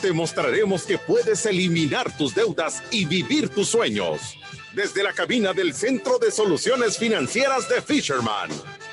Te 0.00 0.12
mostraremos 0.12 0.84
que 0.84 0.96
puedes 0.96 1.44
eliminar 1.44 2.16
tus 2.16 2.32
deudas 2.34 2.82
y 2.92 3.04
vivir 3.04 3.48
tus 3.48 3.68
sueños. 3.68 4.38
Desde 4.72 5.02
la 5.02 5.12
cabina 5.12 5.52
del 5.52 5.74
Centro 5.74 6.18
de 6.18 6.30
Soluciones 6.30 6.96
Financieras 6.98 7.68
de 7.68 7.82
Fisherman. 7.82 8.48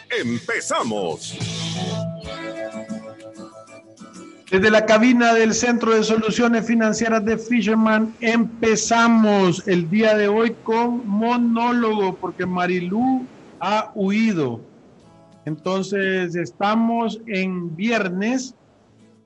¡Empezamos! 0.09 1.37
Desde 4.49 4.71
la 4.71 4.85
cabina 4.85 5.33
del 5.33 5.53
Centro 5.53 5.93
de 5.93 6.03
Soluciones 6.03 6.65
Financieras 6.65 7.23
de 7.23 7.37
Fisherman 7.37 8.15
empezamos 8.21 9.67
el 9.67 9.89
día 9.89 10.15
de 10.15 10.27
hoy 10.27 10.55
con 10.63 11.07
monólogo 11.07 12.15
porque 12.15 12.45
Marilú 12.45 13.25
ha 13.59 13.91
huido. 13.93 14.61
Entonces 15.45 16.35
estamos 16.35 17.19
en 17.27 17.75
viernes, 17.75 18.55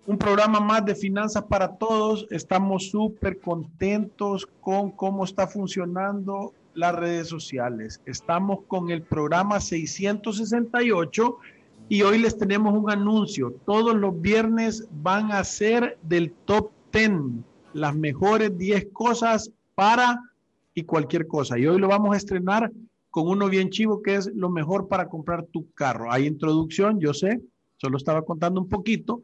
un 0.10 0.18
programa 0.18 0.60
más 0.60 0.84
de 0.86 0.96
finanzas 0.96 1.44
para 1.44 1.78
todos. 1.78 2.26
Estamos 2.32 2.90
súper 2.90 3.40
contentos 3.40 4.48
con 4.60 4.90
cómo 4.90 5.24
está 5.24 5.46
funcionando 5.46 6.52
las 6.74 6.96
redes 6.96 7.28
sociales. 7.28 8.02
Estamos 8.08 8.62
con 8.68 8.90
el 8.90 9.04
programa 9.04 9.60
668 9.60 11.38
y 11.90 12.02
hoy 12.02 12.18
les 12.18 12.36
tenemos 12.40 12.74
un 12.74 12.90
anuncio. 12.90 13.54
Todos 13.68 13.96
los 13.96 14.20
viernes 14.20 14.88
van 14.90 15.32
a 15.32 15.44
ser 15.44 16.00
del 16.02 16.32
top 16.46 16.72
10, 16.92 17.12
las 17.74 17.96
mejores 17.96 18.58
10 18.58 18.88
cosas 18.92 19.52
para 19.76 20.24
y 20.74 20.86
cualquier 20.86 21.28
cosa. 21.28 21.60
Y 21.60 21.68
hoy 21.68 21.80
lo 21.80 21.88
vamos 21.88 22.16
a 22.16 22.18
estrenar 22.18 22.72
con 23.12 23.28
uno 23.28 23.48
bien 23.48 23.70
chivo 23.70 24.02
que 24.02 24.16
es 24.16 24.26
lo 24.34 24.50
mejor 24.50 24.88
para 24.88 25.08
comprar 25.08 25.44
tu 25.46 25.72
carro. 25.74 26.12
Hay 26.12 26.26
introducción, 26.26 27.00
yo 27.00 27.14
sé, 27.14 27.44
solo 27.78 27.98
estaba 27.98 28.24
contando 28.24 28.60
un 28.60 28.70
poquito. 28.70 29.22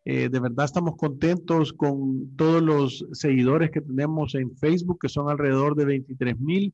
Eh, 0.05 0.27
de 0.29 0.39
verdad 0.39 0.65
estamos 0.65 0.95
contentos 0.97 1.71
con 1.71 2.35
todos 2.35 2.61
los 2.61 3.05
seguidores 3.13 3.71
que 3.71 3.81
tenemos 3.81 4.35
en 4.35 4.55
Facebook, 4.57 4.99
que 5.01 5.09
son 5.09 5.29
alrededor 5.29 5.75
de 5.75 5.85
23.000. 5.85 6.73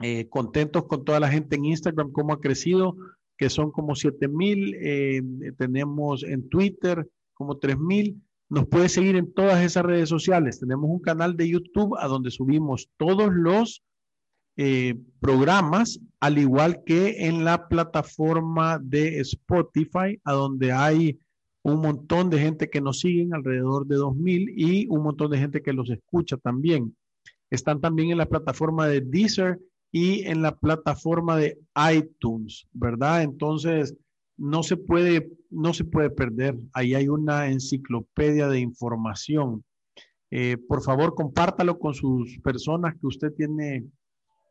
Eh, 0.00 0.28
contentos 0.28 0.84
con 0.86 1.04
toda 1.04 1.20
la 1.20 1.28
gente 1.28 1.56
en 1.56 1.64
Instagram, 1.64 2.12
cómo 2.12 2.32
ha 2.32 2.40
crecido, 2.40 2.96
que 3.36 3.50
son 3.50 3.72
como 3.72 3.94
7.000. 3.94 4.76
Eh, 4.80 5.22
tenemos 5.58 6.22
en 6.22 6.48
Twitter 6.48 7.08
como 7.34 7.58
3000. 7.58 8.22
Nos 8.48 8.66
puede 8.66 8.88
seguir 8.88 9.16
en 9.16 9.32
todas 9.32 9.64
esas 9.64 9.84
redes 9.84 10.08
sociales. 10.08 10.60
Tenemos 10.60 10.90
un 10.90 11.00
canal 11.00 11.36
de 11.36 11.48
YouTube 11.48 11.96
a 11.98 12.06
donde 12.06 12.30
subimos 12.30 12.88
todos 12.98 13.32
los 13.32 13.82
programas, 15.18 15.98
al 16.20 16.36
igual 16.36 16.84
que 16.84 17.26
en 17.26 17.42
la 17.42 17.68
plataforma 17.68 18.78
de 18.78 19.18
Spotify, 19.20 20.20
a 20.24 20.32
donde 20.34 20.72
hay 20.72 21.18
un 21.62 21.80
montón 21.80 22.30
de 22.30 22.38
gente 22.38 22.68
que 22.68 22.80
nos 22.80 23.00
siguen, 23.00 23.34
alrededor 23.34 23.86
de 23.86 23.96
2000, 23.96 24.54
y 24.56 24.86
un 24.88 25.02
montón 25.02 25.30
de 25.30 25.38
gente 25.38 25.62
que 25.62 25.72
los 25.72 25.90
escucha 25.90 26.36
también. 26.36 26.96
Están 27.50 27.80
también 27.80 28.10
en 28.10 28.18
la 28.18 28.26
plataforma 28.26 28.88
de 28.88 29.00
Deezer 29.00 29.60
y 29.92 30.22
en 30.22 30.42
la 30.42 30.56
plataforma 30.56 31.36
de 31.36 31.58
iTunes, 31.92 32.66
¿verdad? 32.72 33.22
Entonces, 33.22 33.94
no 34.36 34.62
se 34.62 34.76
puede, 34.76 35.30
no 35.50 35.74
se 35.74 35.84
puede 35.84 36.10
perder. 36.10 36.56
Ahí 36.72 36.94
hay 36.94 37.08
una 37.08 37.48
enciclopedia 37.48 38.48
de 38.48 38.58
información. 38.58 39.62
Eh, 40.30 40.56
por 40.56 40.82
favor, 40.82 41.14
compártalo 41.14 41.78
con 41.78 41.94
sus 41.94 42.38
personas 42.38 42.94
que 42.98 43.06
usted 43.06 43.32
tiene 43.34 43.84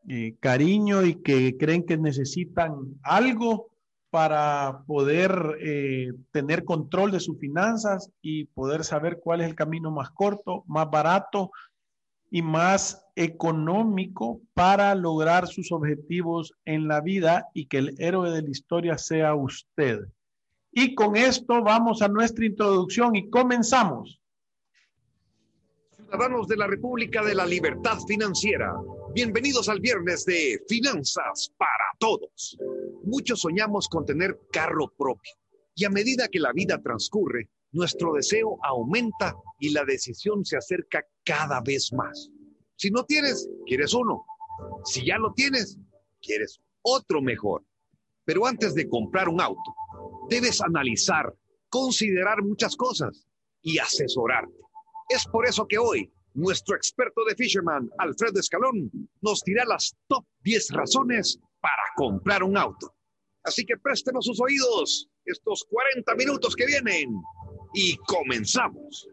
eh, 0.08 0.36
cariño 0.40 1.04
y 1.04 1.16
que 1.16 1.56
creen 1.56 1.84
que 1.84 1.98
necesitan 1.98 2.72
algo 3.02 3.71
para 4.12 4.82
poder 4.86 5.56
eh, 5.62 6.12
tener 6.32 6.66
control 6.66 7.12
de 7.12 7.18
sus 7.18 7.38
finanzas 7.38 8.10
y 8.20 8.44
poder 8.44 8.84
saber 8.84 9.18
cuál 9.24 9.40
es 9.40 9.46
el 9.48 9.54
camino 9.54 9.90
más 9.90 10.10
corto, 10.10 10.64
más 10.66 10.90
barato 10.90 11.50
y 12.30 12.42
más 12.42 13.06
económico 13.16 14.42
para 14.52 14.94
lograr 14.94 15.48
sus 15.48 15.72
objetivos 15.72 16.52
en 16.66 16.88
la 16.88 17.00
vida 17.00 17.48
y 17.54 17.64
que 17.68 17.78
el 17.78 17.94
héroe 17.96 18.30
de 18.30 18.42
la 18.42 18.50
historia 18.50 18.98
sea 18.98 19.34
usted. 19.34 20.00
Y 20.72 20.94
con 20.94 21.16
esto 21.16 21.62
vamos 21.62 22.02
a 22.02 22.08
nuestra 22.08 22.44
introducción 22.44 23.16
y 23.16 23.30
comenzamos. 23.30 24.20
Ciudadanos 25.96 26.46
de 26.48 26.58
la 26.58 26.66
República 26.66 27.24
de 27.24 27.34
la 27.34 27.46
Libertad 27.46 27.96
Financiera, 28.06 28.74
bienvenidos 29.14 29.70
al 29.70 29.80
viernes 29.80 30.26
de 30.26 30.62
Finanzas 30.68 31.50
para 31.56 31.84
Todos. 31.98 32.58
Muchos 33.04 33.40
soñamos 33.40 33.88
con 33.88 34.04
tener 34.04 34.38
carro 34.50 34.92
propio 34.96 35.32
y 35.74 35.84
a 35.84 35.90
medida 35.90 36.28
que 36.28 36.38
la 36.38 36.52
vida 36.52 36.80
transcurre, 36.82 37.48
nuestro 37.72 38.12
deseo 38.12 38.58
aumenta 38.62 39.34
y 39.58 39.70
la 39.70 39.84
decisión 39.84 40.44
se 40.44 40.56
acerca 40.56 41.04
cada 41.24 41.60
vez 41.60 41.92
más. 41.92 42.30
Si 42.76 42.90
no 42.90 43.04
tienes, 43.04 43.48
quieres 43.66 43.94
uno. 43.94 44.24
Si 44.84 45.06
ya 45.06 45.16
lo 45.18 45.32
tienes, 45.32 45.78
quieres 46.20 46.60
otro 46.82 47.22
mejor. 47.22 47.64
Pero 48.24 48.46
antes 48.46 48.74
de 48.74 48.88
comprar 48.88 49.28
un 49.28 49.40
auto, 49.40 49.74
debes 50.28 50.60
analizar, 50.60 51.34
considerar 51.68 52.42
muchas 52.42 52.76
cosas 52.76 53.26
y 53.62 53.78
asesorarte. 53.78 54.54
Es 55.08 55.26
por 55.26 55.46
eso 55.46 55.66
que 55.66 55.78
hoy 55.78 56.12
nuestro 56.34 56.76
experto 56.76 57.24
de 57.24 57.34
Fisherman, 57.34 57.90
Alfredo 57.98 58.40
Escalón, 58.40 58.90
nos 59.20 59.42
dirá 59.42 59.64
las 59.64 59.96
top 60.08 60.24
10 60.42 60.70
razones 60.70 61.38
para 61.62 61.82
comprar 61.96 62.42
un 62.42 62.58
auto. 62.58 62.92
Así 63.44 63.64
que 63.64 63.78
préstenos 63.78 64.26
sus 64.26 64.40
oídos 64.40 65.08
estos 65.24 65.64
40 65.70 66.14
minutos 66.16 66.54
que 66.54 66.66
vienen 66.66 67.10
y 67.72 67.96
comenzamos. 67.96 69.08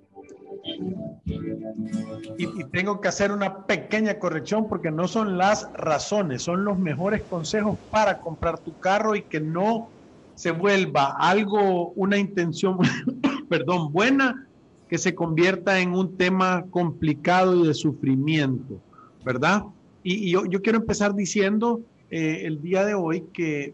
Y, 2.37 2.63
tengo 2.71 2.99
que 2.99 3.07
hacer 3.07 3.31
una 3.31 3.65
pequeña 3.65 4.19
corrección 4.19 4.67
porque 4.67 4.91
no 4.91 5.07
son 5.07 5.37
las 5.37 5.71
razones, 5.73 6.43
son 6.43 6.65
los 6.65 6.77
mejores 6.77 7.21
consejos 7.23 7.77
para 7.91 8.19
comprar 8.19 8.59
tu 8.59 8.77
carro 8.79 9.15
y 9.15 9.23
que 9.23 9.39
no 9.39 9.89
se 10.35 10.51
vuelva 10.51 11.15
algo, 11.19 11.89
una 11.91 12.17
intención, 12.17 12.77
perdón, 13.49 13.91
buena, 13.91 14.47
que 14.87 14.97
se 14.97 15.13
convierta 15.13 15.79
en 15.79 15.93
un 15.93 16.17
tema 16.17 16.65
complicado 16.71 17.63
y 17.63 17.67
de 17.67 17.73
sufrimiento, 17.73 18.81
¿verdad? 19.23 19.63
Y, 20.03 20.31
yo, 20.31 20.43
quiero 20.63 20.79
empezar 20.79 21.13
diciendo 21.13 21.81
eh, 22.11 22.41
el 22.45 22.61
día 22.61 22.85
de 22.85 22.93
hoy 22.93 23.21
que 23.33 23.73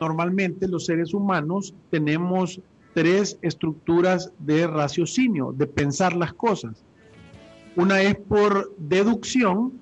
normalmente 0.00 0.66
los 0.68 0.86
seres 0.86 1.14
humanos 1.14 1.74
tenemos 1.90 2.60
tres 2.94 3.38
estructuras 3.42 4.32
de 4.38 4.66
raciocinio, 4.66 5.52
de 5.52 5.66
pensar 5.66 6.14
las 6.14 6.32
cosas. 6.32 6.84
Una 7.76 8.02
es 8.02 8.16
por 8.16 8.74
deducción, 8.76 9.80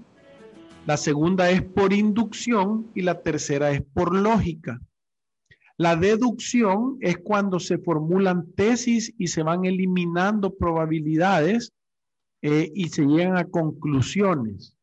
la 0.86 0.96
segunda 0.96 1.50
es 1.50 1.62
por 1.62 1.92
inducción 1.92 2.86
y 2.94 3.02
la 3.02 3.22
tercera 3.22 3.70
es 3.70 3.82
por 3.82 4.14
lógica. 4.14 4.80
La 5.76 5.96
deducción 5.96 6.98
es 7.00 7.18
cuando 7.18 7.58
se 7.58 7.78
formulan 7.78 8.52
tesis 8.52 9.14
y 9.16 9.28
se 9.28 9.42
van 9.42 9.64
eliminando 9.64 10.54
probabilidades 10.54 11.72
eh, 12.42 12.70
y 12.74 12.88
se 12.90 13.06
llegan 13.06 13.38
a 13.38 13.44
conclusiones. 13.44 14.76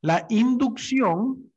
La 0.00 0.26
inducción 0.30 1.50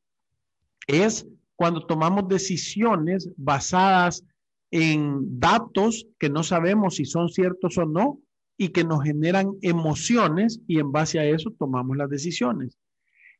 es 0.91 1.27
cuando 1.55 1.85
tomamos 1.85 2.27
decisiones 2.27 3.29
basadas 3.37 4.25
en 4.71 5.39
datos 5.39 6.07
que 6.19 6.29
no 6.29 6.43
sabemos 6.43 6.95
si 6.95 7.05
son 7.05 7.29
ciertos 7.29 7.77
o 7.77 7.85
no 7.85 8.19
y 8.57 8.69
que 8.69 8.83
nos 8.83 9.03
generan 9.03 9.53
emociones 9.61 10.61
y 10.67 10.79
en 10.79 10.91
base 10.91 11.19
a 11.19 11.25
eso 11.25 11.51
tomamos 11.57 11.97
las 11.97 12.09
decisiones. 12.09 12.77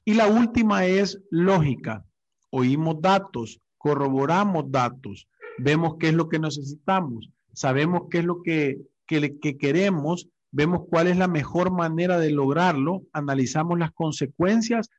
Y 0.05 0.13
la 0.15 0.27
última 0.27 0.85
es 0.85 1.21
lógica. 1.29 2.05
Oímos 2.49 3.01
datos, 3.01 3.59
corroboramos 3.77 4.71
datos, 4.71 5.27
vemos 5.57 5.95
qué 5.99 6.09
es 6.09 6.13
lo 6.13 6.27
que 6.27 6.39
necesitamos, 6.39 7.29
sabemos 7.53 8.03
qué 8.09 8.19
es 8.19 8.25
lo 8.25 8.41
que, 8.43 8.81
que 9.07 9.57
queremos, 9.57 10.27
vemos 10.51 10.81
cuál 10.89 11.07
es 11.07 11.17
la 11.17 11.27
mejor 11.27 11.71
manera 11.71 12.19
de 12.19 12.31
lograrlo, 12.31 13.03
analizamos 13.13 13.79
las 13.79 13.91
consecuencias 13.91 14.89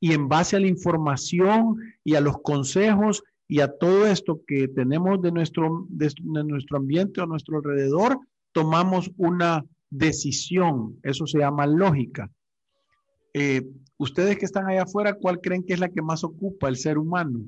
y 0.00 0.12
en 0.14 0.28
base 0.28 0.56
a 0.56 0.60
la 0.60 0.66
información 0.66 1.76
y 2.02 2.14
a 2.14 2.20
los 2.20 2.40
consejos 2.40 3.22
y 3.46 3.60
a 3.60 3.68
todo 3.68 4.06
esto 4.06 4.40
que 4.46 4.68
tenemos 4.68 5.20
de 5.20 5.30
nuestro, 5.30 5.86
de, 5.90 6.12
nuestro 6.22 6.78
ambiente 6.78 7.20
o 7.20 7.26
nuestro 7.26 7.58
alrededor, 7.58 8.18
tomamos 8.52 9.10
una 9.16 9.64
decisión. 9.90 10.98
Eso 11.02 11.26
se 11.26 11.38
llama 11.38 11.66
lógica. 11.66 12.30
Eh, 13.34 13.62
ustedes 13.98 14.38
que 14.38 14.44
están 14.44 14.66
allá 14.66 14.84
afuera, 14.84 15.14
¿cuál 15.14 15.40
creen 15.40 15.64
que 15.64 15.74
es 15.74 15.80
la 15.80 15.88
que 15.88 16.02
más 16.02 16.24
ocupa 16.24 16.68
el 16.68 16.76
ser 16.76 16.98
humano? 16.98 17.40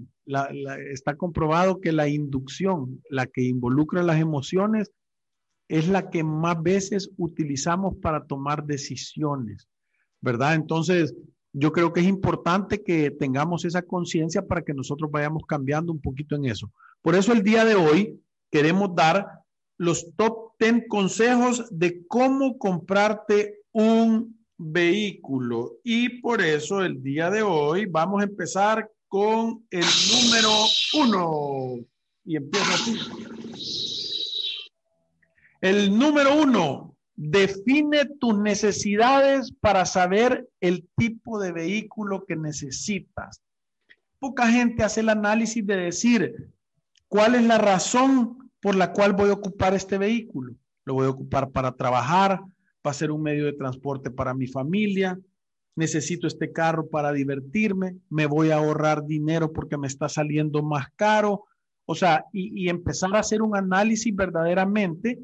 está 0.93 1.17
comprobado 1.17 1.81
que 1.81 1.91
la 1.91 2.07
inducción, 2.07 3.03
la 3.11 3.27
que 3.27 3.43
involucra 3.43 4.05
las 4.05 4.21
emociones, 4.21 4.93
es 5.69 5.89
la 5.89 6.11
que 6.11 6.23
más 6.23 6.63
veces 6.63 7.11
utilizamos 7.17 7.97
para 7.97 8.25
tomar 8.25 8.65
decisiones, 8.65 9.69
¿verdad? 10.21 10.55
Entonces, 10.55 11.15
yo 11.53 11.73
creo 11.73 11.93
que 11.93 12.01
es 12.01 12.07
importante 12.07 12.83
que 12.83 13.11
tengamos 13.11 13.65
esa 13.65 13.83
conciencia 13.83 14.47
para 14.47 14.63
que 14.63 14.75
nosotros 14.75 15.11
vayamos 15.11 15.43
cambiando 15.47 15.93
un 15.93 16.01
poquito 16.01 16.35
en 16.37 16.47
eso. 16.47 16.71
Por 17.03 17.15
eso 17.15 17.33
el 17.33 17.43
día 17.43 17.65
de 17.65 17.75
hoy 17.75 18.21
queremos 18.51 18.95
dar 18.95 19.27
los 19.77 20.15
top 20.17 20.53
10 20.59 20.85
consejos 20.89 21.67
de 21.71 22.07
cómo 22.07 22.57
comprarte 22.57 23.61
un 23.73 24.39
vehículo. 24.57 25.79
Y 25.83 26.21
por 26.21 26.41
eso 26.41 26.83
el 26.83 27.03
día 27.03 27.31
de 27.31 27.43
hoy 27.43 27.87
vamos 27.87 28.21
a 28.21 28.25
empezar 28.25 28.89
con 29.09 29.67
el 29.71 29.85
número 30.11 30.51
uno. 30.95 31.85
Y 32.25 32.37
empieza 32.37 32.75
así. 32.75 32.99
El 35.61 35.97
número 35.99 36.41
uno, 36.41 36.92
Define 37.25 38.05
tus 38.19 38.37
necesidades 38.37 39.53
para 39.61 39.87
saber 39.87 40.49
el 40.61 40.89
tipo 40.97 41.39
de 41.39 41.53
vehículo 41.53 42.25
que 42.27 42.35
necesitas. 42.35 43.41
Poca 44.19 44.49
gente 44.49 44.83
hace 44.83 45.03
el 45.03 45.09
análisis 45.09 45.65
de 45.65 45.77
decir 45.77 46.51
cuál 47.07 47.37
es 47.37 47.45
la 47.45 47.59
razón 47.59 48.51
por 48.61 48.75
la 48.75 48.93
cual 48.93 49.13
voy 49.13 49.31
a 49.31 49.35
ocupar 49.35 49.73
este 49.73 49.99
vehículo. 49.99 50.57
Lo 50.85 50.95
voy 50.95 51.07
a 51.07 51.11
ocupar 51.11 51.53
para 51.53 51.71
trabajar, 51.71 52.41
para 52.83 52.95
ser 52.95 53.13
un 53.13 53.23
medio 53.23 53.45
de 53.45 53.53
transporte 53.53 54.11
para 54.11 54.35
mi 54.35 54.49
familia. 54.49 55.17
Necesito 55.77 56.27
este 56.27 56.51
carro 56.51 56.89
para 56.89 57.13
divertirme. 57.13 57.99
Me 58.11 58.27
voy 58.27 58.51
a 58.51 58.57
ahorrar 58.57 59.05
dinero 59.05 59.53
porque 59.53 59.79
me 59.79 59.87
está 59.87 60.09
saliendo 60.09 60.61
más 60.65 60.89
caro. 60.97 61.45
O 61.85 61.95
sea, 61.95 62.25
y, 62.33 62.65
y 62.65 62.69
empezar 62.69 63.15
a 63.15 63.21
hacer 63.21 63.43
un 63.43 63.57
análisis 63.57 64.13
verdaderamente 64.13 65.21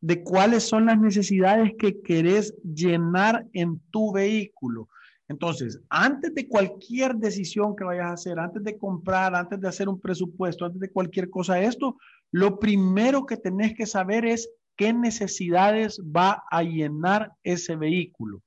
de 0.00 0.22
cuáles 0.22 0.68
son 0.68 0.86
las 0.86 0.98
necesidades 0.98 1.72
que 1.78 2.00
querés 2.00 2.54
llenar 2.62 3.46
en 3.52 3.80
tu 3.90 4.12
vehículo. 4.12 4.88
Entonces, 5.28 5.80
antes 5.90 6.34
de 6.34 6.48
cualquier 6.48 7.16
decisión 7.16 7.76
que 7.76 7.84
vayas 7.84 8.06
a 8.06 8.12
hacer, 8.12 8.38
antes 8.38 8.64
de 8.64 8.78
comprar, 8.78 9.34
antes 9.34 9.60
de 9.60 9.68
hacer 9.68 9.88
un 9.88 10.00
presupuesto, 10.00 10.64
antes 10.64 10.80
de 10.80 10.90
cualquier 10.90 11.28
cosa 11.28 11.60
esto, 11.60 11.96
lo 12.30 12.58
primero 12.58 13.26
que 13.26 13.36
tenés 13.36 13.74
que 13.74 13.86
saber 13.86 14.24
es 14.24 14.50
qué 14.76 14.92
necesidades 14.92 16.00
va 16.00 16.44
a 16.50 16.62
llenar 16.62 17.32
ese 17.42 17.76
vehículo. 17.76 18.42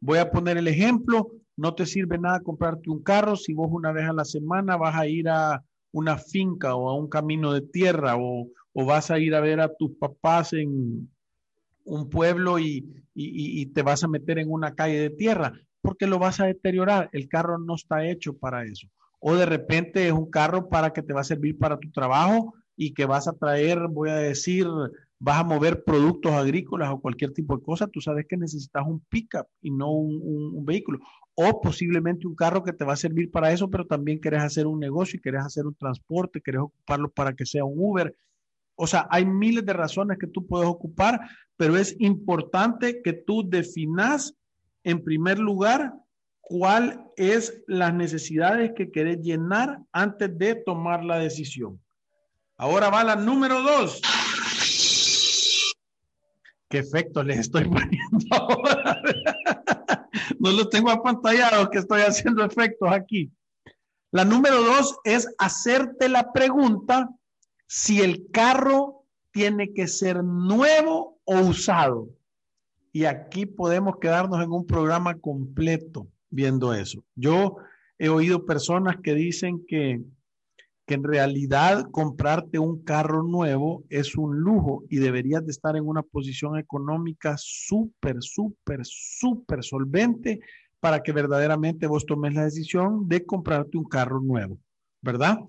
Voy 0.00 0.18
a 0.18 0.30
poner 0.30 0.56
el 0.56 0.66
ejemplo, 0.66 1.30
no 1.56 1.74
te 1.74 1.86
sirve 1.86 2.18
nada 2.18 2.40
comprarte 2.40 2.90
un 2.90 3.02
carro 3.02 3.36
si 3.36 3.54
vos 3.54 3.68
una 3.70 3.92
vez 3.92 4.08
a 4.08 4.12
la 4.12 4.24
semana 4.24 4.76
vas 4.76 4.96
a 4.96 5.06
ir 5.06 5.28
a 5.28 5.62
una 5.92 6.18
finca 6.18 6.74
o 6.74 6.90
a 6.90 6.94
un 6.94 7.08
camino 7.08 7.52
de 7.52 7.62
tierra 7.62 8.16
o, 8.16 8.48
o 8.78 8.84
vas 8.84 9.10
a 9.10 9.18
ir 9.18 9.34
a 9.34 9.40
ver 9.40 9.58
a 9.58 9.74
tus 9.74 9.92
papás 9.92 10.52
en 10.52 11.08
un 11.84 12.10
pueblo 12.10 12.58
y, 12.58 13.02
te 13.74 13.82
vas 13.82 14.04
a 14.04 14.08
meter 14.08 14.38
en 14.38 14.52
una 14.52 14.74
calle 14.74 15.00
de 15.00 15.08
tierra, 15.08 15.54
porque 15.80 16.06
lo 16.06 16.18
vas 16.18 16.40
a 16.40 16.46
deteriorar. 16.46 17.08
El 17.12 17.26
carro 17.26 17.58
no 17.58 17.74
está 17.74 18.04
hecho 18.04 18.34
para 18.34 18.64
eso. 18.64 18.86
O 19.18 19.34
de 19.34 19.46
repente 19.46 20.06
es 20.06 20.12
un 20.12 20.30
carro 20.30 20.68
para 20.68 20.92
que 20.92 21.02
te 21.02 21.14
va 21.14 21.22
a 21.22 21.24
servir 21.24 21.56
para 21.56 21.78
tu 21.78 21.90
trabajo 21.90 22.52
y 22.76 22.92
que 22.92 23.06
vas 23.06 23.26
a 23.28 23.32
traer, 23.32 23.88
voy 23.88 24.10
a 24.10 24.16
decir, 24.16 24.66
vas 25.18 25.40
a 25.40 25.44
mover 25.44 25.82
productos 25.82 26.32
agrícolas 26.32 26.90
o 26.90 27.00
cualquier 27.00 27.32
tipo 27.32 27.56
de 27.56 27.62
cosa, 27.62 27.86
tú 27.86 28.02
sabes 28.02 28.26
que 28.28 28.36
necesitas 28.36 28.86
un 28.86 29.00
pickup 29.08 29.46
y 29.62 29.70
no 29.70 29.90
un, 29.90 30.20
un, 30.54 30.66
vehículo. 30.66 30.98
O 31.34 31.62
posiblemente 31.62 32.26
un 32.26 32.34
carro 32.34 32.62
que 32.62 32.74
te 32.74 32.84
va 32.84 32.92
a 32.92 32.96
servir 32.96 33.30
para 33.30 33.52
eso, 33.52 33.70
pero 33.70 33.86
también 33.86 34.20
querés 34.20 34.42
hacer 34.42 34.66
un 34.66 34.80
negocio 34.80 35.16
y 35.16 35.22
querés 35.22 35.46
hacer 35.46 35.66
un 35.66 35.74
transporte, 35.74 36.42
querés 36.42 36.60
ocuparlo 36.60 37.08
para 37.08 37.32
que 37.32 37.46
sea 37.46 37.64
un 37.64 37.76
Uber 37.78 38.14
o 38.76 38.86
sea, 38.86 39.06
hay 39.10 39.24
miles 39.24 39.64
de 39.64 39.72
razones 39.72 40.18
que 40.18 40.26
tú 40.26 40.46
puedes 40.46 40.68
ocupar, 40.68 41.20
pero 41.56 41.76
es 41.76 41.96
importante 41.98 43.00
que 43.02 43.14
tú 43.14 43.48
definas 43.48 44.34
en 44.84 45.02
primer 45.02 45.38
lugar 45.38 45.94
cuál 46.42 47.04
es 47.16 47.64
las 47.66 47.92
necesidades 47.92 48.72
que 48.76 48.92
querés 48.92 49.20
llenar 49.20 49.80
antes 49.92 50.38
de 50.38 50.54
tomar 50.54 51.02
la 51.02 51.18
decisión. 51.18 51.80
Ahora 52.56 52.90
va 52.90 53.02
la 53.02 53.16
número 53.16 53.62
dos. 53.62 54.00
¿Qué 56.68 56.78
efectos 56.78 57.24
les 57.24 57.38
estoy 57.38 57.64
poniendo 57.68 58.26
ahora? 58.30 59.00
no 60.38 60.52
los 60.52 60.68
tengo 60.68 60.90
apantallados 60.90 61.70
que 61.70 61.78
estoy 61.78 62.02
haciendo 62.02 62.44
efectos 62.44 62.90
aquí. 62.92 63.30
La 64.12 64.24
número 64.24 64.62
dos 64.62 64.96
es 65.04 65.28
hacerte 65.38 66.08
la 66.08 66.32
pregunta 66.32 67.08
si 67.66 68.00
el 68.00 68.30
carro 68.30 69.04
tiene 69.30 69.72
que 69.72 69.86
ser 69.86 70.24
nuevo 70.24 71.20
o 71.24 71.40
usado. 71.40 72.08
Y 72.92 73.04
aquí 73.04 73.44
podemos 73.44 73.96
quedarnos 74.00 74.42
en 74.42 74.50
un 74.50 74.66
programa 74.66 75.18
completo 75.18 76.08
viendo 76.30 76.72
eso. 76.72 77.04
Yo 77.14 77.56
he 77.98 78.08
oído 78.08 78.46
personas 78.46 78.96
que 79.02 79.14
dicen 79.14 79.64
que, 79.68 80.00
que 80.86 80.94
en 80.94 81.04
realidad 81.04 81.90
comprarte 81.90 82.58
un 82.58 82.82
carro 82.82 83.22
nuevo 83.22 83.84
es 83.90 84.16
un 84.16 84.38
lujo 84.38 84.84
y 84.88 84.96
deberías 84.96 85.44
de 85.44 85.50
estar 85.50 85.76
en 85.76 85.86
una 85.86 86.02
posición 86.02 86.58
económica 86.58 87.34
súper, 87.36 88.16
súper, 88.20 88.80
súper 88.84 89.62
solvente 89.62 90.40
para 90.80 91.02
que 91.02 91.12
verdaderamente 91.12 91.86
vos 91.86 92.06
tomes 92.06 92.34
la 92.34 92.44
decisión 92.44 93.08
de 93.08 93.26
comprarte 93.26 93.76
un 93.76 93.84
carro 93.84 94.20
nuevo, 94.20 94.58
¿verdad? 95.02 95.40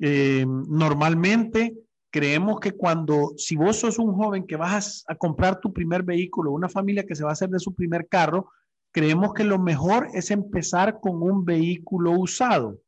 Eh, 0.00 0.46
normalmente 0.46 1.76
creemos 2.10 2.60
que 2.60 2.72
cuando, 2.72 3.32
si 3.36 3.56
vos 3.56 3.76
sos 3.76 3.98
un 3.98 4.14
joven 4.14 4.46
que 4.46 4.56
vas 4.56 5.04
a, 5.08 5.14
comprar 5.14 5.60
tu 5.60 5.72
primer 5.72 6.02
vehículo, 6.02 6.52
una 6.52 6.68
familia 6.68 7.04
que 7.04 7.14
se 7.14 7.24
va 7.24 7.30
a 7.30 7.32
hacer 7.32 7.50
de 7.50 7.58
su 7.58 7.74
primer 7.74 8.08
carro, 8.08 8.50
creemos 8.92 9.34
que 9.34 9.44
lo 9.44 9.58
mejor 9.58 10.08
es 10.14 10.30
empezar 10.30 11.00
con 11.00 11.22
un 11.22 11.44
vehículo 11.44 12.12
usado. 12.12 12.80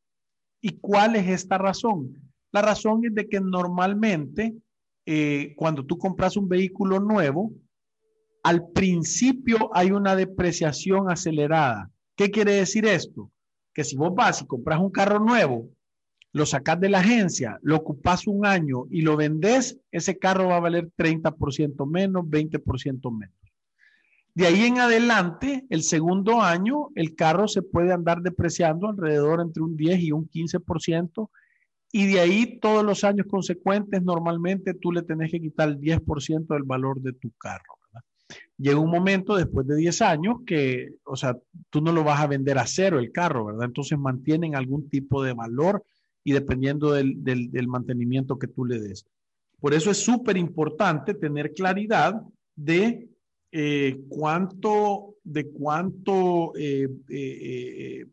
¿Y 0.61 0.79
cuál 0.79 1.15
es 1.15 1.27
esta 1.27 1.57
razón? 1.57 2.31
La 2.51 2.61
razón 2.61 3.05
es 3.05 3.13
de 3.13 3.27
que 3.27 3.39
normalmente 3.39 4.55
eh, 5.05 5.53
cuando 5.55 5.85
tú 5.85 5.97
compras 5.97 6.37
un 6.37 6.47
vehículo 6.47 6.99
nuevo, 6.99 7.51
al 8.43 8.69
principio 8.69 9.69
hay 9.73 9.91
una 9.91 10.15
depreciación 10.15 11.09
acelerada. 11.09 11.89
¿Qué 12.15 12.31
quiere 12.31 12.53
decir 12.53 12.85
esto? 12.85 13.31
Que 13.73 13.83
si 13.83 13.95
vos 13.95 14.13
vas 14.13 14.41
y 14.41 14.47
compras 14.47 14.79
un 14.79 14.91
carro 14.91 15.19
nuevo 15.19 15.69
lo 16.33 16.45
sacas 16.45 16.79
de 16.79 16.89
la 16.89 16.99
agencia, 16.99 17.59
lo 17.61 17.77
ocupas 17.77 18.27
un 18.27 18.45
año 18.45 18.85
y 18.89 19.01
lo 19.01 19.17
vendes, 19.17 19.79
ese 19.91 20.17
carro 20.17 20.47
va 20.47 20.57
a 20.57 20.61
valer 20.61 20.89
30% 20.97 21.89
menos, 21.89 22.25
20% 22.25 23.11
menos. 23.11 23.35
De 24.33 24.47
ahí 24.47 24.63
en 24.63 24.79
adelante, 24.79 25.65
el 25.69 25.83
segundo 25.83 26.41
año, 26.41 26.87
el 26.95 27.15
carro 27.15 27.49
se 27.49 27.61
puede 27.61 27.91
andar 27.91 28.21
depreciando 28.21 28.87
alrededor 28.87 29.41
entre 29.41 29.61
un 29.61 29.75
10 29.75 29.99
y 29.99 30.11
un 30.13 30.29
15%, 30.29 31.29
y 31.91 32.07
de 32.07 32.21
ahí 32.21 32.59
todos 32.61 32.85
los 32.85 33.03
años 33.03 33.27
consecuentes, 33.29 34.01
normalmente 34.01 34.73
tú 34.73 34.93
le 34.93 35.01
tenés 35.01 35.31
que 35.31 35.41
quitar 35.41 35.67
el 35.67 35.79
10% 35.79 36.53
del 36.53 36.63
valor 36.63 37.01
de 37.01 37.11
tu 37.11 37.31
carro. 37.31 37.81
Llega 38.57 38.79
un 38.79 38.91
momento 38.91 39.35
después 39.35 39.67
de 39.67 39.75
10 39.75 40.01
años 40.03 40.37
que, 40.45 40.93
o 41.03 41.15
sea, 41.15 41.35
tú 41.69 41.81
no 41.81 41.91
lo 41.91 42.03
vas 42.03 42.21
a 42.21 42.27
vender 42.27 42.59
a 42.59 42.67
cero 42.67 42.99
el 42.99 43.11
carro, 43.11 43.45
¿verdad? 43.45 43.65
Entonces 43.65 43.97
mantienen 43.97 44.55
algún 44.55 44.87
tipo 44.87 45.23
de 45.23 45.33
valor 45.33 45.83
y 46.23 46.33
dependiendo 46.33 46.91
del, 46.91 47.23
del, 47.23 47.67
mantenimiento 47.67 48.37
que 48.37 48.47
tú 48.47 48.65
le 48.65 48.79
des. 48.79 49.05
Por 49.59 49.73
eso 49.73 49.91
es 49.91 49.97
súper 49.97 50.37
importante 50.37 51.13
tener 51.13 51.53
claridad 51.53 52.21
de 52.55 53.07
eh, 53.51 54.01
cuánto, 54.09 55.15
de 55.23 55.49
cuánto, 55.49 56.53
eh, 56.55 56.87
eh, 57.09 58.05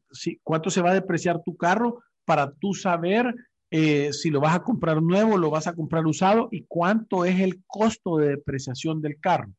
cuánto 0.42 0.70
se 0.70 0.82
va 0.82 0.90
a 0.90 0.94
depreciar 0.94 1.42
tu 1.42 1.56
carro 1.56 2.02
para 2.24 2.50
tú 2.52 2.74
saber 2.74 3.34
si 3.70 4.30
lo 4.30 4.40
vas 4.40 4.56
a 4.56 4.62
comprar 4.62 5.02
nuevo, 5.02 5.36
lo 5.36 5.50
vas 5.50 5.66
a 5.66 5.74
comprar 5.74 6.06
usado 6.06 6.48
y 6.50 6.64
cuánto 6.66 7.26
es 7.26 7.38
el 7.38 7.62
costo 7.66 8.16
de 8.16 8.30
depreciación 8.30 9.02
del 9.02 9.20
carro. 9.20 9.52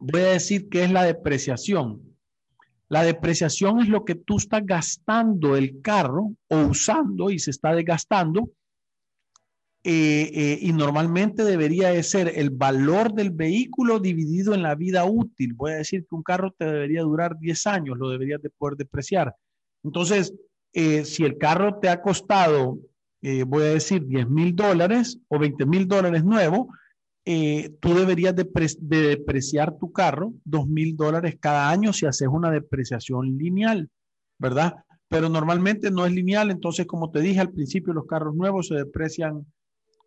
Voy 0.00 0.20
a 0.20 0.28
decir 0.28 0.68
qué 0.68 0.84
es 0.84 0.92
la 0.92 1.02
depreciación. 1.02 2.09
La 2.90 3.04
depreciación 3.04 3.78
es 3.80 3.88
lo 3.88 4.04
que 4.04 4.16
tú 4.16 4.38
estás 4.38 4.66
gastando 4.66 5.56
el 5.56 5.80
carro 5.80 6.34
o 6.48 6.56
usando 6.62 7.30
y 7.30 7.38
se 7.38 7.52
está 7.52 7.72
desgastando. 7.72 8.50
Eh, 9.84 10.30
eh, 10.34 10.58
y 10.60 10.72
normalmente 10.72 11.44
debería 11.44 11.90
de 11.90 12.02
ser 12.02 12.32
el 12.34 12.50
valor 12.50 13.14
del 13.14 13.30
vehículo 13.30 14.00
dividido 14.00 14.54
en 14.54 14.62
la 14.62 14.74
vida 14.74 15.04
útil. 15.04 15.54
Voy 15.54 15.70
a 15.70 15.76
decir 15.76 16.00
que 16.00 16.16
un 16.16 16.24
carro 16.24 16.50
te 16.50 16.64
debería 16.64 17.02
durar 17.02 17.38
10 17.38 17.66
años, 17.68 17.96
lo 17.96 18.10
deberías 18.10 18.42
de 18.42 18.50
poder 18.50 18.76
depreciar. 18.76 19.36
Entonces, 19.84 20.34
eh, 20.72 21.04
si 21.04 21.24
el 21.24 21.38
carro 21.38 21.78
te 21.78 21.88
ha 21.88 22.02
costado, 22.02 22.76
voy 23.46 23.62
a 23.62 23.74
decir, 23.74 24.04
10 24.04 24.28
mil 24.28 24.56
dólares 24.56 25.20
o 25.28 25.38
20 25.38 25.64
mil 25.64 25.86
dólares 25.86 26.24
nuevo, 26.24 26.70
eh, 27.24 27.76
tú 27.80 27.94
deberías 27.94 28.34
de, 28.34 28.48
depreciar 28.80 29.76
tu 29.78 29.92
carro 29.92 30.32
dos 30.44 30.66
mil 30.66 30.96
dólares 30.96 31.36
cada 31.38 31.70
año 31.70 31.92
si 31.92 32.06
haces 32.06 32.28
una 32.28 32.50
depreciación 32.50 33.36
lineal, 33.36 33.90
¿verdad? 34.38 34.76
Pero 35.08 35.28
normalmente 35.28 35.90
no 35.90 36.06
es 36.06 36.12
lineal, 36.12 36.50
entonces 36.50 36.86
como 36.86 37.10
te 37.10 37.20
dije 37.20 37.40
al 37.40 37.52
principio, 37.52 37.92
los 37.92 38.06
carros 38.06 38.34
nuevos 38.34 38.68
se 38.68 38.74
deprecian 38.74 39.46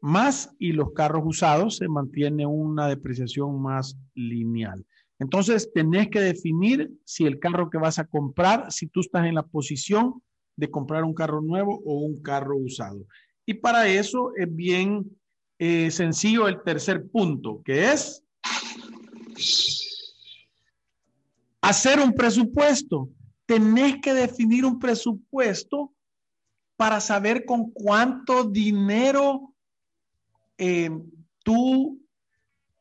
más 0.01 0.53
y 0.59 0.73
los 0.73 0.91
carros 0.93 1.23
usados 1.25 1.77
se 1.77 1.87
mantiene 1.87 2.45
una 2.45 2.87
depreciación 2.87 3.61
más 3.61 3.97
lineal. 4.15 4.85
Entonces, 5.19 5.71
tenés 5.73 6.09
que 6.09 6.19
definir 6.19 6.91
si 7.05 7.25
el 7.25 7.39
carro 7.39 7.69
que 7.69 7.77
vas 7.77 7.99
a 7.99 8.05
comprar, 8.05 8.69
si 8.71 8.87
tú 8.87 8.99
estás 8.99 9.25
en 9.25 9.35
la 9.35 9.43
posición 9.43 10.21
de 10.57 10.69
comprar 10.69 11.05
un 11.05 11.13
carro 11.13 11.41
nuevo 11.41 11.81
o 11.85 12.01
un 12.01 12.21
carro 12.21 12.57
usado. 12.57 13.05
Y 13.45 13.53
para 13.55 13.87
eso 13.87 14.31
es 14.35 14.53
bien 14.53 15.09
eh, 15.65 15.91
sencillo 15.91 16.49
el 16.49 16.61
tercer 16.61 17.09
punto, 17.09 17.61
que 17.63 17.93
es 17.93 18.21
hacer 21.61 22.01
un 22.01 22.11
presupuesto. 22.11 23.07
Tenés 23.45 24.01
que 24.01 24.13
definir 24.13 24.65
un 24.65 24.77
presupuesto 24.77 25.93
para 26.75 26.99
saber 26.99 27.45
con 27.45 27.71
cuánto 27.71 28.43
dinero 28.43 29.53
eh, 30.57 30.89
tú 31.45 31.97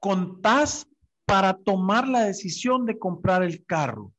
contás 0.01 0.85
para 1.25 1.55
tomar 1.55 2.09
la 2.09 2.25
decisión 2.25 2.85
de 2.85 2.99
comprar 2.99 3.45
el 3.45 3.65
carro. 3.65 4.13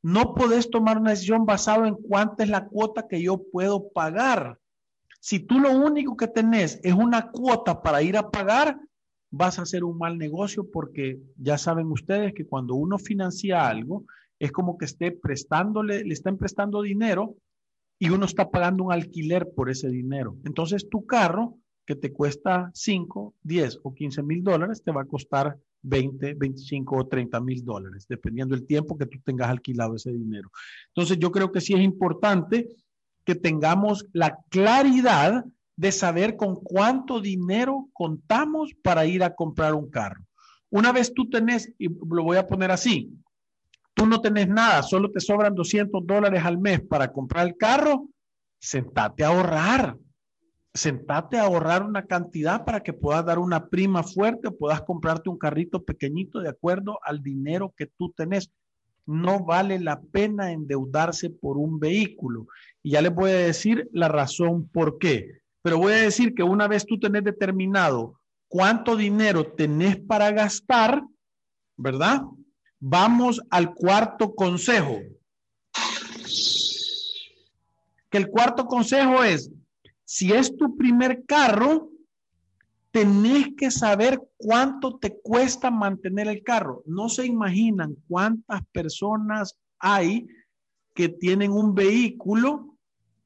No 0.00 0.34
podés 0.34 0.70
tomar 0.70 0.96
una 0.96 1.10
decisión 1.10 1.44
basada 1.44 1.86
en 1.86 1.96
cuánta 1.96 2.42
es 2.42 2.48
la 2.48 2.68
cuota 2.68 3.06
que 3.06 3.20
yo 3.20 3.42
puedo 3.52 3.90
pagar. 3.90 4.58
Si 5.28 5.40
tú 5.40 5.60
lo 5.60 5.72
único 5.72 6.16
que 6.16 6.26
tenés 6.26 6.80
es 6.82 6.94
una 6.94 7.30
cuota 7.30 7.82
para 7.82 8.00
ir 8.00 8.16
a 8.16 8.30
pagar, 8.30 8.80
vas 9.30 9.58
a 9.58 9.62
hacer 9.62 9.84
un 9.84 9.98
mal 9.98 10.16
negocio 10.16 10.70
porque 10.72 11.20
ya 11.36 11.58
saben 11.58 11.92
ustedes 11.92 12.32
que 12.32 12.46
cuando 12.46 12.76
uno 12.76 12.96
financia 12.96 13.68
algo, 13.68 14.06
es 14.38 14.52
como 14.52 14.78
que 14.78 14.86
esté 14.86 15.12
prestándole, 15.12 16.02
le 16.02 16.14
están 16.14 16.38
prestando 16.38 16.80
dinero 16.80 17.36
y 17.98 18.08
uno 18.08 18.24
está 18.24 18.50
pagando 18.50 18.84
un 18.84 18.92
alquiler 18.94 19.50
por 19.54 19.68
ese 19.68 19.90
dinero. 19.90 20.38
Entonces 20.46 20.88
tu 20.88 21.04
carro, 21.04 21.58
que 21.84 21.94
te 21.94 22.10
cuesta 22.10 22.70
5, 22.72 23.34
10 23.42 23.80
o 23.82 23.92
15 23.92 24.22
mil 24.22 24.42
dólares, 24.42 24.82
te 24.82 24.92
va 24.92 25.02
a 25.02 25.04
costar 25.04 25.58
20, 25.82 26.36
25 26.38 26.96
o 26.96 27.06
30 27.06 27.38
mil 27.42 27.62
dólares, 27.66 28.06
dependiendo 28.08 28.54
del 28.54 28.66
tiempo 28.66 28.96
que 28.96 29.04
tú 29.04 29.18
tengas 29.22 29.50
alquilado 29.50 29.94
ese 29.94 30.10
dinero. 30.10 30.50
Entonces 30.94 31.18
yo 31.18 31.30
creo 31.30 31.52
que 31.52 31.60
sí 31.60 31.74
es 31.74 31.80
importante 31.80 32.66
que 33.28 33.34
tengamos 33.34 34.06
la 34.14 34.38
claridad 34.48 35.44
de 35.76 35.92
saber 35.92 36.34
con 36.38 36.56
cuánto 36.56 37.20
dinero 37.20 37.90
contamos 37.92 38.70
para 38.82 39.04
ir 39.04 39.22
a 39.22 39.34
comprar 39.34 39.74
un 39.74 39.90
carro. 39.90 40.24
Una 40.70 40.92
vez 40.92 41.12
tú 41.12 41.28
tenés, 41.28 41.70
y 41.76 41.88
lo 41.90 42.24
voy 42.24 42.38
a 42.38 42.46
poner 42.46 42.70
así, 42.70 43.12
tú 43.92 44.06
no 44.06 44.22
tenés 44.22 44.48
nada, 44.48 44.82
solo 44.82 45.10
te 45.10 45.20
sobran 45.20 45.54
200 45.54 46.06
dólares 46.06 46.42
al 46.42 46.56
mes 46.56 46.80
para 46.80 47.12
comprar 47.12 47.46
el 47.46 47.58
carro, 47.58 48.08
sentate 48.58 49.24
a 49.24 49.28
ahorrar. 49.28 49.98
Sentate 50.72 51.36
a 51.36 51.44
ahorrar 51.44 51.82
una 51.82 52.06
cantidad 52.06 52.64
para 52.64 52.82
que 52.82 52.94
puedas 52.94 53.26
dar 53.26 53.38
una 53.38 53.68
prima 53.68 54.02
fuerte 54.04 54.48
o 54.48 54.56
puedas 54.56 54.80
comprarte 54.80 55.28
un 55.28 55.36
carrito 55.36 55.84
pequeñito 55.84 56.40
de 56.40 56.48
acuerdo 56.48 56.98
al 57.02 57.22
dinero 57.22 57.74
que 57.76 57.88
tú 57.88 58.10
tenés 58.16 58.50
no 59.08 59.42
vale 59.42 59.80
la 59.80 60.02
pena 60.02 60.52
endeudarse 60.52 61.30
por 61.30 61.56
un 61.56 61.80
vehículo. 61.80 62.46
Y 62.82 62.90
ya 62.90 63.00
les 63.00 63.14
voy 63.14 63.30
a 63.30 63.36
decir 63.36 63.88
la 63.90 64.06
razón 64.06 64.68
por 64.68 64.98
qué. 64.98 65.40
Pero 65.62 65.78
voy 65.78 65.94
a 65.94 66.02
decir 66.02 66.34
que 66.34 66.42
una 66.42 66.68
vez 66.68 66.84
tú 66.84 67.00
tenés 67.00 67.24
determinado 67.24 68.20
cuánto 68.48 68.96
dinero 68.96 69.50
tenés 69.52 69.96
para 69.96 70.30
gastar, 70.30 71.02
¿verdad? 71.78 72.20
Vamos 72.80 73.40
al 73.48 73.74
cuarto 73.74 74.34
consejo. 74.34 75.00
Que 78.10 78.18
el 78.18 78.28
cuarto 78.28 78.66
consejo 78.66 79.24
es, 79.24 79.50
si 80.04 80.34
es 80.34 80.54
tu 80.54 80.76
primer 80.76 81.24
carro, 81.24 81.88
tenés 82.98 83.54
que 83.56 83.70
saber 83.70 84.20
cuánto 84.36 84.98
te 84.98 85.20
cuesta 85.20 85.70
mantener 85.70 86.26
el 86.26 86.42
carro. 86.42 86.82
No 86.84 87.08
se 87.08 87.26
imaginan 87.26 87.96
cuántas 88.08 88.62
personas 88.72 89.56
hay 89.78 90.26
que 90.96 91.08
tienen 91.08 91.52
un 91.52 91.76
vehículo 91.76 92.76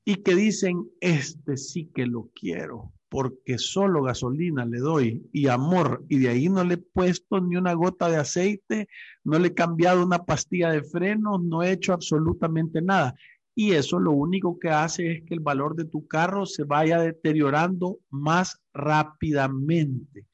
y 0.05 0.17
que 0.17 0.35
dicen, 0.35 0.87
este 1.01 1.57
sí 1.57 1.91
que 1.95 2.05
lo 2.05 2.29
quiero, 2.35 2.93
porque 3.09 3.57
solo 3.57 4.03
gasolina 4.03 4.67
le 4.67 4.79
doy 4.79 5.27
y 5.33 5.49
amor, 5.49 6.05
y 6.11 6.19
de 6.19 6.29
ahí 6.29 6.51
no 6.51 6.65
le 6.65 6.75
he 6.75 6.79
puesto 6.79 7.41
ni 7.41 7.57
una 7.57 7.73
gota 7.73 8.11
de 8.11 8.19
aceite, 8.19 8.89
no 9.25 9.39
le 9.39 9.49
he 9.49 9.55
cambiado 9.55 10.05
una 10.05 10.27
pastilla 10.27 10.71
de 10.71 10.83
freno, 10.83 11.39
no 11.39 11.63
he 11.63 11.73
hecho 11.73 11.95
absolutamente 11.95 12.83
nada 12.83 13.15
y 13.55 13.73
eso 13.73 13.99
lo 13.99 14.13
único 14.13 14.59
que 14.59 14.71
hace 14.71 15.13
es 15.13 15.25
que 15.25 15.35
el 15.35 15.41
valor 15.41 15.77
de 15.77 15.85
tu 15.85 16.07
carro 16.07 16.47
se 16.47 16.65
vaya 16.65 16.99
deteriorando 17.01 17.99
más 18.11 18.61
rápidamente. 18.73 20.27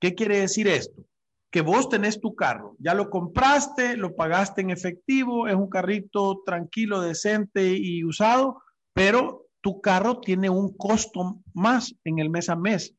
¿Qué 0.00 0.14
quiere 0.14 0.40
decir 0.40 0.68
esto? 0.68 1.04
Que 1.50 1.60
vos 1.60 1.88
tenés 1.88 2.20
tu 2.20 2.34
carro, 2.34 2.76
ya 2.78 2.94
lo 2.94 3.10
compraste, 3.10 3.96
lo 3.96 4.14
pagaste 4.14 4.60
en 4.60 4.70
efectivo, 4.70 5.48
es 5.48 5.54
un 5.54 5.68
carrito 5.68 6.42
tranquilo, 6.44 7.00
decente 7.00 7.74
y 7.76 8.04
usado, 8.04 8.62
pero 8.92 9.46
tu 9.60 9.80
carro 9.80 10.20
tiene 10.20 10.50
un 10.50 10.76
costo 10.76 11.40
más 11.54 11.94
en 12.04 12.18
el 12.18 12.30
mes 12.30 12.48
a 12.48 12.56
mes. 12.56 12.94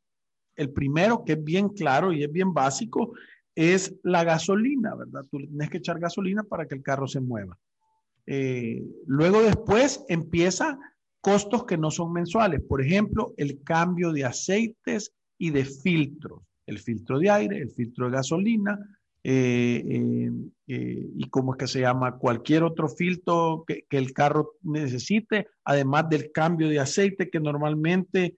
El 0.56 0.72
primero, 0.72 1.24
que 1.24 1.34
es 1.34 1.44
bien 1.44 1.70
claro 1.70 2.12
y 2.12 2.24
es 2.24 2.32
bien 2.32 2.54
básico, 2.54 3.14
es 3.56 3.96
la 4.04 4.24
gasolina, 4.24 4.96
¿verdad? 4.96 5.26
Tú 5.30 5.38
tienes 5.38 5.70
que 5.70 5.78
echar 5.78 6.00
gasolina 6.00 6.44
para 6.44 6.68
que 6.68 6.76
el 6.76 6.84
carro 6.84 7.08
se 7.08 7.20
mueva. 7.20 7.58
Eh, 8.32 8.84
luego 9.08 9.42
después 9.42 10.06
empieza 10.08 10.78
costos 11.20 11.66
que 11.66 11.80
no 11.80 11.90
son 11.90 12.14
mensuales. 12.14 12.62
Por 12.62 12.80
ejemplo, 12.80 13.34
el 13.38 13.64
cambio 13.64 14.14
de 14.14 14.24
aceites 14.24 15.16
y 15.40 15.50
de 15.50 15.66
filtros. 15.66 16.44
El 16.68 16.78
filtro 16.78 17.18
de 17.18 17.32
aire, 17.32 17.58
el 17.58 17.72
filtro 17.72 18.06
de 18.06 18.12
gasolina 18.12 18.78
eh, 19.24 20.30
eh, 20.68 21.10
y 21.16 21.30
como 21.32 21.54
es 21.54 21.58
que 21.58 21.68
se 21.68 21.82
llama 21.82 22.20
cualquier 22.20 22.62
otro 22.62 22.88
filtro 22.88 23.64
que, 23.66 23.86
que, 23.90 23.98
el 23.98 24.14
carro 24.14 24.52
necesite, 24.62 25.48
además 25.64 26.08
del 26.10 26.32
cambio 26.32 26.70
de 26.70 26.80
aceite 26.80 27.32
que 27.32 27.40
normalmente 27.40 28.38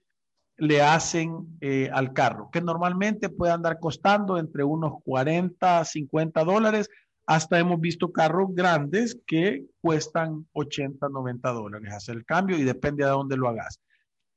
le 0.56 0.80
hacen 0.80 1.58
al 1.92 2.14
carro, 2.14 2.48
que 2.50 2.62
normalmente 2.62 3.28
puede 3.28 3.52
andar 3.52 3.78
costando 3.78 4.38
entre 4.38 4.64
unos 4.64 4.94
40, 5.04 5.84
50 5.84 6.44
dólares 6.44 6.88
hasta 7.34 7.58
hemos 7.58 7.80
visto 7.80 8.12
carros 8.12 8.54
grandes 8.54 9.18
que 9.26 9.64
cuestan 9.80 10.46
80, 10.52 11.08
90 11.08 11.50
dólares 11.50 11.94
hacer 11.94 12.16
el 12.16 12.26
cambio 12.26 12.58
y 12.58 12.62
depende 12.62 13.04
de 13.04 13.10
dónde 13.10 13.38
lo 13.38 13.48
hagas. 13.48 13.80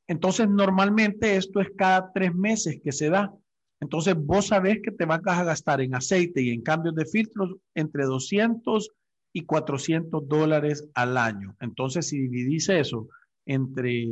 Entonces, 0.08 0.48
normalmente 0.48 1.36
esto 1.36 1.60
es 1.60 1.68
cada 1.78 2.14
tres 2.14 2.34
meses 2.34 2.80
que 2.82 2.94
se 2.94 3.10
da. 3.10 3.34
Entonces, 3.82 4.16
vos 4.16 4.48
sabés 4.48 4.80
que 4.82 4.92
te 4.92 5.04
vas 5.04 5.20
a 5.26 5.44
gastar 5.44 5.82
en 5.82 5.94
aceite 5.94 6.42
y 6.42 6.52
en 6.52 6.62
cambios 6.62 6.96
de 6.96 7.06
filtros 7.06 7.58
entre 7.74 8.06
200 8.06 8.90
y 9.34 9.42
400 9.42 10.26
dólares 10.26 10.88
al 10.94 11.18
año. 11.18 11.54
Entonces, 11.60 12.08
si 12.08 12.18
dividís 12.18 12.70
eso 12.70 13.10
entre, 13.46 14.08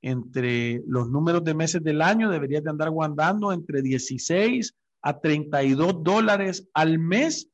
entre 0.00 0.80
los 0.86 1.10
números 1.10 1.42
de 1.42 1.54
meses 1.54 1.82
del 1.82 2.02
año, 2.02 2.30
deberías 2.30 2.62
de 2.62 2.70
andar 2.70 2.90
guardando 2.90 3.52
entre 3.52 3.82
16 3.82 4.76
a 5.02 5.18
32 5.18 6.04
dólares 6.04 6.68
al 6.72 7.00
mes 7.00 7.50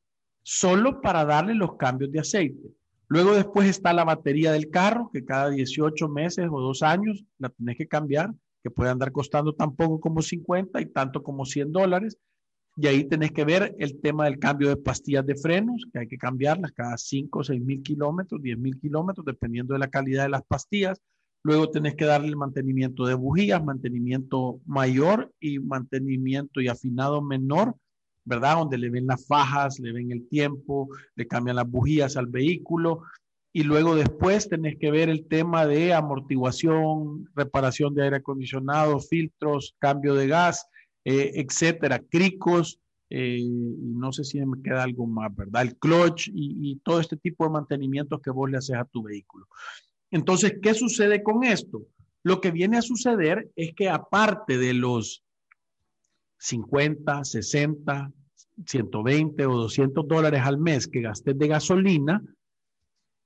solo 0.47 1.01
para 1.01 1.25
darle 1.25 1.55
los 1.55 1.75
cambios 1.75 2.11
de 2.11 2.19
aceite. 2.19 2.69
Luego 3.07 3.33
después 3.33 3.67
está 3.67 3.93
la 3.93 4.03
batería 4.03 4.51
del 4.51 4.69
carro, 4.69 5.09
que 5.11 5.25
cada 5.25 5.49
18 5.49 6.07
meses 6.07 6.47
o 6.51 6.61
dos 6.61 6.83
años 6.83 7.25
la 7.39 7.49
tienes 7.49 7.77
que 7.77 7.87
cambiar, 7.87 8.31
que 8.61 8.69
puede 8.69 8.91
andar 8.91 9.11
costando 9.11 9.53
tan 9.53 9.75
poco 9.75 9.99
como 9.99 10.21
50 10.21 10.79
y 10.81 10.85
tanto 10.85 11.23
como 11.23 11.45
100 11.45 11.71
dólares. 11.71 12.19
Y 12.77 12.85
ahí 12.85 13.05
tenés 13.05 13.31
que 13.31 13.43
ver 13.43 13.75
el 13.79 13.99
tema 14.01 14.25
del 14.25 14.37
cambio 14.37 14.69
de 14.69 14.77
pastillas 14.77 15.25
de 15.25 15.35
frenos, 15.35 15.87
que 15.91 15.99
hay 15.99 16.07
que 16.07 16.17
cambiarlas 16.17 16.73
cada 16.73 16.95
5 16.95 17.39
o 17.39 17.43
6 17.43 17.61
mil 17.61 17.81
kilómetros, 17.81 18.39
10 18.39 18.59
mil 18.59 18.79
kilómetros, 18.79 19.25
dependiendo 19.25 19.73
de 19.73 19.79
la 19.79 19.89
calidad 19.89 20.23
de 20.23 20.29
las 20.29 20.43
pastillas. 20.43 21.01
Luego 21.41 21.71
tenés 21.71 21.95
que 21.95 22.05
darle 22.05 22.27
el 22.27 22.37
mantenimiento 22.37 23.07
de 23.07 23.15
bujías, 23.15 23.63
mantenimiento 23.63 24.59
mayor 24.65 25.33
y 25.39 25.57
mantenimiento 25.57 26.61
y 26.61 26.67
afinado 26.67 27.23
menor 27.23 27.75
¿verdad? 28.25 28.57
Donde 28.57 28.77
le 28.77 28.89
ven 28.89 29.07
las 29.07 29.25
fajas, 29.25 29.79
le 29.79 29.91
ven 29.93 30.11
el 30.11 30.27
tiempo, 30.27 30.89
le 31.15 31.27
cambian 31.27 31.55
las 31.55 31.69
bujías 31.69 32.17
al 32.17 32.27
vehículo 32.27 33.03
y 33.53 33.63
luego 33.63 33.95
después 33.95 34.49
tenés 34.49 34.77
que 34.77 34.91
ver 34.91 35.07
el 35.07 35.27
tema 35.29 35.65
de 35.65 35.93
amortiguación, 35.93 37.29
reparación 37.35 37.95
de 37.95 38.03
aire 38.03 38.17
acondicionado, 38.17 38.99
filtros, 38.99 39.77
cambio 39.79 40.13
de 40.13 40.27
gas, 40.27 40.67
eh, 41.05 41.31
etcétera, 41.35 41.99
cricos, 41.99 42.81
eh, 43.09 43.39
no 43.45 44.11
sé 44.11 44.25
si 44.25 44.45
me 44.45 44.61
queda 44.61 44.83
algo 44.83 45.07
más, 45.07 45.33
¿verdad? 45.33 45.61
El 45.61 45.77
clutch 45.77 46.27
y, 46.27 46.71
y, 46.71 46.75
todo 46.83 46.99
este 46.99 47.15
tipo 47.15 47.45
de 47.45 47.51
mantenimientos 47.51 48.19
que 48.21 48.29
vos 48.29 48.51
le 48.51 48.57
haces 48.57 48.75
a 48.75 48.83
tu 48.83 49.03
vehículo. 49.03 49.47
Entonces, 50.11 50.55
¿qué 50.61 50.73
sucede 50.73 51.23
con 51.23 51.45
esto? 51.45 51.83
Lo 52.23 52.41
que 52.41 52.51
viene 52.51 52.77
a 52.77 52.81
suceder 52.81 53.49
es 53.55 53.73
que 53.73 53.87
aparte 53.87 54.57
de 54.57 54.73
los 54.73 55.24
50, 56.45 57.23
60, 57.23 58.11
120 58.65 59.45
o 59.47 59.57
200 59.57 60.07
dólares 60.07 60.41
al 60.43 60.59
mes 60.59 60.87
que 60.87 61.01
gastes 61.01 61.37
de 61.37 61.47
gasolina, 61.47 62.21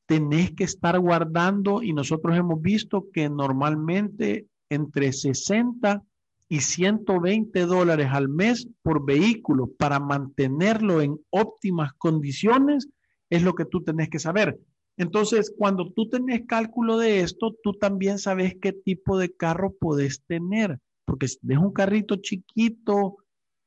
tenés 0.05 0.51
que 0.51 0.63
estar 0.63 0.97
guardando 0.99 1.83
y 1.83 1.93
nosotros 1.93 2.37
hemos 2.37 2.61
visto 2.61 3.07
que 3.13 3.29
normalmente 3.29 4.47
entre 4.69 5.11
60 5.11 6.01
y 6.47 6.61
120 6.61 7.65
dólares 7.65 8.07
al 8.11 8.29
mes 8.29 8.67
por 8.81 9.05
vehículo 9.05 9.69
para 9.77 9.99
mantenerlo 9.99 11.01
en 11.01 11.19
óptimas 11.29 11.91
condiciones 11.93 12.89
es 13.29 13.43
lo 13.43 13.53
que 13.53 13.65
tú 13.65 13.83
tenés 13.83 14.09
que 14.09 14.19
saber. 14.19 14.57
Entonces, 14.97 15.53
cuando 15.55 15.91
tú 15.91 16.09
tenés 16.09 16.45
cálculo 16.47 16.97
de 16.97 17.19
esto, 17.19 17.55
tú 17.63 17.73
también 17.73 18.17
sabes 18.17 18.55
qué 18.61 18.73
tipo 18.73 19.17
de 19.17 19.31
carro 19.31 19.73
podés 19.79 20.23
tener, 20.25 20.79
porque 21.09 21.25
es 21.25 21.39
un 21.43 21.73
carrito 21.73 22.15
chiquito, 22.17 23.17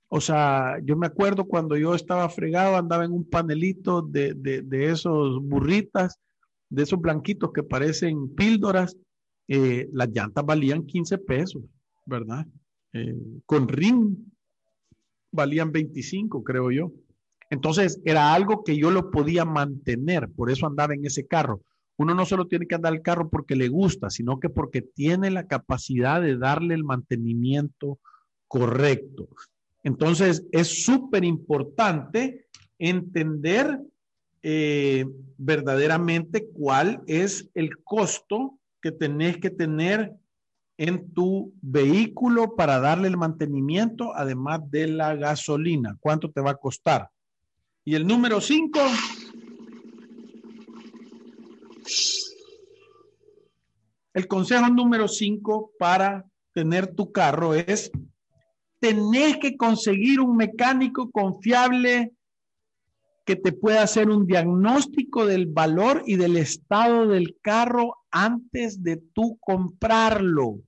o 0.08 0.20
sea, 0.20 0.78
yo 0.84 0.96
me 0.96 1.06
acuerdo 1.06 1.46
cuando 1.46 1.76
yo 1.76 1.94
estaba 1.94 2.28
fregado, 2.28 2.76
andaba 2.76 3.04
en 3.04 3.12
un 3.12 3.28
panelito 3.28 4.02
de, 4.02 4.34
de 4.34 4.87
esos 4.87 5.42
burritas 5.42 6.18
de 6.72 6.84
esos 6.84 6.99
blanquitos 6.99 7.52
que 7.52 7.62
parecen 7.62 8.34
píldoras, 8.34 8.96
eh, 9.46 9.90
las 9.92 10.08
llantas 10.08 10.44
valían 10.44 10.87
15 10.87 11.18
pesos, 11.18 11.62
¿verdad? 12.06 12.46
Eh, 12.94 13.14
con 13.44 13.68
ring 13.68 14.16
valían 15.30 15.70
25, 15.70 16.42
creo 16.42 16.70
yo. 16.70 16.90
Entonces 17.50 18.00
era 18.06 18.32
algo 18.32 18.64
que 18.64 18.78
yo 18.78 18.90
lo 18.90 19.11
podía 19.11 19.44
mantener, 19.44 20.30
por 20.30 20.50
eso 20.50 20.66
andaba 20.66 20.94
en 20.94 21.04
ese 21.04 21.26
carro. 21.26 21.61
Uno 22.02 22.14
no 22.14 22.26
solo 22.26 22.47
tiene 22.47 22.66
que 22.66 22.75
andar 22.75 22.92
el 22.92 23.02
carro 23.02 23.28
porque 23.28 23.56
le 23.56 23.68
gusta, 23.68 24.11
sino 24.11 24.40
que 24.40 24.49
porque 24.49 24.82
tiene 24.82 25.30
la 25.30 25.47
capacidad 25.47 26.21
de 26.21 26.37
darle 26.37 26.75
el 26.75 26.85
mantenimiento 26.85 27.99
correcto. 28.49 29.28
Entonces 29.82 30.44
es 30.52 30.85
súper 30.85 31.25
importante 31.25 32.47
entender 32.78 33.80
eh, 34.42 35.06
verdaderamente 35.38 36.49
cuál 36.52 37.02
es 37.06 37.49
el 37.54 37.78
costo 37.85 38.59
que 38.80 38.90
tenés 38.90 39.38
que 39.38 39.50
tener 39.50 40.12
en 40.76 41.12
tu 41.12 41.52
vehículo 41.62 42.56
para 42.56 42.80
darle 42.80 43.06
el 43.06 43.16
mantenimiento, 43.16 44.12
además 44.16 44.68
de 44.71 44.88
la 44.88 45.14
gasolina. 45.14 45.97
¿Cuánto 46.00 46.30
te 46.30 46.40
va 46.40 46.50
a 46.50 46.56
costar? 46.56 47.09
Y 47.85 47.94
el 47.94 48.06
número 48.06 48.40
cinco. 48.40 48.80
El 54.14 54.26
consejo 54.26 54.68
número 54.68 55.08
cinco 55.08 55.72
para 55.78 56.25
tener 56.52 56.94
tu 56.94 57.12
carro 57.12 57.54
es, 57.54 57.90
tenés 58.78 59.38
que 59.38 59.56
conseguir 59.56 60.20
un 60.20 60.37
mecánico 60.37 61.11
confiable 61.11 62.12
que 63.25 63.37
te 63.37 63.52
pueda 63.52 63.82
hacer 63.82 64.11
un 64.11 64.26
diagnóstico 64.26 65.25
del 65.26 65.46
valor 65.46 66.02
y 66.06 66.16
del 66.16 66.37
estado 66.37 67.06
del 67.06 67.37
carro 67.40 67.96
antes 68.11 68.82
de 68.82 68.96
tú 68.96 69.38
comprarlo. 69.40 70.58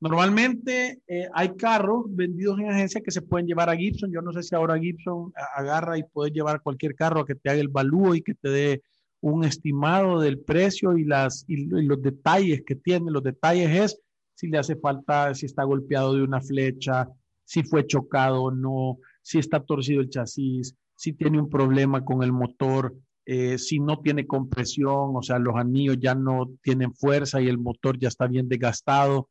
Normalmente 0.00 1.00
eh, 1.06 1.28
hay 1.32 1.54
carros 1.56 2.04
vendidos 2.08 2.58
en 2.58 2.70
agencia 2.70 3.00
que 3.00 3.10
se 3.10 3.22
pueden 3.22 3.46
llevar 3.46 3.70
a 3.70 3.76
Gibson. 3.76 4.10
Yo 4.12 4.20
no 4.20 4.32
sé 4.32 4.42
si 4.42 4.54
ahora 4.54 4.78
Gibson 4.78 5.32
agarra 5.54 5.96
y 5.96 6.02
puede 6.02 6.30
llevar 6.30 6.62
cualquier 6.62 6.94
carro 6.94 7.20
a 7.20 7.26
que 7.26 7.34
te 7.34 7.50
haga 7.50 7.60
el 7.60 7.68
valúo 7.68 8.14
y 8.14 8.22
que 8.22 8.34
te 8.34 8.48
dé 8.48 8.82
un 9.30 9.42
estimado 9.42 10.20
del 10.20 10.38
precio 10.38 10.98
y, 10.98 11.04
las, 11.04 11.46
y 11.48 11.64
los 11.64 12.02
detalles 12.02 12.62
que 12.66 12.74
tiene. 12.74 13.10
Los 13.10 13.22
detalles 13.22 13.70
es 13.70 14.02
si 14.34 14.48
le 14.48 14.58
hace 14.58 14.76
falta, 14.76 15.34
si 15.34 15.46
está 15.46 15.64
golpeado 15.64 16.14
de 16.14 16.22
una 16.22 16.42
flecha, 16.42 17.08
si 17.42 17.62
fue 17.62 17.86
chocado 17.86 18.42
o 18.42 18.50
no, 18.50 18.98
si 19.22 19.38
está 19.38 19.60
torcido 19.60 20.02
el 20.02 20.10
chasis, 20.10 20.76
si 20.94 21.14
tiene 21.14 21.40
un 21.40 21.48
problema 21.48 22.04
con 22.04 22.22
el 22.22 22.32
motor, 22.32 22.94
eh, 23.24 23.56
si 23.56 23.78
no 23.80 23.98
tiene 24.00 24.26
compresión, 24.26 25.16
o 25.16 25.22
sea, 25.22 25.38
los 25.38 25.56
anillos 25.56 25.96
ya 25.98 26.14
no 26.14 26.50
tienen 26.62 26.92
fuerza 26.92 27.40
y 27.40 27.48
el 27.48 27.56
motor 27.56 27.98
ya 27.98 28.08
está 28.08 28.26
bien 28.26 28.46
desgastado. 28.46 29.30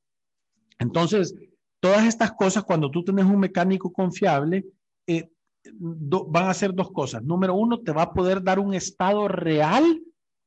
Entonces, 0.80 1.36
todas 1.80 2.08
estas 2.08 2.32
cosas, 2.32 2.64
cuando 2.64 2.90
tú 2.90 3.04
tienes 3.04 3.26
un 3.26 3.40
mecánico 3.40 3.94
confiable, 3.94 4.66
eh, 5.06 5.30
van 5.74 6.50
a 6.50 6.54
ser 6.54 6.74
dos 6.74 6.92
cosas. 6.92 7.24
Número 7.24 7.56
uno, 7.56 7.80
te 7.80 7.92
va 7.92 8.04
a 8.04 8.14
poder 8.14 8.44
dar 8.44 8.60
un 8.60 8.74
estado 8.74 9.28
real 9.28 10.02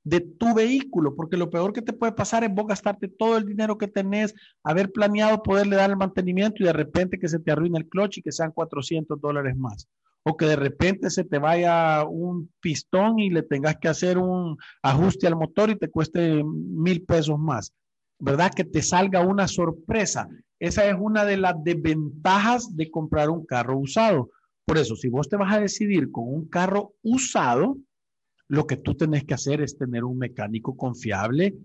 de 0.05 0.20
tu 0.20 0.55
vehículo, 0.55 1.16
porque 1.16 1.37
lo 1.37 1.50
peor 1.50 1.72
que 1.72 1.83
te 1.83 1.92
puede 1.92 2.12
pasar 2.12 2.44
es 2.44 2.55
vos 2.55 2.66
gastarte 2.66 3.09
todo 3.09 3.37
el 3.37 3.44
dinero 3.44 3.76
que 3.76 3.88
tenés, 3.88 4.35
haber 4.62 4.92
planeado 4.92 5.42
poderle 5.42 5.76
dar 5.76 5.90
el 5.90 5.96
mantenimiento 5.96 6.62
y 6.62 6.66
de 6.66 6.72
repente 6.72 7.18
que 7.18 7.29
se 7.29 7.40
te 7.40 7.50
arruine 7.50 7.79
el 7.79 7.88
clutch 7.88 8.18
y 8.18 8.22
que 8.22 8.31
sean 8.31 8.52
400 8.52 9.20
dólares 9.20 9.57
más 9.57 9.88
o 10.29 10.37
que 10.37 10.46
de 10.46 10.57
repente 10.57 11.09
se 11.09 11.22
te 11.22 11.38
vaya 11.38 12.05
un 12.05 12.52
pistón 12.61 13.20
y 13.20 13.31
le 13.31 13.44
tengas 13.44 13.76
que 13.76 13.87
hacer 13.87 14.18
un 14.18 14.57
ajuste 14.83 15.29
al 15.29 15.37
motor 15.37 15.70
y 15.70 15.79
te 15.79 15.88
cueste 15.88 16.42
mil 16.42 17.05
pesos 17.05 17.38
más, 17.38 17.72
¿verdad? 18.18 18.50
Que 18.52 18.64
te 18.64 18.83
salga 18.83 19.20
una 19.20 19.46
sorpresa. 19.46 20.29
Esa 20.59 20.85
es 20.87 20.96
una 20.98 21.24
de 21.24 21.37
las 21.37 21.55
desventajas 21.62 22.74
de 22.74 22.90
comprar 22.90 23.31
un 23.31 23.46
carro 23.46 23.79
usado. 23.79 24.31
Por 24.66 24.79
eso, 24.79 24.96
si 24.96 25.09
vos 25.09 25.29
te 25.29 25.37
vas 25.37 25.55
a 25.55 25.61
decidir 25.61 26.11
con 26.11 26.24
un 26.29 26.48
carro 26.48 26.94
usado, 27.02 27.79
lo 28.48 28.66
que 28.66 28.76
tú 28.76 28.94
tenés 28.94 29.24
que 29.24 29.35
hacer 29.35 29.61
es 29.61 29.79
tener 29.79 30.05
un 30.05 30.18
mecánico 30.18 30.76
confiable 30.76 31.57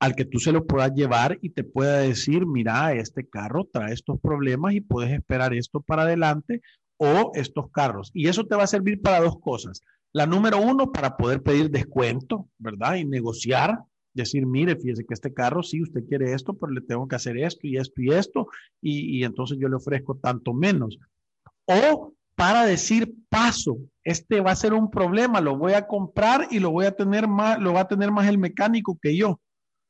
al 0.00 0.14
que 0.14 0.24
tú 0.24 0.38
se 0.38 0.52
lo 0.52 0.66
puedas 0.66 0.92
llevar 0.94 1.38
y 1.42 1.50
te 1.50 1.64
pueda 1.64 1.98
decir, 1.98 2.46
mira, 2.46 2.92
este 2.94 3.28
carro 3.28 3.68
trae 3.70 3.92
estos 3.92 4.20
problemas 4.20 4.74
y 4.74 4.80
puedes 4.80 5.12
esperar 5.12 5.54
esto 5.54 5.80
para 5.80 6.02
adelante 6.02 6.62
o 6.96 7.32
estos 7.34 7.70
carros. 7.70 8.10
Y 8.14 8.28
eso 8.28 8.46
te 8.46 8.56
va 8.56 8.64
a 8.64 8.68
servir 8.68 9.02
para 9.02 9.20
dos 9.20 9.38
cosas. 9.40 9.82
La 10.12 10.26
número 10.26 10.58
uno, 10.58 10.92
para 10.92 11.16
poder 11.16 11.42
pedir 11.42 11.70
descuento, 11.70 12.48
¿verdad? 12.58 12.96
Y 12.96 13.04
negociar, 13.04 13.78
decir, 14.14 14.46
mire, 14.46 14.76
fíjese 14.76 15.04
que 15.04 15.14
este 15.14 15.34
carro, 15.34 15.62
sí, 15.62 15.82
usted 15.82 16.04
quiere 16.08 16.32
esto, 16.32 16.54
pero 16.54 16.72
le 16.72 16.80
tengo 16.80 17.06
que 17.06 17.16
hacer 17.16 17.36
esto 17.36 17.66
y 17.66 17.76
esto 17.76 18.00
y 18.00 18.10
esto, 18.10 18.46
y, 18.80 19.22
entonces 19.24 19.58
yo 19.60 19.68
le 19.68 19.76
ofrezco 19.76 20.16
tanto 20.16 20.54
menos. 20.54 20.98
O 21.66 22.14
para 22.38 22.64
decir, 22.64 23.12
paso, 23.28 23.78
este 24.04 24.40
va 24.40 24.52
a 24.52 24.56
ser 24.56 24.72
un 24.72 24.92
problema, 24.92 25.40
lo 25.40 25.56
voy 25.56 25.72
a 25.72 25.88
comprar 25.88 26.46
y 26.52 26.60
lo 26.60 26.70
voy 26.70 26.86
a 26.86 26.94
tener 26.94 27.26
más, 27.26 27.58
lo 27.58 27.72
va 27.72 27.80
a 27.80 27.88
tener 27.88 28.12
más 28.12 28.28
el 28.28 28.38
mecánico 28.38 28.96
que 29.02 29.16
yo, 29.16 29.40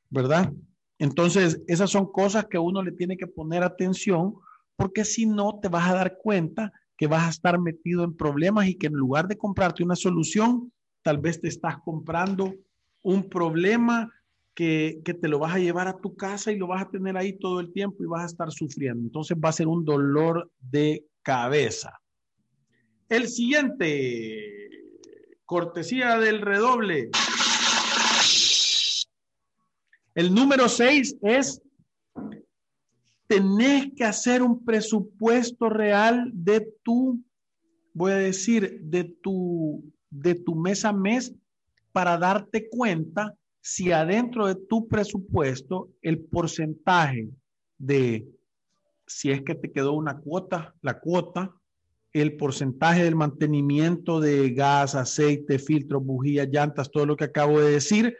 ¿verdad? 0.09 0.51
Entonces, 0.99 1.61
esas 1.67 1.91
son 1.91 2.11
cosas 2.11 2.47
que 2.47 2.57
uno 2.57 2.83
le 2.83 2.93
tiene 2.93 3.19
que 3.19 3.27
poner 3.27 3.63
atención, 3.63 4.33
porque 4.77 5.05
si 5.05 5.27
no, 5.27 5.61
te 5.61 5.69
vas 5.69 5.91
a 5.91 5.95
dar 5.95 6.17
cuenta 6.17 6.73
que 6.97 7.07
vas 7.07 7.27
a 7.27 7.29
estar 7.29 7.61
metido 7.61 8.03
en 8.03 8.17
problemas 8.17 8.67
y 8.67 8.77
que 8.77 8.87
en 8.87 8.95
lugar 8.95 9.29
de 9.29 9.37
comprarte 9.37 9.85
una 9.85 9.95
solución, 9.95 10.73
tal 11.03 11.19
vez 11.19 11.43
te 11.43 11.49
estás 11.49 11.77
comprando 11.85 12.55
un 13.03 13.29
problema 13.29 14.11
que, 14.55 15.03
que, 15.05 15.13
te 15.13 15.29
lo 15.29 15.39
vas 15.39 15.55
a 15.55 15.59
llevar 15.59 15.87
a 15.87 15.99
tu 15.99 16.17
casa 16.17 16.51
y 16.51 16.57
lo 16.57 16.67
vas 16.67 16.81
a 16.81 16.91
tener 16.91 17.19
ahí 17.19 17.39
todo 17.39 17.61
el 17.61 17.75
tiempo 17.75 18.03
y 18.03 18.07
vas 18.07 18.23
a 18.23 18.27
estar 18.27 18.51
sufriendo. 18.51 19.03
Entonces 19.03 19.37
va 19.37 19.51
a 19.51 19.53
ser 19.53 19.69
un 19.69 19.85
dolor 19.85 20.51
de 20.59 21.05
cabeza. 21.23 22.01
El 23.09 23.29
siguiente, 23.29 24.69
cortesía 25.47 26.19
del 26.19 26.43
redoble. 26.43 27.11
El 30.15 30.35
número 30.35 30.69
seis 30.69 31.17
es 31.23 31.63
tenés 33.27 33.93
que 33.97 34.05
hacer 34.05 34.43
un 34.43 34.63
presupuesto 34.65 35.71
real 35.71 36.31
de 36.35 36.69
tu, 36.83 37.23
voy 37.95 38.13
a 38.13 38.17
decir, 38.17 38.81
de 38.83 39.05
tu, 39.05 39.85
de 40.11 40.35
tu 40.35 40.55
mes 40.55 40.85
a 40.85 40.93
mes 40.93 41.35
para 41.93 42.19
darte 42.19 42.69
cuenta 42.69 43.35
si 43.61 43.91
adentro 43.93 44.47
de 44.47 44.55
tu 44.55 44.87
presupuesto 44.87 45.91
el 46.03 46.19
porcentaje 46.21 47.31
de, 47.79 48.27
si 49.07 49.31
es 49.31 49.43
que 49.43 49.55
te 49.55 49.73
quedó 49.73 49.93
una 49.93 50.19
cuota, 50.19 50.75
la 50.83 50.99
cuota, 51.01 51.55
el 52.21 52.37
porcentaje 52.37 53.05
del 53.05 53.17
mantenimiento 53.17 54.21
de 54.21 54.51
gas, 54.51 54.95
aceite, 54.95 55.59
filtros, 55.59 56.05
bujías, 56.05 56.49
llantas, 56.51 56.91
todo 56.91 57.07
lo 57.07 57.17
que 57.17 57.25
acabo 57.25 57.61
de 57.61 57.73
decir, 57.73 58.17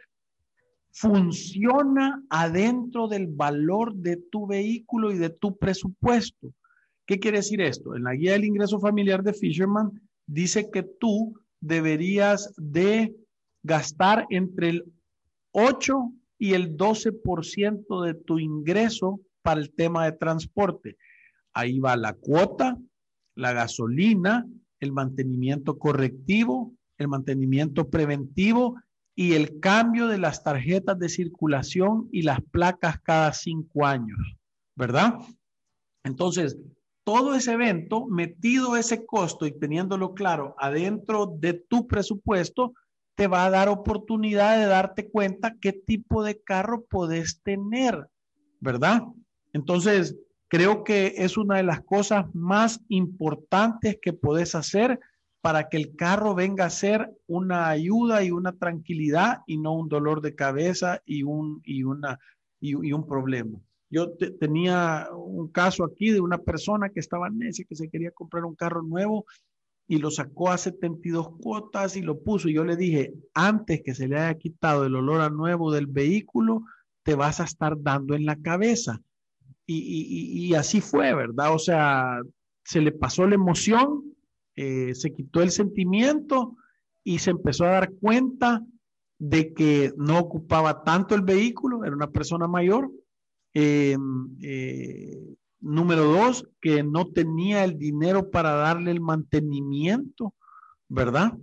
funciona 0.91 2.23
adentro 2.29 3.07
del 3.07 3.27
valor 3.27 3.95
de 3.95 4.17
tu 4.17 4.47
vehículo 4.47 5.11
y 5.11 5.17
de 5.17 5.29
tu 5.29 5.57
presupuesto. 5.57 6.53
¿Qué 7.05 7.19
quiere 7.19 7.37
decir 7.37 7.61
esto? 7.61 7.95
En 7.95 8.03
la 8.03 8.13
guía 8.13 8.33
del 8.33 8.45
ingreso 8.45 8.79
familiar 8.79 9.23
de 9.23 9.33
Fisherman 9.33 9.91
dice 10.27 10.69
que 10.71 10.83
tú 10.83 11.39
deberías 11.59 12.53
de 12.57 13.15
gastar 13.63 14.25
entre 14.29 14.69
el 14.69 14.93
8 15.51 16.11
y 16.37 16.53
el 16.53 16.77
12% 16.77 18.05
de 18.05 18.13
tu 18.13 18.39
ingreso 18.39 19.19
para 19.41 19.59
el 19.59 19.73
tema 19.73 20.05
de 20.05 20.13
transporte. 20.13 20.97
Ahí 21.53 21.79
va 21.79 21.97
la 21.97 22.13
cuota, 22.13 22.77
la 23.39 23.53
gasolina, 23.53 24.45
el 24.79 24.91
mantenimiento 24.91 25.79
correctivo, 25.79 26.73
el 26.97 27.07
mantenimiento 27.07 27.89
preventivo 27.89 28.75
y 29.15 29.33
el 29.33 29.59
cambio 29.59 30.07
de 30.07 30.17
las 30.17 30.43
tarjetas 30.43 30.99
de 30.99 31.09
circulación 31.09 32.07
y 32.11 32.21
las 32.21 32.41
placas 32.51 32.99
cada 33.01 33.33
cinco 33.33 33.85
años, 33.85 34.19
¿verdad? 34.75 35.19
Entonces, 36.03 36.57
todo 37.03 37.33
ese 37.33 37.53
evento, 37.53 38.07
metido 38.07 38.75
ese 38.75 39.05
costo 39.05 39.45
y 39.45 39.57
teniéndolo 39.57 40.13
claro 40.13 40.55
adentro 40.59 41.33
de 41.39 41.53
tu 41.53 41.87
presupuesto, 41.87 42.73
te 43.15 43.27
va 43.27 43.45
a 43.45 43.49
dar 43.49 43.67
oportunidad 43.67 44.57
de 44.57 44.65
darte 44.65 45.09
cuenta 45.09 45.55
qué 45.59 45.73
tipo 45.73 46.23
de 46.23 46.41
carro 46.41 46.85
puedes 46.89 47.41
tener, 47.41 48.07
¿verdad? 48.59 49.03
Entonces, 49.53 50.15
creo 50.49 50.83
que 50.83 51.13
es 51.17 51.37
una 51.37 51.57
de 51.57 51.63
las 51.63 51.81
cosas 51.81 52.25
más 52.33 52.81
importantes 52.89 53.97
que 54.01 54.13
puedes 54.13 54.55
hacer 54.55 54.99
para 55.41 55.69
que 55.69 55.77
el 55.77 55.95
carro 55.95 56.35
venga 56.35 56.65
a 56.65 56.69
ser 56.69 57.09
una 57.27 57.69
ayuda 57.69 58.23
y 58.23 58.31
una 58.31 58.51
tranquilidad 58.51 59.39
y 59.47 59.57
no 59.57 59.73
un 59.73 59.87
dolor 59.87 60.21
de 60.21 60.35
cabeza 60.35 61.01
y 61.05 61.23
un, 61.23 61.61
y 61.63 61.83
una, 61.83 62.19
y, 62.59 62.73
un 62.91 63.07
problema. 63.07 63.57
Yo 63.89 64.11
tenía 64.39 65.07
un 65.15 65.47
caso 65.47 65.85
aquí 65.85 66.11
de 66.11 66.19
una 66.19 66.39
persona 66.39 66.89
que 66.89 66.99
estaba 66.99 67.29
necia, 67.29 67.65
que 67.67 67.75
se 67.75 67.89
quería 67.89 68.11
comprar 68.11 68.43
un 68.43 68.55
carro 68.55 68.83
nuevo 68.83 69.25
y 69.87 69.97
lo 69.97 70.11
sacó 70.11 70.51
a 70.51 70.57
72 70.57 71.29
cuotas 71.41 71.95
y 71.95 72.01
lo 72.01 72.19
puso. 72.19 72.49
Y 72.49 72.53
yo 72.53 72.65
le 72.65 72.75
dije, 72.75 73.13
antes 73.33 73.81
que 73.83 73.95
se 73.95 74.07
le 74.07 74.17
haya 74.17 74.37
quitado 74.37 74.85
el 74.85 74.95
olor 74.95 75.21
a 75.21 75.29
nuevo 75.29 75.71
del 75.71 75.87
vehículo, 75.87 76.63
te 77.03 77.15
vas 77.15 77.39
a 77.39 77.45
estar 77.45 77.81
dando 77.81 78.13
en 78.13 78.25
la 78.25 78.35
cabeza. 78.35 79.01
Y, 79.71 80.53
así 80.55 80.81
fue, 80.81 81.13
¿verdad? 81.13 81.53
O 81.53 81.59
sea, 81.59 82.19
se 82.63 82.81
le 82.81 82.91
pasó 82.91 83.27
la 83.27 83.35
emoción 83.35 84.09
eh, 84.61 84.93
se 84.93 85.13
quitó 85.13 85.41
el 85.41 85.51
sentimiento 85.51 86.57
y 87.05 87.19
se 87.19 87.31
empezó 87.31 87.63
a 87.63 87.69
dar 87.69 87.93
cuenta 87.93 88.61
de 89.17 89.53
que 89.53 89.93
no 89.95 90.19
ocupaba 90.19 90.83
tanto 90.83 91.15
el 91.15 91.21
vehículo, 91.21 91.85
era 91.85 91.95
una 91.95 92.11
persona 92.11 92.45
mayor. 92.45 92.91
Eh, 93.53 93.95
eh, 94.41 95.35
número 95.61 96.03
dos, 96.03 96.45
que 96.59 96.83
no 96.83 97.07
tenía 97.07 97.63
el 97.63 97.77
dinero 97.77 98.29
para 98.29 98.51
darle 98.51 98.91
el 98.91 98.99
mantenimiento, 98.99 100.33
¿verdad? 100.89 101.37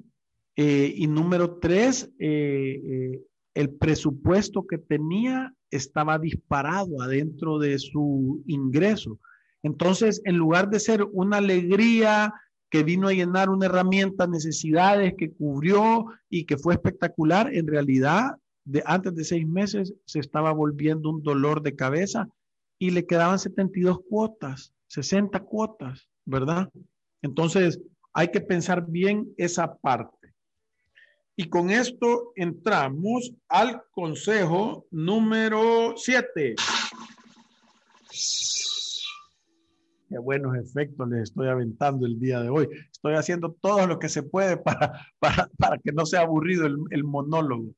y 0.59 1.07
número 1.07 1.59
tres, 1.59 2.11
el 2.19 3.71
presupuesto 3.79 4.67
que 4.67 4.79
tenía 4.79 5.55
estaba 5.71 6.19
disparado 6.19 7.03
adentro 7.03 7.59
de 7.59 7.79
su 7.79 8.43
ingreso. 8.47 9.19
Entonces, 9.63 10.23
en 10.25 10.37
lugar 10.37 10.71
de 10.71 10.81
ser 10.81 11.03
una 11.13 11.39
alegría, 11.39 12.33
que 12.71 12.83
vino 12.83 13.09
a 13.09 13.13
llenar 13.13 13.49
una 13.49 13.67
herramienta, 13.67 14.27
necesidades 14.27 15.15
que 15.17 15.33
cubrió 15.33 16.07
y 16.29 16.45
que 16.45 16.57
fue 16.57 16.75
espectacular, 16.75 17.55
en 17.55 17.67
realidad, 17.67 18.37
de, 18.65 18.83
antes 18.87 19.15
de 19.15 19.25
seis 19.25 19.47
meses 19.47 19.95
se 20.05 20.19
estaba 20.19 20.53
volviendo 20.53 21.11
un 21.11 21.23
dolor 21.23 21.63
de 21.63 21.77
cabeza 21.77 22.29
y 22.79 22.91
le 22.91 23.07
quedaban 23.07 23.39
72 23.39 24.01
cuotas, 24.09 24.75
60 24.89 25.41
cuotas, 25.41 26.09
¿verdad? 26.25 26.69
Entonces, 27.23 27.81
hay 28.13 28.29
que 28.29 28.41
pensar 28.41 28.85
bien 28.87 29.33
esa 29.37 29.77
parte. 29.77 30.16
Y 31.39 31.51
con 31.51 31.71
esto 31.71 32.33
entramos 32.35 33.31
al 33.49 33.83
consejo 33.91 34.87
número 34.91 35.93
7. 35.95 36.55
Qué 40.09 40.19
buenos 40.19 40.57
efectos 40.57 41.07
les 41.11 41.25
estoy 41.25 41.49
aventando 41.49 42.07
el 42.07 42.19
día 42.19 42.41
de 42.41 42.49
hoy. 42.49 42.69
Estoy 42.91 43.17
haciendo 43.17 43.55
todo 43.61 43.87
lo 43.87 43.99
que 43.99 44.09
se 44.09 44.23
puede 44.23 44.57
para, 44.57 45.07
para, 45.21 45.79
que 45.79 45.93
no 45.93 46.07
sea 46.07 46.23
aburrido 46.23 46.67
el, 46.67 47.05
monólogo. 47.05 47.75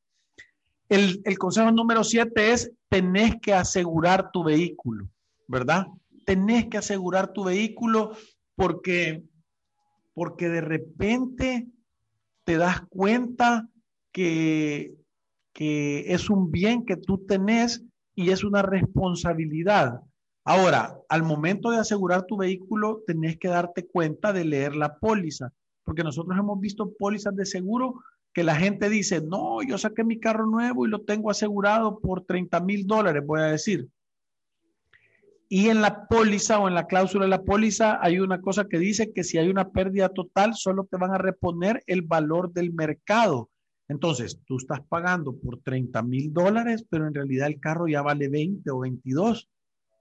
El, 0.88 1.20
el, 1.24 1.36
consejo 1.36 1.72
número 1.72 2.04
siete 2.04 2.52
es, 2.52 2.70
tenés 2.88 3.40
que 3.42 3.54
asegurar 3.54 4.30
tu 4.30 4.44
vehículo, 4.44 5.08
¿verdad? 5.48 5.88
Tenés 6.24 6.66
que 6.66 6.78
asegurar 6.78 7.32
tu 7.32 7.42
vehículo 7.44 8.12
porque, 8.54 9.24
porque 10.14 10.48
de 10.48 10.60
repente 10.60 11.66
te 12.48 12.56
das 12.56 12.80
cuenta 12.88 13.68
que, 14.10 14.94
que 15.52 16.14
es 16.14 16.30
un 16.30 16.50
bien 16.50 16.86
que 16.86 16.96
tú 16.96 17.26
tenés 17.26 17.84
y 18.14 18.30
es 18.30 18.42
una 18.42 18.62
responsabilidad. 18.62 20.00
Ahora, 20.46 20.96
al 21.10 21.24
momento 21.24 21.70
de 21.70 21.76
asegurar 21.76 22.24
tu 22.24 22.38
vehículo, 22.38 23.02
tenés 23.06 23.36
que 23.36 23.48
darte 23.48 23.86
cuenta 23.86 24.32
de 24.32 24.46
leer 24.46 24.76
la 24.76 24.96
póliza, 24.96 25.52
porque 25.84 26.02
nosotros 26.02 26.38
hemos 26.38 26.58
visto 26.58 26.90
pólizas 26.98 27.36
de 27.36 27.44
seguro 27.44 27.96
que 28.32 28.44
la 28.44 28.56
gente 28.56 28.88
dice, 28.88 29.20
no, 29.20 29.60
yo 29.60 29.76
saqué 29.76 30.02
mi 30.02 30.18
carro 30.18 30.46
nuevo 30.46 30.86
y 30.86 30.88
lo 30.88 31.02
tengo 31.02 31.30
asegurado 31.30 32.00
por 32.00 32.24
30 32.24 32.60
mil 32.60 32.86
dólares, 32.86 33.22
voy 33.26 33.40
a 33.40 33.52
decir. 33.52 33.90
Y 35.48 35.68
en 35.68 35.80
la 35.80 36.06
póliza 36.06 36.58
o 36.58 36.68
en 36.68 36.74
la 36.74 36.86
cláusula 36.86 37.24
de 37.24 37.30
la 37.30 37.42
póliza 37.42 37.98
hay 38.02 38.18
una 38.20 38.40
cosa 38.40 38.66
que 38.66 38.78
dice 38.78 39.12
que 39.12 39.24
si 39.24 39.38
hay 39.38 39.48
una 39.48 39.70
pérdida 39.70 40.10
total, 40.10 40.54
solo 40.54 40.86
te 40.90 40.98
van 40.98 41.12
a 41.12 41.18
reponer 41.18 41.82
el 41.86 42.02
valor 42.02 42.52
del 42.52 42.72
mercado. 42.74 43.48
Entonces, 43.88 44.38
tú 44.44 44.58
estás 44.58 44.80
pagando 44.86 45.38
por 45.38 45.60
30 45.62 46.02
mil 46.02 46.32
dólares, 46.34 46.84
pero 46.90 47.06
en 47.06 47.14
realidad 47.14 47.46
el 47.46 47.58
carro 47.60 47.88
ya 47.88 48.02
vale 48.02 48.28
20 48.28 48.70
o 48.70 48.80
22. 48.80 49.48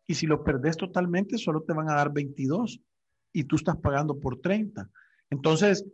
Y 0.07 0.15
si 0.15 0.27
lo 0.27 0.43
perdés 0.43 0.75
totalmente, 0.75 1.37
solo 1.37 1.63
te 1.63 1.73
van 1.73 1.89
a 1.89 1.95
dar 1.95 2.11
22 2.11 2.81
y 3.31 3.45
tú 3.45 3.55
estás 3.55 3.77
pagando 3.77 4.19
por 4.19 4.41
30. 4.41 4.89
Entonces, 5.29 5.85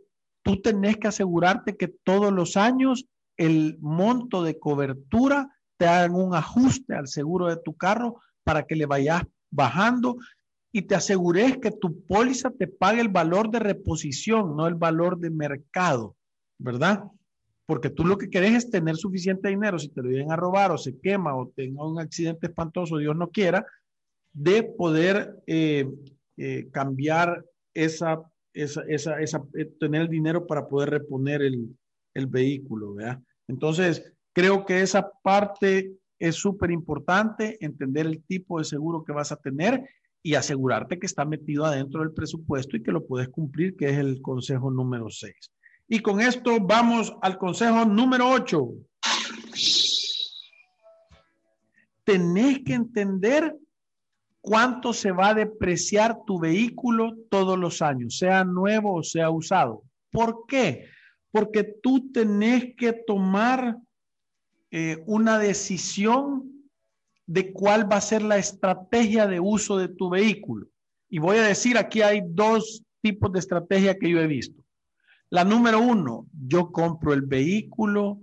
tú 0.42 0.60
tenés 0.60 0.96
que 0.96 1.08
asegurarte 1.08 1.76
que 1.76 1.88
todos 1.88 2.32
los 2.32 2.56
años 2.56 3.06
el 3.36 3.78
monto 3.80 4.42
de 4.42 4.58
cobertura 4.58 5.56
te 5.76 5.86
hagan 5.86 6.14
un 6.14 6.34
ajuste 6.34 6.94
al 6.94 7.06
seguro 7.06 7.46
de 7.46 7.56
tu 7.56 7.76
carro 7.76 8.20
para 8.44 8.64
que 8.64 8.76
le 8.76 8.86
vayas 8.86 9.22
bajando 9.54 10.16
y 10.72 10.82
te 10.82 10.96
asegures 10.96 11.58
que 11.58 11.70
tu 11.70 12.04
póliza 12.04 12.50
te 12.50 12.66
pague 12.66 13.00
el 13.00 13.08
valor 13.08 13.50
de 13.50 13.60
reposición, 13.60 14.56
no 14.56 14.66
el 14.66 14.74
valor 14.74 15.18
de 15.18 15.30
mercado, 15.30 16.16
¿verdad? 16.58 17.04
Porque 17.66 17.90
tú 17.90 18.04
lo 18.04 18.18
que 18.18 18.28
querés 18.28 18.54
es 18.54 18.70
tener 18.70 18.96
suficiente 18.96 19.48
dinero. 19.48 19.78
Si 19.78 19.88
te 19.88 20.02
lo 20.02 20.08
vienen 20.08 20.32
a 20.32 20.36
robar 20.36 20.72
o 20.72 20.78
se 20.78 20.98
quema 20.98 21.36
o 21.36 21.52
tenga 21.54 21.86
un 21.86 22.00
accidente 22.00 22.48
espantoso, 22.48 22.98
Dios 22.98 23.16
no 23.16 23.30
quiera, 23.30 23.64
de 24.32 24.64
poder 24.64 25.36
eh, 25.46 25.88
eh, 26.36 26.68
cambiar 26.72 27.44
esa, 27.72 28.20
esa, 28.52 28.82
esa, 28.88 29.20
esa, 29.20 29.44
eh, 29.56 29.66
tener 29.78 30.02
el 30.02 30.08
dinero 30.08 30.44
para 30.44 30.66
poder 30.66 30.90
reponer 30.90 31.40
el, 31.42 31.68
el 32.14 32.26
vehículo, 32.26 32.94
¿verdad? 32.94 33.20
Entonces, 33.46 34.12
creo 34.32 34.66
que 34.66 34.82
esa 34.82 35.08
parte 35.22 35.92
es 36.18 36.36
súper 36.36 36.70
importante, 36.70 37.56
entender 37.60 38.06
el 38.06 38.22
tipo 38.24 38.58
de 38.58 38.64
seguro 38.64 39.04
que 39.04 39.12
vas 39.12 39.32
a 39.32 39.36
tener 39.36 39.84
y 40.22 40.34
asegurarte 40.34 40.98
que 40.98 41.06
está 41.06 41.24
metido 41.24 41.66
adentro 41.66 42.00
del 42.00 42.12
presupuesto 42.12 42.76
y 42.76 42.82
que 42.82 42.92
lo 42.92 43.06
puedes 43.06 43.28
cumplir, 43.28 43.76
que 43.76 43.90
es 43.90 43.98
el 43.98 44.22
consejo 44.22 44.70
número 44.70 45.10
6. 45.10 45.34
Y 45.88 46.00
con 46.00 46.20
esto 46.20 46.58
vamos 46.60 47.14
al 47.20 47.36
consejo 47.36 47.84
número 47.84 48.30
8. 48.30 48.68
Tenés 52.04 52.60
que 52.64 52.74
entender 52.74 53.54
cuánto 54.40 54.92
se 54.92 55.10
va 55.10 55.28
a 55.28 55.34
depreciar 55.34 56.18
tu 56.26 56.38
vehículo 56.38 57.16
todos 57.30 57.58
los 57.58 57.82
años, 57.82 58.18
sea 58.18 58.44
nuevo 58.44 58.94
o 58.94 59.02
sea 59.02 59.30
usado. 59.30 59.82
¿Por 60.10 60.46
qué? 60.46 60.86
Porque 61.30 61.64
tú 61.82 62.12
tenés 62.12 62.74
que 62.76 62.92
tomar 62.92 63.76
eh, 64.76 65.04
una 65.06 65.38
decisión 65.38 66.50
de 67.26 67.52
cuál 67.52 67.88
va 67.88 67.98
a 67.98 68.00
ser 68.00 68.22
la 68.22 68.38
estrategia 68.38 69.28
de 69.28 69.38
uso 69.38 69.78
de 69.78 69.86
tu 69.86 70.10
vehículo. 70.10 70.66
Y 71.08 71.20
voy 71.20 71.36
a 71.36 71.42
decir, 71.42 71.78
aquí 71.78 72.02
hay 72.02 72.22
dos 72.26 72.82
tipos 73.00 73.30
de 73.30 73.38
estrategia 73.38 73.96
que 73.96 74.10
yo 74.10 74.20
he 74.20 74.26
visto. 74.26 74.60
La 75.30 75.44
número 75.44 75.78
uno, 75.78 76.26
yo 76.32 76.72
compro 76.72 77.12
el 77.12 77.22
vehículo 77.22 78.18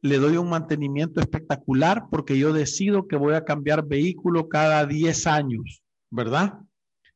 le 0.00 0.16
doy 0.16 0.38
un 0.38 0.48
mantenimiento 0.48 1.20
espectacular 1.20 2.06
porque 2.10 2.38
yo 2.38 2.54
decido 2.54 3.06
que 3.06 3.16
voy 3.16 3.34
a 3.34 3.44
cambiar 3.44 3.86
vehículo 3.86 4.48
cada 4.48 4.86
10 4.86 5.26
años, 5.26 5.82
¿verdad? 6.10 6.58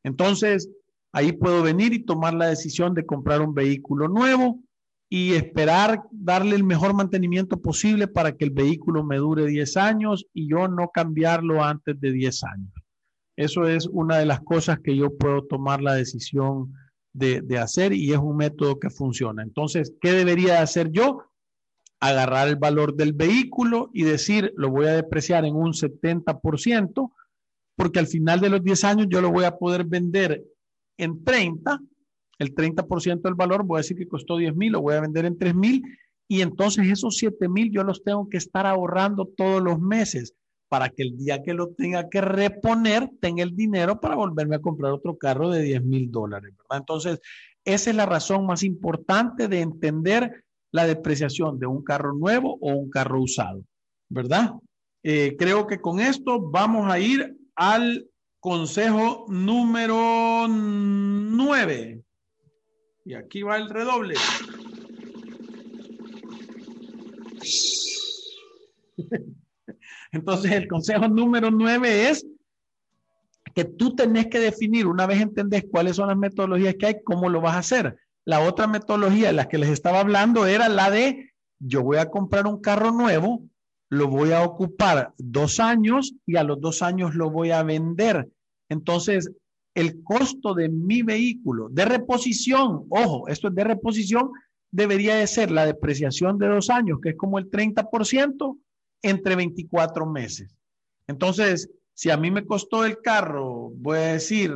Entonces, 0.02 0.68
ahí 1.12 1.32
puedo 1.32 1.62
venir 1.62 1.94
y 1.94 2.04
tomar 2.04 2.34
la 2.34 2.48
decisión 2.48 2.92
de 2.92 3.06
comprar 3.06 3.40
un 3.40 3.54
vehículo 3.54 4.06
nuevo 4.06 4.60
y 5.12 5.32
esperar 5.32 6.04
darle 6.12 6.54
el 6.54 6.62
mejor 6.62 6.94
mantenimiento 6.94 7.60
posible 7.60 8.06
para 8.06 8.36
que 8.36 8.44
el 8.44 8.52
vehículo 8.52 9.02
me 9.02 9.16
dure 9.16 9.44
10 9.44 9.76
años 9.76 10.24
y 10.32 10.48
yo 10.48 10.68
no 10.68 10.90
cambiarlo 10.94 11.64
antes 11.64 12.00
de 12.00 12.12
10 12.12 12.44
años. 12.44 12.72
Eso 13.36 13.66
es 13.66 13.88
una 13.88 14.18
de 14.18 14.26
las 14.26 14.40
cosas 14.40 14.78
que 14.78 14.96
yo 14.96 15.16
puedo 15.18 15.42
tomar 15.46 15.82
la 15.82 15.94
decisión 15.94 16.72
de, 17.12 17.40
de 17.42 17.58
hacer 17.58 17.92
y 17.92 18.12
es 18.12 18.18
un 18.18 18.36
método 18.36 18.78
que 18.78 18.88
funciona. 18.88 19.42
Entonces, 19.42 19.92
¿qué 20.00 20.12
debería 20.12 20.62
hacer 20.62 20.92
yo? 20.92 21.24
Agarrar 21.98 22.46
el 22.46 22.56
valor 22.56 22.94
del 22.94 23.12
vehículo 23.12 23.90
y 23.92 24.04
decir, 24.04 24.52
lo 24.56 24.70
voy 24.70 24.86
a 24.86 24.94
depreciar 24.94 25.44
en 25.44 25.56
un 25.56 25.72
70%, 25.72 27.12
porque 27.74 27.98
al 27.98 28.06
final 28.06 28.40
de 28.40 28.50
los 28.50 28.62
10 28.62 28.84
años 28.84 29.06
yo 29.10 29.20
lo 29.20 29.32
voy 29.32 29.44
a 29.44 29.56
poder 29.56 29.84
vender 29.84 30.44
en 30.98 31.24
30, 31.24 31.80
el 32.40 32.54
30% 32.54 33.20
del 33.22 33.34
valor, 33.34 33.64
voy 33.64 33.76
a 33.76 33.82
decir 33.82 33.96
que 33.96 34.08
costó 34.08 34.38
10 34.38 34.56
mil, 34.56 34.72
lo 34.72 34.80
voy 34.80 34.94
a 34.94 35.00
vender 35.00 35.26
en 35.26 35.38
3 35.38 35.54
mil, 35.54 35.82
y 36.26 36.40
entonces 36.40 36.88
esos 36.88 37.16
7 37.16 37.48
mil 37.48 37.70
yo 37.70 37.84
los 37.84 38.02
tengo 38.02 38.28
que 38.28 38.38
estar 38.38 38.66
ahorrando 38.66 39.26
todos 39.36 39.62
los 39.62 39.78
meses 39.78 40.34
para 40.68 40.88
que 40.88 41.02
el 41.02 41.18
día 41.18 41.42
que 41.42 41.52
lo 41.52 41.68
tenga 41.74 42.08
que 42.08 42.20
reponer, 42.20 43.10
tenga 43.20 43.42
el 43.42 43.54
dinero 43.54 44.00
para 44.00 44.14
volverme 44.14 44.56
a 44.56 44.60
comprar 44.60 44.92
otro 44.92 45.18
carro 45.18 45.50
de 45.50 45.62
10 45.62 45.84
mil 45.84 46.10
dólares, 46.10 46.54
¿verdad? 46.56 46.78
Entonces, 46.78 47.20
esa 47.64 47.90
es 47.90 47.96
la 47.96 48.06
razón 48.06 48.46
más 48.46 48.62
importante 48.62 49.48
de 49.48 49.60
entender 49.60 50.44
la 50.72 50.86
depreciación 50.86 51.58
de 51.58 51.66
un 51.66 51.82
carro 51.82 52.14
nuevo 52.14 52.56
o 52.60 52.72
un 52.72 52.88
carro 52.88 53.20
usado, 53.20 53.64
¿verdad? 54.08 54.52
Eh, 55.02 55.36
creo 55.38 55.66
que 55.66 55.80
con 55.80 56.00
esto 56.00 56.40
vamos 56.40 56.90
a 56.90 56.98
ir 56.98 57.36
al 57.56 58.06
consejo 58.38 59.26
número 59.28 60.46
9. 60.48 61.99
Y 63.04 63.14
aquí 63.14 63.42
va 63.42 63.56
el 63.56 63.68
redoble. 63.68 64.14
Entonces, 70.12 70.52
el 70.52 70.68
consejo 70.68 71.08
número 71.08 71.50
nueve 71.50 72.08
es 72.10 72.26
que 73.54 73.64
tú 73.64 73.94
tenés 73.94 74.26
que 74.28 74.38
definir, 74.38 74.86
una 74.86 75.06
vez 75.06 75.20
entendés 75.20 75.64
cuáles 75.70 75.96
son 75.96 76.08
las 76.08 76.16
metodologías 76.16 76.76
que 76.78 76.86
hay, 76.86 77.02
cómo 77.02 77.28
lo 77.28 77.40
vas 77.40 77.56
a 77.56 77.60
hacer. 77.60 77.96
La 78.24 78.40
otra 78.40 78.66
metodología 78.66 79.28
de 79.28 79.32
la 79.32 79.48
que 79.48 79.58
les 79.58 79.70
estaba 79.70 80.00
hablando 80.00 80.46
era 80.46 80.68
la 80.68 80.90
de 80.90 81.32
yo 81.58 81.82
voy 81.82 81.98
a 81.98 82.10
comprar 82.10 82.46
un 82.46 82.60
carro 82.60 82.90
nuevo, 82.90 83.42
lo 83.88 84.08
voy 84.08 84.32
a 84.32 84.42
ocupar 84.42 85.12
dos 85.18 85.60
años 85.60 86.14
y 86.26 86.36
a 86.36 86.44
los 86.44 86.60
dos 86.60 86.82
años 86.82 87.14
lo 87.14 87.30
voy 87.30 87.50
a 87.50 87.62
vender. 87.62 88.28
Entonces, 88.68 89.30
el 89.74 90.02
costo 90.02 90.54
de 90.54 90.68
mi 90.68 91.02
vehículo 91.02 91.68
de 91.68 91.84
reposición, 91.84 92.86
ojo, 92.88 93.28
esto 93.28 93.48
es 93.48 93.54
de 93.54 93.64
reposición, 93.64 94.30
debería 94.70 95.16
de 95.16 95.26
ser 95.26 95.50
la 95.50 95.66
depreciación 95.66 96.38
de 96.38 96.48
dos 96.48 96.70
años, 96.70 96.98
que 97.02 97.10
es 97.10 97.16
como 97.16 97.38
el 97.38 97.50
30%, 97.50 98.58
entre 99.02 99.36
24 99.36 100.06
meses. 100.06 100.54
Entonces, 101.06 101.70
si 101.94 102.10
a 102.10 102.16
mí 102.16 102.30
me 102.30 102.44
costó 102.44 102.84
el 102.84 102.98
carro, 103.00 103.70
voy 103.76 103.98
a 103.98 104.12
decir, 104.12 104.52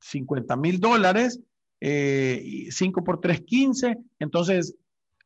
50 0.00 0.54
eh, 0.54 0.56
eh, 0.56 0.60
mil 0.60 0.80
dólares, 0.80 1.40
5 1.80 1.80
eh, 1.80 3.02
por 3.04 3.20
3, 3.20 3.40
15, 3.42 3.98
entonces 4.18 4.76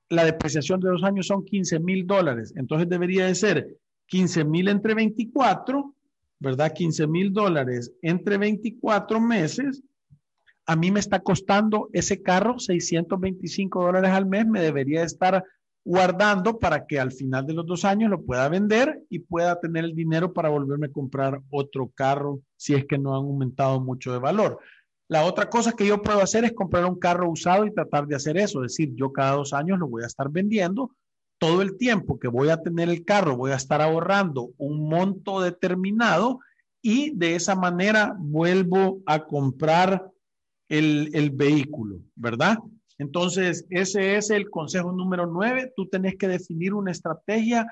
la 0.08 0.24
depreciación 0.24 0.80
de 0.80 0.90
dos 0.90 1.02
años 1.04 1.26
son 1.26 1.44
15 1.44 1.80
mil 1.80 2.06
dólares. 2.06 2.52
Entonces 2.56 2.88
debería 2.88 3.26
de 3.26 3.34
ser 3.34 3.78
15 4.06 4.44
mil 4.44 4.68
entre 4.68 4.94
24, 4.94 5.94
¿verdad? 6.42 6.72
15 6.72 7.06
mil 7.06 7.32
dólares 7.32 7.92
entre 8.02 8.36
24 8.36 9.20
meses. 9.20 9.82
A 10.66 10.76
mí 10.76 10.90
me 10.90 11.00
está 11.00 11.20
costando 11.20 11.88
ese 11.92 12.20
carro 12.20 12.58
625 12.58 13.84
dólares 13.84 14.10
al 14.10 14.26
mes, 14.26 14.46
me 14.46 14.60
debería 14.60 15.04
estar 15.04 15.44
guardando 15.84 16.58
para 16.58 16.86
que 16.86 17.00
al 17.00 17.10
final 17.12 17.46
de 17.46 17.54
los 17.54 17.66
dos 17.66 17.84
años 17.84 18.10
lo 18.10 18.22
pueda 18.22 18.48
vender 18.48 19.02
y 19.08 19.20
pueda 19.20 19.58
tener 19.60 19.84
el 19.84 19.94
dinero 19.94 20.32
para 20.32 20.48
volverme 20.48 20.86
a 20.86 20.92
comprar 20.92 21.40
otro 21.50 21.90
carro 21.94 22.40
si 22.56 22.74
es 22.74 22.84
que 22.86 22.98
no 22.98 23.10
han 23.10 23.24
aumentado 23.24 23.80
mucho 23.80 24.12
de 24.12 24.18
valor. 24.18 24.58
La 25.08 25.24
otra 25.24 25.48
cosa 25.50 25.72
que 25.72 25.86
yo 25.86 26.00
puedo 26.00 26.20
hacer 26.20 26.44
es 26.44 26.52
comprar 26.52 26.84
un 26.86 26.98
carro 26.98 27.30
usado 27.30 27.66
y 27.66 27.74
tratar 27.74 28.06
de 28.06 28.16
hacer 28.16 28.36
eso, 28.36 28.64
es 28.64 28.72
decir, 28.72 28.94
yo 28.94 29.12
cada 29.12 29.32
dos 29.32 29.52
años 29.52 29.78
lo 29.78 29.88
voy 29.88 30.04
a 30.04 30.06
estar 30.06 30.28
vendiendo. 30.30 30.90
Todo 31.42 31.60
el 31.60 31.76
tiempo 31.76 32.20
que 32.20 32.28
voy 32.28 32.50
a 32.50 32.62
tener 32.62 32.88
el 32.88 33.04
carro 33.04 33.36
voy 33.36 33.50
a 33.50 33.56
estar 33.56 33.82
ahorrando 33.82 34.50
un 34.58 34.88
monto 34.88 35.40
determinado 35.40 36.38
y 36.80 37.10
de 37.16 37.34
esa 37.34 37.56
manera 37.56 38.14
vuelvo 38.16 39.00
a 39.06 39.24
comprar 39.24 40.08
el, 40.68 41.10
el 41.14 41.30
vehículo, 41.30 41.98
¿verdad? 42.14 42.58
Entonces, 42.96 43.66
ese 43.70 44.14
es 44.14 44.30
el 44.30 44.50
consejo 44.50 44.92
número 44.92 45.26
nueve. 45.26 45.72
Tú 45.74 45.88
tenés 45.88 46.14
que 46.14 46.28
definir 46.28 46.74
una 46.74 46.92
estrategia. 46.92 47.66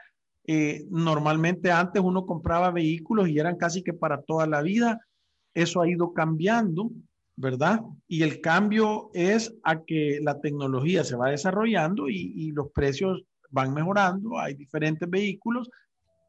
Eh, 0.48 0.85
normalmente 0.90 1.70
antes 1.70 2.02
uno 2.02 2.26
compraba 2.26 2.72
vehículos 2.72 3.28
y 3.28 3.38
eran 3.38 3.56
casi 3.56 3.85
que 3.85 3.92
para 3.92 4.20
toda 4.22 4.48
la 4.48 4.62
vida. 4.62 5.06
Eso 5.54 5.80
ha 5.80 5.88
ido 5.88 6.12
cambiando, 6.12 6.90
¿verdad? 7.37 7.83
Y 8.09 8.24
el 8.24 8.40
cambio 8.40 9.11
es 9.14 9.54
a 9.62 9.85
que 9.85 10.18
la 10.20 10.40
tecnología 10.40 11.04
se 11.04 11.14
va 11.14 11.30
desarrollando 11.30 12.09
y, 12.09 12.33
y 12.35 12.50
los 12.50 12.72
precios 12.72 13.22
van 13.50 13.74
mejorando. 13.74 14.38
Hay 14.38 14.54
diferentes 14.54 15.08
vehículos. 15.08 15.70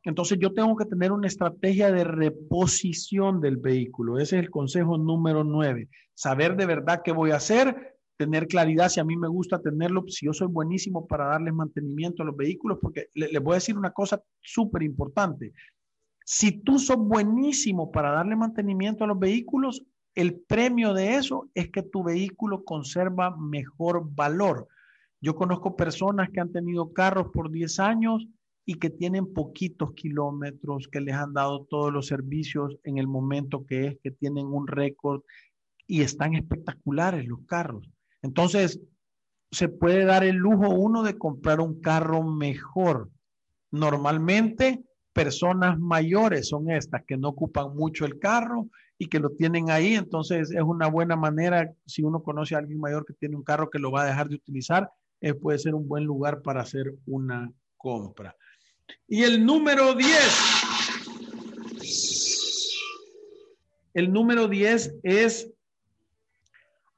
Entonces 0.03 0.39
yo 0.39 0.53
tengo 0.53 0.75
que 0.75 0.85
tener 0.85 1.11
una 1.11 1.27
estrategia 1.27 1.91
de 1.91 2.03
reposición 2.03 3.39
del 3.39 3.57
vehículo. 3.57 4.17
Ese 4.17 4.37
es 4.37 4.43
el 4.43 4.49
consejo 4.49 4.97
número 4.97 5.43
nueve. 5.43 5.89
Saber 6.13 6.55
de 6.55 6.65
verdad 6.65 7.01
qué 7.03 7.11
voy 7.11 7.31
a 7.31 7.35
hacer, 7.35 7.97
tener 8.17 8.47
claridad 8.47 8.89
si 8.89 8.99
a 8.99 9.03
mí 9.03 9.15
me 9.15 9.27
gusta 9.27 9.61
tenerlo, 9.61 10.03
si 10.07 10.25
yo 10.25 10.33
soy 10.33 10.47
buenísimo 10.47 11.07
para 11.07 11.25
darles 11.25 11.53
mantenimiento 11.53 12.23
a 12.23 12.25
los 12.25 12.37
vehículos, 12.37 12.79
porque 12.81 13.07
les 13.13 13.41
voy 13.41 13.53
a 13.53 13.55
decir 13.55 13.77
una 13.77 13.91
cosa 13.91 14.21
súper 14.39 14.83
importante. 14.83 15.53
Si 16.25 16.51
tú 16.61 16.79
sos 16.79 16.97
buenísimo 16.97 17.91
para 17.91 18.11
darle 18.11 18.35
mantenimiento 18.35 19.03
a 19.03 19.07
los 19.07 19.19
vehículos, 19.19 19.83
el 20.15 20.41
premio 20.41 20.93
de 20.93 21.15
eso 21.15 21.49
es 21.53 21.71
que 21.71 21.83
tu 21.83 22.03
vehículo 22.03 22.63
conserva 22.63 23.35
mejor 23.37 24.07
valor. 24.13 24.67
Yo 25.21 25.35
conozco 25.35 25.75
personas 25.75 26.29
que 26.31 26.39
han 26.39 26.51
tenido 26.51 26.93
carros 26.93 27.27
por 27.31 27.51
10 27.51 27.79
años 27.79 28.27
y 28.65 28.75
que 28.75 28.89
tienen 28.89 29.31
poquitos 29.33 29.93
kilómetros, 29.93 30.87
que 30.87 30.99
les 30.99 31.15
han 31.15 31.33
dado 31.33 31.65
todos 31.65 31.93
los 31.93 32.07
servicios 32.07 32.77
en 32.83 32.97
el 32.97 33.07
momento 33.07 33.65
que 33.65 33.87
es, 33.87 33.97
que 34.03 34.11
tienen 34.11 34.47
un 34.47 34.67
récord 34.67 35.21
y 35.85 36.01
están 36.01 36.33
espectaculares 36.35 37.27
los 37.27 37.41
carros. 37.45 37.87
Entonces, 38.23 38.79
se 39.51 39.67
puede 39.67 40.05
dar 40.05 40.23
el 40.23 40.37
lujo 40.37 40.69
uno 40.69 41.03
de 41.03 41.17
comprar 41.17 41.59
un 41.59 41.81
carro 41.81 42.23
mejor. 42.23 43.11
Normalmente, 43.71 44.83
personas 45.13 45.77
mayores 45.79 46.47
son 46.47 46.71
estas 46.71 47.03
que 47.05 47.17
no 47.17 47.29
ocupan 47.29 47.75
mucho 47.75 48.05
el 48.05 48.17
carro 48.17 48.69
y 48.97 49.07
que 49.07 49.19
lo 49.19 49.31
tienen 49.31 49.69
ahí. 49.69 49.95
Entonces, 49.95 50.51
es 50.51 50.61
una 50.61 50.87
buena 50.87 51.15
manera, 51.15 51.71
si 51.85 52.03
uno 52.03 52.23
conoce 52.23 52.55
a 52.55 52.59
alguien 52.59 52.79
mayor 52.79 53.05
que 53.05 53.13
tiene 53.13 53.35
un 53.35 53.43
carro 53.43 53.69
que 53.69 53.79
lo 53.79 53.91
va 53.91 54.03
a 54.03 54.07
dejar 54.07 54.29
de 54.29 54.35
utilizar, 54.35 54.89
eh, 55.21 55.33
puede 55.33 55.59
ser 55.59 55.75
un 55.75 55.87
buen 55.87 56.03
lugar 56.03 56.41
para 56.41 56.61
hacer 56.61 56.93
una 57.05 57.51
compra. 57.77 58.35
Y 59.07 59.23
el 59.23 59.45
número 59.45 59.93
10. 59.95 60.09
El 63.93 64.11
número 64.11 64.47
10 64.47 64.95
es 65.03 65.51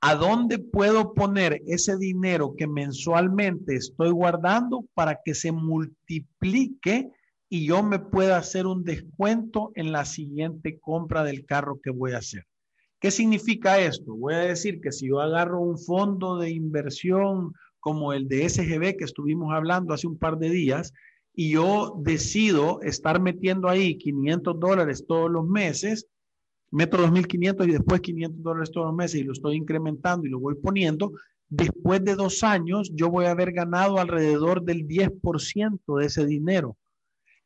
¿A 0.06 0.16
dónde 0.16 0.60
puedo 0.60 1.14
poner 1.14 1.62
ese 1.66 1.96
dinero 1.96 2.56
que 2.58 2.68
mensualmente 2.68 3.76
estoy 3.76 4.12
guardando 4.12 4.84
para 4.94 5.22
que 5.24 5.34
se 5.34 5.54
multiplique 5.54 7.10
y 7.48 7.68
yo 7.68 7.84
me 7.84 8.00
pueda 8.00 8.36
hacer 8.36 8.68
un 8.68 8.84
descuento 8.84 9.72
en 9.76 9.94
la 9.94 10.04
siguiente 10.04 10.78
compra 10.78 11.24
del 11.24 11.46
carro 11.46 11.80
que 11.82 11.90
voy 11.90 12.12
a 12.12 12.18
hacer? 12.18 12.46
¿Qué 13.00 13.12
significa 13.12 13.80
esto? 13.80 14.14
Voy 14.14 14.34
a 14.34 14.40
decir 14.40 14.82
que 14.82 14.92
si 14.92 15.08
yo 15.08 15.22
agarro 15.22 15.62
un 15.62 15.78
fondo 15.78 16.38
de 16.38 16.50
inversión 16.50 17.54
como 17.84 18.14
el 18.14 18.30
de 18.30 18.48
SGB 18.48 18.96
que 18.96 19.04
estuvimos 19.04 19.54
hablando 19.54 19.94
hace 19.94 20.08
un 20.08 20.18
par 20.18 20.38
de 20.38 20.50
días 20.50 20.94
y 21.34 21.52
yo 21.52 22.00
decido 22.02 22.82
estar 22.82 23.22
metiendo 23.22 23.68
ahí 23.68 23.98
500 23.98 24.58
dólares 24.58 25.04
todos 25.06 25.30
los 25.30 25.46
meses, 25.46 26.08
meto 26.72 26.98
2.500 26.98 27.68
y 27.68 27.72
después 27.74 28.00
500 28.00 28.42
dólares 28.42 28.72
todos 28.72 28.88
los 28.88 28.96
meses 28.96 29.20
y 29.20 29.24
lo 29.26 29.34
estoy 29.34 29.58
incrementando 29.58 30.26
y 30.26 30.30
lo 30.30 30.40
voy 30.40 30.56
poniendo, 30.56 31.12
después 31.50 32.02
de 32.06 32.16
dos 32.16 32.42
años 32.46 32.90
yo 32.96 33.10
voy 33.10 33.26
a 33.26 33.32
haber 33.32 33.52
ganado 33.52 34.00
alrededor 34.00 34.64
del 34.64 34.88
10% 34.88 36.00
de 36.00 36.06
ese 36.06 36.26
dinero. 36.26 36.78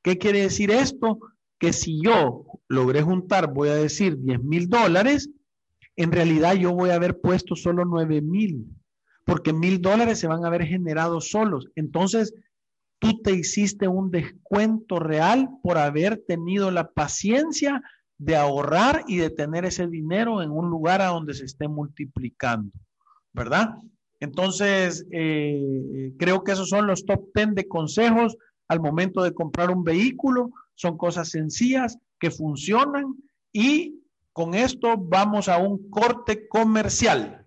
¿Qué 0.03 0.19
quiere 0.19 0.41
decir 0.41 0.69
esto? 0.69 1.17
Que 1.57 1.73
si 1.73 1.99
yo 2.03 2.45
logré 2.67 3.01
juntar, 3.01 3.51
voy 3.51 3.69
a 3.69 3.75
decir 3.75 4.19
10 4.19 4.43
mil 4.43 4.69
dólares, 4.69 5.31
en 5.95 6.11
realidad 6.11 6.53
yo 6.53 6.75
voy 6.75 6.91
a 6.91 6.95
haber 6.95 7.19
puesto 7.19 7.55
solo 7.55 7.85
9 7.85 8.21
mil, 8.21 8.67
porque 9.27 9.51
mil 9.51 9.81
dólares 9.81 10.19
se 10.19 10.27
van 10.27 10.45
a 10.45 10.47
haber 10.47 10.65
generado 10.65 11.19
solos. 11.19 11.67
Entonces, 11.75 12.33
tú 12.97 13.21
te 13.21 13.33
hiciste 13.33 13.89
un 13.89 14.09
descuento 14.09 14.99
real 14.99 15.49
por 15.61 15.77
haber 15.77 16.23
tenido 16.25 16.71
la 16.71 16.91
paciencia 16.91 17.83
de 18.17 18.37
ahorrar 18.37 19.03
y 19.05 19.17
de 19.17 19.29
tener 19.29 19.65
ese 19.65 19.85
dinero 19.87 20.41
en 20.41 20.49
un 20.49 20.69
lugar 20.69 21.01
a 21.01 21.07
donde 21.07 21.33
se 21.33 21.43
esté 21.43 21.67
multiplicando, 21.67 22.71
¿verdad? 23.33 23.75
Entonces, 24.21 25.05
eh, 25.11 26.13
creo 26.17 26.45
que 26.45 26.53
esos 26.53 26.69
son 26.69 26.87
los 26.87 27.05
top 27.05 27.27
10 27.35 27.53
de 27.53 27.67
consejos 27.67 28.37
al 28.69 28.79
momento 28.79 29.23
de 29.23 29.33
comprar 29.33 29.71
un 29.71 29.83
vehículo. 29.83 30.51
Son 30.73 30.97
cosas 30.97 31.29
sencillas, 31.29 31.99
que 32.17 32.31
funcionan 32.31 33.13
y 33.51 34.01
con 34.31 34.53
esto 34.53 34.95
vamos 34.97 35.49
a 35.49 35.57
un 35.57 35.89
corte 35.89 36.47
comercial. 36.47 37.46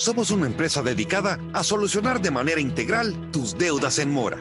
Somos 0.00 0.30
una 0.30 0.46
empresa 0.46 0.82
dedicada 0.82 1.38
a 1.52 1.62
solucionar 1.62 2.22
de 2.22 2.30
manera 2.30 2.60
integral 2.60 3.30
tus 3.30 3.58
deudas 3.58 3.98
en 3.98 4.10
mora 4.10 4.38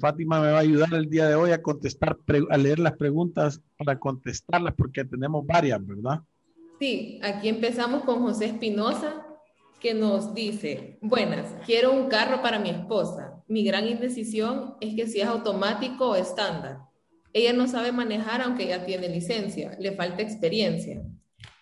Fátima 0.00 0.40
me 0.40 0.50
va 0.50 0.58
a 0.58 0.62
ayudar 0.62 0.92
el 0.92 1.08
día 1.08 1.28
de 1.28 1.36
hoy 1.36 1.52
a 1.52 1.62
contestar, 1.62 2.18
a 2.50 2.56
leer 2.56 2.80
las 2.80 2.96
preguntas 2.96 3.60
para 3.78 3.96
contestarlas 3.96 4.74
porque 4.74 5.04
tenemos 5.04 5.46
varias, 5.46 5.86
¿verdad? 5.86 6.20
Sí, 6.80 7.20
aquí 7.22 7.48
empezamos 7.48 8.02
con 8.02 8.22
José 8.22 8.46
Espinosa, 8.46 9.24
que 9.78 9.94
nos 9.94 10.34
dice, 10.34 10.98
buenas, 11.00 11.46
quiero 11.64 11.92
un 11.92 12.08
carro 12.08 12.42
para 12.42 12.58
mi 12.58 12.70
esposa. 12.70 13.40
Mi 13.46 13.62
gran 13.62 13.86
indecisión 13.86 14.74
es 14.80 14.96
que 14.96 15.06
si 15.06 15.20
es 15.20 15.28
automático 15.28 16.10
o 16.10 16.16
estándar. 16.16 16.80
Ella 17.32 17.52
no 17.52 17.68
sabe 17.68 17.92
manejar 17.92 18.42
aunque 18.42 18.66
ya 18.66 18.84
tiene 18.84 19.08
licencia, 19.08 19.76
le 19.78 19.92
falta 19.92 20.22
experiencia. 20.22 21.04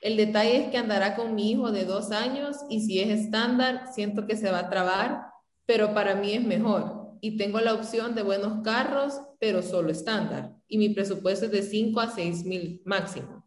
El 0.00 0.16
detalle 0.16 0.64
es 0.64 0.70
que 0.70 0.78
andará 0.78 1.16
con 1.16 1.34
mi 1.34 1.50
hijo 1.50 1.70
de 1.70 1.84
dos 1.84 2.12
años 2.12 2.56
y 2.70 2.80
si 2.80 3.00
es 3.00 3.10
estándar, 3.10 3.92
siento 3.92 4.26
que 4.26 4.36
se 4.36 4.50
va 4.50 4.60
a 4.60 4.70
trabar, 4.70 5.26
pero 5.66 5.92
para 5.92 6.14
mí 6.14 6.32
es 6.32 6.42
mejor 6.42 6.97
y 7.20 7.36
tengo 7.36 7.60
la 7.60 7.74
opción 7.74 8.14
de 8.14 8.22
buenos 8.22 8.62
carros, 8.62 9.20
pero 9.38 9.62
solo 9.62 9.90
estándar. 9.90 10.54
Y 10.68 10.78
mi 10.78 10.90
presupuesto 10.90 11.46
es 11.46 11.52
de 11.52 11.62
5 11.62 12.00
a 12.00 12.10
6 12.10 12.44
mil 12.44 12.82
máximo. 12.84 13.46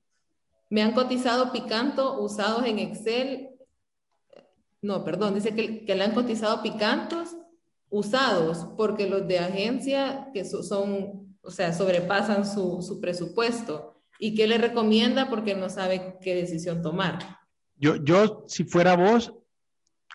Me 0.70 0.82
han 0.82 0.94
cotizado 0.94 1.52
Picanto 1.52 2.22
usados 2.22 2.66
en 2.66 2.80
Excel. 2.80 3.50
No, 4.82 5.04
perdón, 5.04 5.36
dice 5.36 5.54
que, 5.54 5.86
que 5.86 5.96
le 5.96 6.04
han 6.04 6.14
cotizado 6.14 6.64
Picantos 6.64 7.36
usados 7.90 8.68
porque 8.78 9.08
los 9.08 9.28
de 9.28 9.40
agencia 9.40 10.30
que 10.34 10.46
son, 10.46 11.36
o 11.42 11.52
sea, 11.52 11.74
sobrepasan 11.74 12.46
su, 12.46 12.82
su 12.82 13.00
presupuesto. 13.00 14.02
¿Y 14.18 14.34
qué 14.34 14.48
le 14.48 14.58
recomienda? 14.58 15.30
Porque 15.30 15.56
no 15.56 15.70
sabe 15.70 16.18
qué 16.22 16.36
decisión 16.36 16.82
tomar. 16.82 17.20
Yo, 17.76 17.96
yo, 17.96 18.46
si 18.48 18.64
fuera 18.64 18.96
vos, 18.96 19.34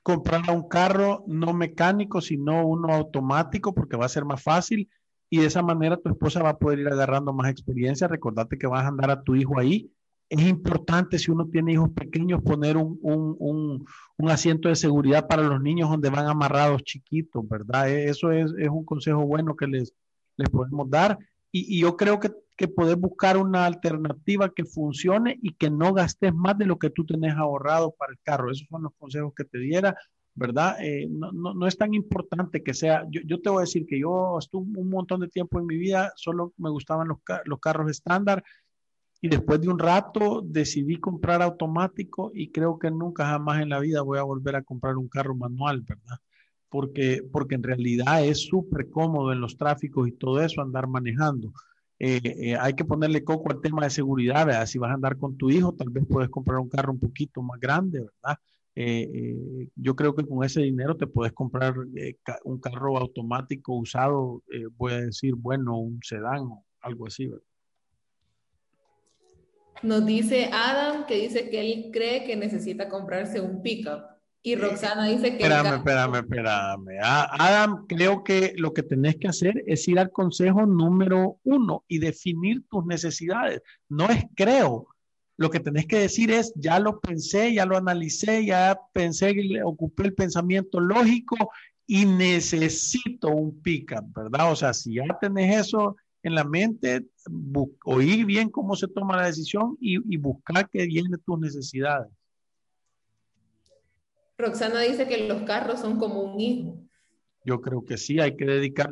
comprar 0.07 0.49
un 0.53 0.69
carro 0.69 1.25
no 1.27 1.53
mecánico, 1.53 2.21
sino 2.21 2.65
uno 2.65 2.95
automático, 2.95 3.75
porque 3.75 3.97
va 3.97 4.07
a 4.07 4.09
ser 4.09 4.25
más 4.25 4.41
fácil 4.41 4.89
y 5.29 5.41
de 5.41 5.47
esa 5.47 5.63
manera 5.63 5.97
tu 5.97 6.09
esposa 6.09 6.45
va 6.45 6.51
a 6.51 6.59
poder 6.59 6.79
ir 6.79 6.87
agarrando 6.87 7.33
más 7.33 7.51
experiencia. 7.51 8.07
Recordate 8.07 8.57
que 8.57 8.69
vas 8.69 8.85
a 8.85 8.87
andar 8.87 9.11
a 9.11 9.21
tu 9.25 9.35
hijo 9.35 9.59
ahí. 9.59 9.91
Es 10.29 10.47
importante 10.47 11.19
si 11.19 11.33
uno 11.33 11.49
tiene 11.49 11.73
hijos 11.73 11.91
pequeños 11.91 12.41
poner 12.41 12.77
un, 12.77 13.01
un, 13.03 13.85
un, 14.17 14.31
asiento 14.31 14.69
de 14.69 14.77
seguridad 14.77 15.27
para 15.27 15.43
los 15.43 15.61
niños 15.61 15.91
donde 15.91 16.09
van 16.09 16.29
amarrados 16.29 16.85
chiquitos, 16.85 17.43
¿verdad? 17.49 17.91
E, 17.91 18.09
eso 18.09 18.31
es, 18.31 18.55
es 18.57 18.69
un 18.69 18.85
consejo 18.85 19.27
bueno 19.27 19.57
que 19.57 19.67
les, 19.67 19.93
les 20.37 20.49
podemos 20.49 20.89
dar. 20.89 21.19
Y, 21.59 21.81
yo 21.81 21.97
creo 21.97 22.21
que, 22.21 22.33
que 22.57 22.69
podés 22.69 22.97
buscar 22.97 23.37
una 23.37 23.67
alternativa 23.67 24.53
que 24.55 24.65
funcione 24.65 25.39
y 25.43 25.55
que 25.55 25.71
no 25.71 25.93
gastes 25.95 26.35
más 26.35 26.59
de 26.59 26.67
lo 26.67 26.79
que 26.79 26.91
tú 26.91 27.05
tenés 27.07 27.35
ahorrado 27.35 27.95
para 27.99 28.13
el 28.13 28.19
carro. 28.23 28.51
Esos 28.51 28.69
son 28.69 28.83
los 28.83 28.93
consejos 28.99 29.33
que 29.35 29.45
te 29.45 29.59
diera, 29.59 29.97
¿verdad? 30.35 30.77
Eh, 30.81 31.07
no, 31.09 31.33
no, 31.33 31.55
no, 31.55 31.67
es 31.67 31.79
tan 31.79 31.95
importante 31.95 32.63
que 32.63 32.75
sea, 32.75 33.07
yo, 33.11 33.21
yo, 33.25 33.41
te 33.41 33.49
voy 33.49 33.59
a 33.59 33.61
decir 33.63 33.87
que 33.87 33.99
yo 33.99 34.39
estuve 34.39 34.79
un 34.79 34.91
montón 34.91 35.21
de 35.21 35.29
tiempo 35.29 35.59
en 35.59 35.67
mi 35.67 35.77
vida, 35.77 36.13
solo 36.17 36.53
me 36.59 36.71
gustaban 36.71 37.09
los, 37.09 37.19
los 37.45 37.59
carros 37.59 37.91
estándar 37.91 38.45
y 39.21 39.29
después 39.29 39.61
de 39.61 39.69
un 39.69 39.79
rato 39.79 40.43
decidí 40.45 41.01
comprar 41.01 41.43
automático 41.43 42.33
y 42.35 42.51
creo 42.51 42.79
que 42.79 42.91
nunca 42.91 43.27
jamás 43.27 43.63
en 43.63 43.71
la 43.71 43.81
vida 43.81 44.03
voy 44.03 44.19
a 44.19 44.23
volver 44.23 44.57
a 44.57 44.63
comprar 44.63 44.97
un 44.97 45.09
carro 45.09 45.35
manual, 45.35 45.81
¿verdad? 45.81 46.19
Porque, 46.77 47.23
porque 47.33 47.55
en 47.55 47.63
realidad 47.63 48.23
es 48.23 48.41
súper 48.43 48.91
cómodo 48.91 49.33
en 49.33 49.41
los 49.41 49.57
tráficos 49.57 50.07
y 50.07 50.13
todo 50.13 50.43
eso 50.43 50.61
andar 50.61 50.87
manejando. 50.87 51.51
Eh, 51.99 52.21
eh, 52.23 52.55
hay 52.61 52.75
que 52.75 52.85
ponerle 52.85 53.25
coco 53.25 53.51
al 53.51 53.63
tema 53.63 53.85
de 53.85 53.89
seguridad, 53.89 54.45
¿verdad? 54.45 54.67
Si 54.67 54.79
vas 54.79 54.91
a 54.91 54.95
andar 54.95 55.17
con 55.17 55.39
tu 55.39 55.49
hijo, 55.49 55.73
tal 55.73 55.89
vez 55.89 56.05
puedes 56.07 56.29
comprar 56.29 56.59
un 56.59 56.69
carro 56.69 56.93
un 56.93 57.01
poquito 57.01 57.41
más 57.41 57.59
grande, 57.59 58.01
¿verdad? 58.01 58.39
Eh, 58.75 59.71
yo 59.75 59.97
creo 59.97 60.15
que 60.15 60.27
con 60.27 60.45
ese 60.45 60.61
dinero 60.61 60.99
te 60.99 61.07
puedes 61.07 61.33
comprar 61.33 61.75
un 62.45 62.61
carro 62.61 62.99
automático 62.99 63.75
usado, 63.75 64.43
voy 64.77 64.93
a 64.93 65.01
decir, 65.01 65.35
bueno, 65.35 65.79
un 65.79 65.99
sedán 66.03 66.41
o 66.41 66.63
algo 66.83 67.07
así. 67.07 67.27
¿verdad? 67.27 67.43
Nos 69.83 70.05
dice 70.05 70.51
Adam 70.53 71.07
que 71.07 71.15
dice 71.15 71.49
que 71.49 71.73
él 71.73 71.91
cree 71.91 72.25
que 72.25 72.37
necesita 72.37 72.87
comprarse 72.91 73.41
un 73.41 73.63
pickup. 73.63 74.16
Y 74.47 74.55
Roxana 74.55 75.07
dice 75.07 75.37
que... 75.37 75.43
Espérame, 75.43 75.79
espérame, 75.79 76.15
espérame. 76.19 76.99
Adam, 77.03 77.85
creo 77.89 78.23
que 78.23 78.55
lo 78.57 78.73
que 78.73 78.85
tenés 78.85 79.17
que 79.17 79.27
hacer 79.27 79.65
es 79.67 79.89
ir 79.89 79.99
al 79.99 80.13
consejo 80.13 80.65
número 80.67 81.41
uno 81.43 81.83
y 81.89 81.99
definir 81.99 82.63
tus 82.71 82.87
necesidades. 82.87 83.61
No 83.89 84.09
es 84.09 84.25
creo, 84.37 84.87
Lo 85.37 85.51
que 85.51 85.59
tenés 85.59 85.87
que 85.87 85.99
decir 85.99 86.31
es, 86.31 86.53
ya 86.55 86.79
lo 86.79 87.01
pensé, 87.01 87.55
ya 87.55 87.67
lo 87.67 87.77
analicé, 87.77 88.47
ya 88.47 88.79
pensé, 88.93 89.35
ocupé 89.65 90.05
el 90.05 90.15
pensamiento 90.15 90.79
lógico 90.79 91.51
y 91.85 92.05
necesito 92.05 93.31
un 93.31 93.61
pick-up, 93.63 94.13
¿verdad? 94.15 94.53
O 94.53 94.55
sea, 94.55 94.73
si 94.73 94.95
ya 94.95 95.07
tenés 95.21 95.67
eso 95.67 95.97
en 96.23 96.37
la 96.37 96.45
mente, 96.45 97.05
oír 97.85 98.25
bien 98.25 98.49
cómo 98.51 98.77
se 98.77 98.87
toma 98.87 99.17
la 99.17 99.27
decisión 99.27 99.77
y, 99.81 99.97
y 100.15 100.17
buscar 100.19 100.71
que 100.71 100.87
viene 100.87 101.19
tus 101.19 101.37
necesidades. 101.37 102.16
Roxana 104.39 104.81
dice 104.81 105.07
que 105.07 105.29
los 105.29 105.43
carros 105.43 105.81
son 105.81 105.99
como 105.99 106.23
un 106.23 106.41
hijo. 106.41 106.79
Yo 107.45 107.61
creo 107.61 107.85
que 107.85 107.97
sí, 107.97 108.21
hay 108.21 108.37
que 108.37 108.45
dedicar 108.45 108.91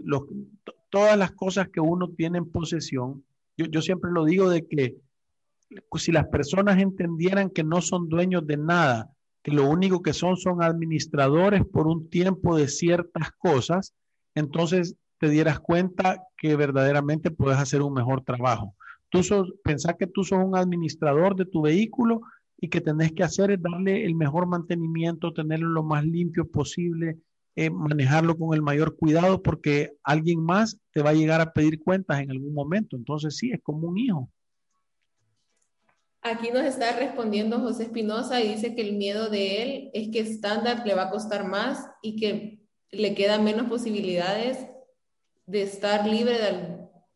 todas 0.91 1.19
las 1.19 1.33
cosas 1.33 1.69
que 1.69 1.81
uno 1.81 2.09
tiene 2.11 2.39
en 2.39 2.51
posesión. 2.51 3.25
Yo, 3.57 3.67
yo 3.67 3.83
siempre 3.83 4.11
lo 4.13 4.25
digo 4.25 4.49
de 4.49 4.67
que 4.67 4.97
si 5.97 6.13
las 6.13 6.27
personas 6.29 6.81
entendieran 6.81 7.51
que 7.51 7.65
no 7.65 7.81
son 7.81 8.09
dueños 8.09 8.47
de 8.47 8.57
nada, 8.57 9.11
que 9.43 9.51
lo 9.51 9.69
único 9.69 10.03
que 10.03 10.13
son 10.13 10.37
son 10.37 10.63
administradores 10.63 11.65
por 11.67 11.87
un 11.87 12.09
tiempo 12.09 12.57
de 12.57 12.69
ciertas 12.69 13.31
cosas, 13.33 13.93
entonces 14.35 14.97
te 15.19 15.29
dieras 15.29 15.61
cuenta 15.61 16.23
que 16.37 16.57
verdaderamente 16.57 17.31
puedes 17.31 17.59
hacer 17.59 17.83
un 17.83 17.93
mejor 17.93 18.23
trabajo. 18.23 18.75
Tú 19.11 19.23
sos, 19.23 19.53
pensás 19.63 19.97
que 19.99 20.07
tú 20.07 20.25
sos 20.25 20.39
un 20.45 20.57
administrador 20.57 21.37
de 21.37 21.45
tu 21.45 21.63
vehículo 21.63 22.23
y 22.65 22.69
que 22.71 22.81
tenés 22.81 23.13
que 23.13 23.23
hacer 23.23 23.51
es 23.51 23.61
darle 23.61 24.07
el 24.07 24.15
mejor 24.15 24.47
mantenimiento, 24.47 25.35
tenerlo 25.35 25.69
lo 25.69 25.83
más 25.83 26.03
limpio 26.03 26.51
posible, 26.51 27.19
eh, 27.57 27.69
manejarlo 27.69 28.39
con 28.39 28.55
el 28.55 28.63
mayor 28.63 28.97
cuidado 28.97 29.43
porque 29.43 29.99
alguien 30.03 30.43
más 30.43 30.81
te 30.91 31.03
va 31.03 31.11
a 31.11 31.13
llegar 31.13 31.43
a 31.43 31.53
pedir 31.53 31.83
cuentas 31.83 32.23
en 32.23 32.31
algún 32.31 32.55
momento. 32.55 32.97
Entonces 32.97 33.37
sí, 33.37 33.53
es 33.53 33.61
como 33.63 33.89
un 33.89 33.99
hijo. 33.99 34.31
Aquí 36.23 36.51
nos 36.51 36.63
está 36.63 36.99
respondiendo 36.99 37.61
José 37.61 37.83
Espinosa 37.83 38.41
y 38.41 38.55
dice 38.55 38.75
que 38.75 38.81
el 38.81 38.97
miedo 38.97 39.29
de 39.29 39.63
él 39.63 39.91
es 39.93 40.09
que 40.09 40.21
estándar 40.21 40.87
le 40.87 40.95
va 40.95 41.03
a 41.03 41.11
costar 41.11 41.47
más 41.47 41.87
y 42.01 42.17
que 42.17 42.63
le 42.93 43.15
quedan 43.15 43.45
menos 43.45 43.69
posibilidades 43.69 44.67
de 45.45 45.61
estar 45.65 46.09
libre 46.09 46.39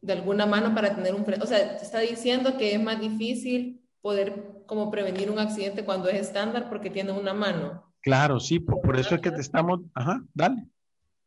de, 0.02 0.12
alguna 0.12 0.44
mano 0.44 0.74
para 0.74 0.94
tener 0.94 1.14
un... 1.14 1.24
O 1.40 1.46
sea, 1.46 1.76
está 1.76 2.00
diciendo 2.00 2.58
que 2.58 2.74
es 2.74 2.82
más 2.82 3.00
difícil 3.00 3.80
poder 4.02 4.57
como 4.68 4.90
prevenir 4.90 5.30
un 5.30 5.38
accidente 5.38 5.84
cuando 5.84 6.10
es 6.10 6.20
estándar 6.20 6.68
porque 6.68 6.90
tiene 6.90 7.10
una 7.10 7.32
mano. 7.32 7.90
Claro, 8.02 8.38
sí, 8.38 8.60
por, 8.60 9.00
eso 9.00 9.14
es 9.14 9.20
que 9.22 9.30
te 9.30 9.40
estamos... 9.40 9.80
Ajá, 9.94 10.22
dale. 10.34 10.68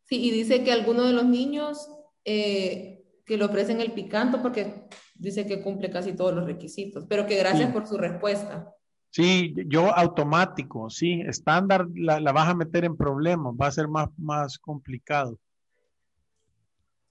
Sí, 0.05 0.23
y 0.23 0.31
dice 0.31 0.63
que 0.63 0.71
algunos 0.71 1.07
de 1.07 1.13
los 1.13 1.25
niños 1.25 1.89
eh, 2.23 3.03
que 3.25 3.37
le 3.37 3.43
ofrecen 3.43 3.81
el 3.81 3.93
picanto 3.93 4.43
porque 4.43 4.83
dice 5.15 5.47
que 5.47 5.63
cumple 5.63 5.89
casi 5.89 6.13
todos 6.13 6.33
los 6.33 6.45
requisitos, 6.45 7.05
pero 7.09 7.25
que 7.25 7.35
gracias 7.37 7.73
por 7.73 7.87
su 7.87 7.97
respuesta. 7.97 8.73
Sí, 9.09 9.55
yo 9.65 9.91
automático, 9.93 10.89
sí, 10.91 11.21
estándar 11.21 11.87
la, 11.95 12.19
la, 12.19 12.31
vas 12.31 12.47
a 12.47 12.55
meter 12.55 12.85
en 12.85 12.95
problemas, 12.95 13.53
va 13.59 13.67
a 13.67 13.71
ser 13.71 13.87
más, 13.87 14.07
más 14.17 14.59
complicado. 14.59 15.37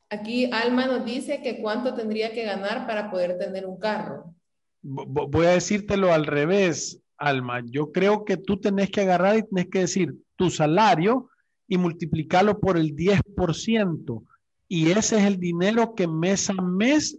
Aquí 0.08 0.48
Alma 0.52 0.86
nos 0.86 1.04
dice 1.04 1.42
que 1.42 1.60
cuánto 1.60 1.92
tendría 1.94 2.32
que 2.32 2.44
ganar 2.44 2.86
para 2.86 3.10
poder 3.10 3.36
tener 3.36 3.66
un 3.66 3.78
carro. 3.78 4.34
Voy 4.82 5.46
a 5.46 5.50
decírtelo 5.50 6.12
al 6.12 6.26
revés, 6.26 7.00
Alma. 7.18 7.62
Yo 7.66 7.92
creo 7.92 8.24
que 8.24 8.36
tú 8.36 8.58
tenés 8.58 8.90
que 8.90 9.02
agarrar 9.02 9.36
y 9.36 9.42
tenés 9.42 9.68
que 9.68 9.80
decir 9.80 10.14
tu 10.36 10.50
salario 10.50 11.28
y 11.68 11.76
multiplicarlo 11.76 12.58
por 12.58 12.78
el 12.78 12.96
10%. 12.96 14.24
Y 14.68 14.90
ese 14.90 15.18
es 15.18 15.24
el 15.24 15.38
dinero 15.38 15.94
que 15.94 16.06
mes 16.06 16.50
a 16.50 16.54
mes 16.54 17.18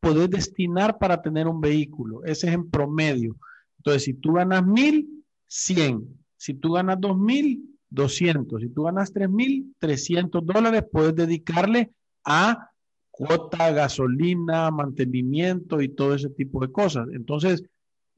podés 0.00 0.30
destinar 0.30 0.98
para 0.98 1.22
tener 1.22 1.46
un 1.46 1.60
vehículo. 1.60 2.24
Ese 2.24 2.48
es 2.48 2.54
en 2.54 2.70
promedio. 2.70 3.36
Entonces, 3.78 4.04
si 4.04 4.14
tú 4.14 4.34
ganas 4.34 4.66
mil, 4.66 5.24
100. 5.48 6.06
Si 6.36 6.54
tú 6.54 6.72
ganas 6.72 7.00
dos 7.00 7.16
mil, 7.18 7.62
200. 7.90 8.60
Si 8.60 8.68
tú 8.68 8.84
ganas 8.84 9.12
tres 9.12 9.30
mil, 9.30 9.74
300 9.78 10.44
dólares, 10.44 10.84
puedes 10.90 11.14
dedicarle 11.14 11.92
a 12.24 12.70
cuota, 13.16 13.70
gasolina, 13.70 14.70
mantenimiento 14.70 15.80
y 15.80 15.88
todo 15.88 16.14
ese 16.14 16.28
tipo 16.28 16.60
de 16.60 16.70
cosas. 16.70 17.08
Entonces, 17.14 17.64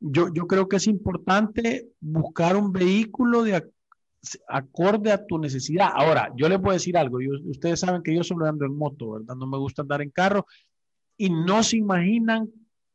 yo, 0.00 0.32
yo 0.34 0.48
creo 0.48 0.68
que 0.68 0.76
es 0.76 0.88
importante 0.88 1.88
buscar 2.00 2.56
un 2.56 2.72
vehículo 2.72 3.44
de 3.44 3.64
acorde 4.48 5.12
a 5.12 5.24
tu 5.24 5.38
necesidad. 5.38 5.90
Ahora, 5.94 6.32
yo 6.36 6.48
les 6.48 6.60
voy 6.60 6.70
a 6.70 6.72
decir 6.74 6.96
algo. 6.96 7.18
ustedes 7.44 7.78
saben 7.78 8.02
que 8.02 8.12
yo 8.12 8.24
solo 8.24 8.46
ando 8.46 8.64
en 8.64 8.76
moto, 8.76 9.12
¿verdad? 9.12 9.36
No 9.36 9.46
me 9.46 9.56
gusta 9.56 9.82
andar 9.82 10.02
en 10.02 10.10
carro 10.10 10.46
y 11.16 11.30
no 11.30 11.62
se 11.62 11.76
imaginan 11.76 12.50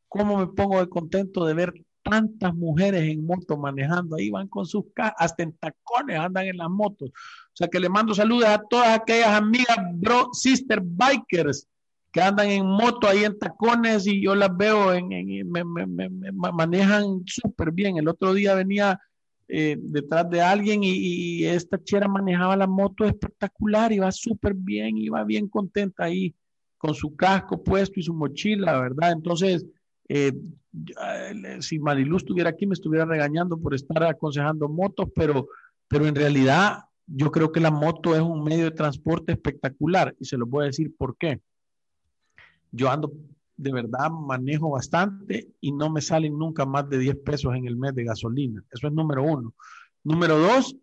cómo 0.09 0.37
me 0.37 0.47
pongo 0.47 0.81
de 0.81 0.89
contento 0.89 1.45
de 1.45 1.53
ver 1.53 1.73
tantas 2.03 2.53
mujeres 2.53 3.03
en 3.03 3.25
moto 3.25 3.55
manejando. 3.55 4.17
Ahí 4.17 4.29
van 4.29 4.49
con 4.49 4.65
sus 4.65 4.83
casas, 4.93 5.15
hasta 5.19 5.43
en 5.43 5.53
tacones 5.53 6.19
andan 6.19 6.47
en 6.47 6.57
las 6.57 6.69
motos. 6.69 7.11
O 7.11 7.55
sea 7.55 7.69
que 7.69 7.79
le 7.79 7.87
mando 7.87 8.13
saludos 8.13 8.49
a 8.49 8.61
todas 8.69 8.99
aquellas 8.99 9.29
amigas, 9.29 9.77
bro, 9.93 10.33
sister 10.33 10.81
bikers 10.81 11.65
que 12.13 12.21
andan 12.21 12.47
en 12.47 12.67
moto 12.67 13.07
ahí 13.07 13.23
en 13.23 13.39
tacones 13.39 14.05
y 14.05 14.21
yo 14.21 14.35
las 14.35 14.55
veo 14.55 14.93
en, 14.93 15.09
me, 15.49 15.63
manejan 16.31 17.23
súper 17.25 17.71
bien. 17.71 17.97
El 17.97 18.07
otro 18.07 18.35
día 18.35 18.53
venía 18.53 19.01
eh, 19.47 19.77
detrás 19.79 20.29
de 20.29 20.39
alguien 20.39 20.81
y, 20.83 21.43
esta 21.45 21.83
chera 21.83 22.07
manejaba 22.07 22.55
la 22.55 22.67
moto 22.67 23.03
espectacular, 23.03 23.91
iba 23.91 24.11
súper 24.11 24.53
bien, 24.53 24.95
iba 24.95 25.23
bien 25.23 25.47
contenta 25.47 26.03
ahí 26.03 26.35
con 26.77 26.93
su 26.93 27.15
casco 27.15 27.63
puesto 27.63 27.99
y 27.99 28.03
su 28.03 28.13
mochila, 28.13 28.79
¿verdad? 28.79 29.11
Entonces, 29.11 29.65
eh, 30.07 30.33
si 31.61 31.79
Marilu 31.79 32.17
estuviera 32.17 32.51
aquí 32.51 32.67
me 32.67 32.73
estuviera 32.75 33.05
regañando 33.05 33.57
por 33.57 33.73
estar 33.73 34.03
aconsejando 34.03 34.69
motos, 34.69 35.07
pero, 35.15 35.47
pero 35.87 36.05
en 36.05 36.13
realidad 36.13 36.77
yo 37.07 37.31
creo 37.31 37.51
que 37.51 37.59
la 37.59 37.71
moto 37.71 38.15
es 38.15 38.21
un 38.21 38.43
medio 38.43 38.65
de 38.65 38.71
transporte 38.71 39.31
espectacular 39.31 40.15
y 40.19 40.25
se 40.25 40.37
lo 40.37 40.45
voy 40.45 40.65
a 40.65 40.67
decir 40.67 40.95
por 40.95 41.17
qué. 41.17 41.41
Yo 42.75 42.89
ando, 42.89 43.13
de 43.55 43.71
verdad, 43.71 44.09
manejo 44.09 44.71
bastante 44.71 45.51
y 45.61 45.71
no 45.71 45.91
me 45.91 46.01
salen 46.01 46.37
nunca 46.37 46.65
más 46.65 46.89
de 46.89 46.97
10 46.97 47.17
pesos 47.17 47.53
en 47.55 47.67
el 47.67 47.77
mes 47.77 47.93
de 47.93 48.03
gasolina. 48.03 48.63
Eso 48.71 48.87
es 48.87 48.93
número 48.93 49.23
uno. 49.23 49.53
Número 50.03 50.39
dos, 50.39 50.75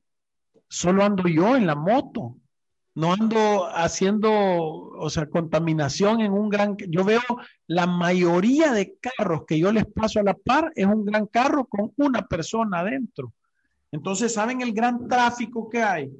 solo 0.68 1.02
ando 1.04 1.24
yo 1.28 1.56
en 1.56 1.66
la 1.66 1.74
moto. 1.74 2.36
No 2.94 3.12
ando 3.12 3.66
haciendo, 3.74 4.30
o 4.30 5.10
sea, 5.10 5.28
contaminación 5.28 6.20
en 6.20 6.32
un 6.32 6.48
gran... 6.48 6.76
Yo 6.76 7.04
veo 7.04 7.22
la 7.66 7.86
mayoría 7.86 8.72
de 8.72 8.96
carros 9.00 9.42
que 9.46 9.58
yo 9.58 9.72
les 9.72 9.86
paso 9.86 10.20
a 10.20 10.24
la 10.24 10.34
par 10.34 10.72
es 10.76 10.86
un 10.86 11.04
gran 11.04 11.26
carro 11.26 11.64
con 11.66 11.92
una 11.96 12.22
persona 12.26 12.80
adentro. 12.80 13.32
Entonces, 13.90 14.32
¿saben 14.32 14.60
el 14.60 14.72
gran 14.72 15.08
tráfico 15.08 15.68
que 15.68 15.82
hay? 15.82 16.12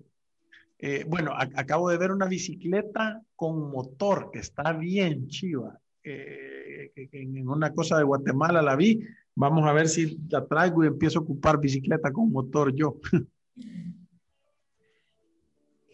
Eh, 0.83 1.05
bueno, 1.07 1.35
acabo 1.37 1.91
de 1.91 1.99
ver 1.99 2.11
una 2.11 2.25
bicicleta 2.25 3.21
con 3.37 3.71
motor 3.71 4.31
que 4.33 4.39
está 4.39 4.73
bien 4.73 5.29
chiva. 5.29 5.79
Eh, 6.03 6.91
en 7.13 7.47
una 7.47 7.75
cosa 7.75 7.99
de 7.99 8.05
Guatemala 8.05 8.63
la 8.63 8.77
vi. 8.77 9.01
Vamos 9.35 9.69
a 9.69 9.75
ver 9.75 9.89
si 9.89 10.19
la 10.31 10.47
traigo 10.47 10.83
y 10.83 10.87
empiezo 10.87 11.19
a 11.19 11.23
ocupar 11.23 11.61
bicicleta 11.61 12.11
con 12.11 12.33
motor 12.33 12.75
yo. 12.75 12.97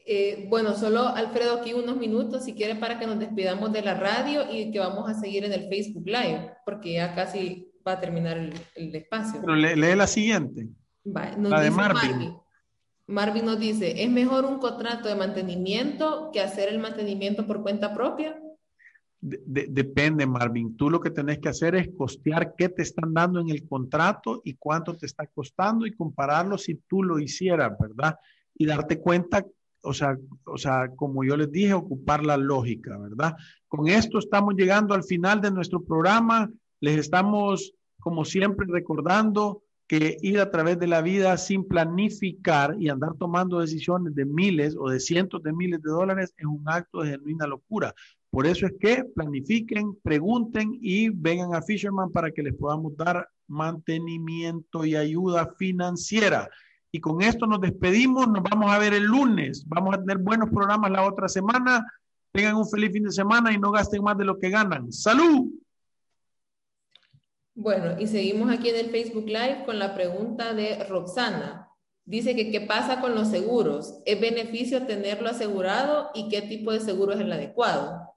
Eh, 0.08 0.46
bueno, 0.48 0.76
solo 0.76 1.08
Alfredo 1.08 1.58
aquí 1.58 1.72
unos 1.72 1.96
minutos, 1.96 2.44
si 2.44 2.54
quiere, 2.54 2.76
para 2.76 2.96
que 2.96 3.08
nos 3.08 3.18
despidamos 3.18 3.72
de 3.72 3.82
la 3.82 3.94
radio 3.94 4.42
y 4.48 4.70
que 4.70 4.78
vamos 4.78 5.10
a 5.10 5.14
seguir 5.14 5.44
en 5.44 5.52
el 5.52 5.68
Facebook 5.68 6.06
Live, 6.06 6.52
porque 6.64 6.92
ya 6.92 7.12
casi 7.12 7.72
va 7.84 7.94
a 7.94 8.00
terminar 8.00 8.38
el, 8.38 8.94
espacio. 8.94 9.40
Pero 9.40 9.56
lee, 9.56 9.96
la 9.96 10.06
siguiente. 10.06 10.68
la 11.02 11.60
de 11.60 11.70
Marvin. 11.72 12.10
Marvin 12.12 12.36
nos 13.08 13.60
dice, 13.60 14.02
¿es 14.02 14.10
mejor 14.10 14.44
un 14.44 14.58
contrato 14.58 15.08
de 15.08 15.14
mantenimiento 15.14 16.30
que 16.32 16.40
hacer 16.40 16.68
el 16.68 16.78
mantenimiento 16.78 17.46
por 17.46 17.62
cuenta 17.62 17.94
propia? 17.94 18.40
depende, 19.20 20.26
Marvin. 20.26 20.76
Tú 20.76 20.90
lo 20.90 21.00
que 21.00 21.10
tenés 21.10 21.38
que 21.38 21.48
hacer 21.48 21.74
es 21.74 21.88
costear 21.96 22.54
qué 22.56 22.68
te 22.68 22.82
están 22.82 23.12
dando 23.12 23.40
en 23.40 23.48
el 23.48 23.66
contrato 23.66 24.40
y 24.44 24.54
cuánto 24.54 24.96
te 24.96 25.06
está 25.06 25.26
costando 25.26 25.86
y 25.86 25.96
compararlo 25.96 26.58
si 26.58 26.76
tú 26.86 27.02
lo 27.02 27.18
hicieras, 27.18 27.72
¿verdad? 27.78 28.16
Y 28.54 28.66
darte 28.66 29.00
cuenta, 29.00 29.44
o 29.82 29.92
sea, 29.92 30.16
o 30.44 30.58
sea, 30.58 30.88
como 30.94 31.24
yo 31.24 31.36
les 31.36 31.50
dije, 31.50 31.72
ocupar 31.72 32.24
la 32.24 32.36
lógica, 32.36 32.96
¿verdad? 32.98 33.34
Con 33.66 33.88
esto 33.88 34.18
estamos 34.18 34.54
llegando 34.54 34.94
al 34.94 35.02
final 35.02 35.40
de 35.40 35.50
nuestro 35.50 35.82
programa. 35.82 36.48
Les 36.80 36.98
estamos, 36.98 37.72
como 37.98 38.24
siempre, 38.24 38.66
recordando 38.68 39.62
que 39.86 40.16
ir 40.20 40.40
a 40.40 40.50
través 40.50 40.78
de 40.78 40.86
la 40.86 41.00
vida 41.00 41.36
sin 41.36 41.66
planificar 41.66 42.76
y 42.78 42.88
andar 42.88 43.14
tomando 43.18 43.60
decisiones 43.60 44.14
de 44.14 44.24
miles 44.24 44.76
o 44.78 44.90
de 44.90 44.98
cientos 44.98 45.42
de 45.42 45.52
miles 45.52 45.80
de 45.82 45.90
dólares 45.90 46.34
es 46.36 46.44
un 46.44 46.62
acto 46.66 47.02
de 47.02 47.10
genuina 47.10 47.46
locura. 47.46 47.94
Por 48.30 48.46
eso 48.46 48.66
es 48.66 48.74
que 48.80 49.04
planifiquen, 49.04 49.96
pregunten 50.02 50.76
y 50.80 51.08
vengan 51.10 51.54
a 51.54 51.62
Fisherman 51.62 52.10
para 52.10 52.32
que 52.32 52.42
les 52.42 52.54
podamos 52.54 52.96
dar 52.96 53.28
mantenimiento 53.46 54.84
y 54.84 54.96
ayuda 54.96 55.54
financiera. 55.56 56.50
Y 56.90 57.00
con 57.00 57.22
esto 57.22 57.46
nos 57.46 57.60
despedimos, 57.60 58.28
nos 58.28 58.42
vamos 58.42 58.70
a 58.70 58.78
ver 58.78 58.92
el 58.94 59.04
lunes. 59.04 59.64
Vamos 59.68 59.94
a 59.94 59.98
tener 59.98 60.18
buenos 60.18 60.50
programas 60.50 60.90
la 60.90 61.06
otra 61.06 61.28
semana. 61.28 61.86
Tengan 62.32 62.56
un 62.56 62.68
feliz 62.68 62.92
fin 62.92 63.04
de 63.04 63.12
semana 63.12 63.52
y 63.52 63.58
no 63.58 63.70
gasten 63.70 64.02
más 64.02 64.18
de 64.18 64.24
lo 64.24 64.38
que 64.38 64.50
ganan. 64.50 64.92
¡Salud! 64.92 65.46
Bueno, 67.56 67.98
y 67.98 68.06
seguimos 68.06 68.50
aquí 68.50 68.68
en 68.68 68.76
el 68.76 68.90
Facebook 68.90 69.26
Live 69.26 69.62
con 69.64 69.78
la 69.78 69.94
pregunta 69.94 70.52
de 70.52 70.84
Roxana. 70.84 71.70
Dice 72.04 72.36
que 72.36 72.50
qué 72.50 72.60
pasa 72.60 73.00
con 73.00 73.14
los 73.14 73.28
seguros. 73.28 74.02
¿Es 74.04 74.20
beneficio 74.20 74.86
tenerlo 74.86 75.30
asegurado 75.30 76.10
y 76.14 76.28
qué 76.28 76.42
tipo 76.42 76.70
de 76.70 76.80
seguro 76.80 77.14
es 77.14 77.20
el 77.20 77.32
adecuado? 77.32 78.12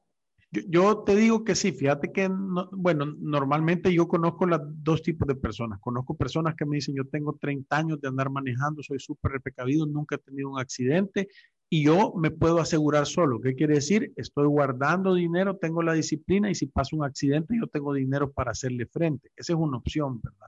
Yo, 0.51 1.03
te 1.03 1.15
digo 1.15 1.45
que 1.45 1.55
sí, 1.55 1.71
fíjate 1.71 2.11
que, 2.11 2.29
bueno, 2.71 3.05
normalmente 3.17 3.93
yo 3.93 4.09
conozco 4.09 4.45
los 4.45 4.59
dos 4.83 5.01
tipos 5.03 5.25
de 5.25 5.35
personas. 5.35 5.79
Conozco 5.79 6.17
personas 6.17 6.55
que 6.55 6.65
me 6.65 6.75
dicen, 6.75 6.95
yo 6.95 7.05
tengo 7.05 7.37
30 7.39 7.77
años 7.77 8.01
de 8.01 8.09
andar 8.09 8.29
manejando, 8.29 8.83
soy 8.83 8.99
súper 8.99 9.39
precavido, 9.41 9.85
nunca 9.85 10.15
he 10.15 10.19
tenido 10.19 10.49
un 10.49 10.59
accidente 10.59 11.29
y 11.69 11.83
yo 11.83 12.13
me 12.15 12.31
puedo 12.31 12.59
asegurar 12.59 13.05
solo. 13.05 13.39
¿Qué 13.39 13.55
quiere 13.55 13.75
decir? 13.75 14.11
Estoy 14.15 14.47
guardando 14.47 15.13
dinero, 15.13 15.57
tengo 15.57 15.83
la 15.83 15.93
disciplina 15.93 16.49
y 16.49 16.55
si 16.55 16.65
pasa 16.65 16.95
un 16.95 17.05
accidente 17.05 17.55
yo 17.59 17.67
tengo 17.67 17.93
dinero 17.93 18.31
para 18.31 18.51
hacerle 18.51 18.85
frente. 18.87 19.31
Esa 19.35 19.53
es 19.53 19.59
una 19.59 19.77
opción, 19.77 20.19
¿verdad? 20.21 20.47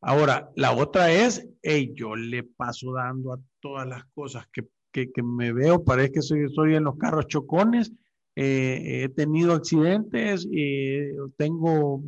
Ahora, 0.00 0.50
la 0.54 0.72
otra 0.72 1.10
es, 1.12 1.48
hey, 1.62 1.92
yo 1.94 2.14
le 2.14 2.44
paso 2.44 2.92
dando 2.92 3.32
a 3.32 3.40
todas 3.60 3.86
las 3.86 4.04
cosas 4.14 4.46
que, 4.52 4.68
que, 4.92 5.10
que 5.10 5.22
me 5.22 5.52
veo, 5.52 5.84
parece 5.84 6.12
que 6.12 6.22
soy, 6.22 6.48
soy 6.54 6.76
en 6.76 6.84
los 6.84 6.96
carros 6.96 7.26
chocones 7.26 7.92
eh, 8.40 9.02
he 9.02 9.08
tenido 9.08 9.52
accidentes, 9.52 10.48
eh, 10.52 11.12
tengo, 11.36 12.00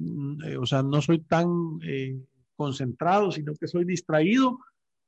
eh, 0.46 0.56
o 0.58 0.64
sea, 0.64 0.80
no 0.80 1.02
soy 1.02 1.18
tan 1.22 1.48
concentrado, 2.54 3.32
sino 3.32 3.52
que 3.56 3.66
soy 3.66 3.84
distraído, 3.84 4.60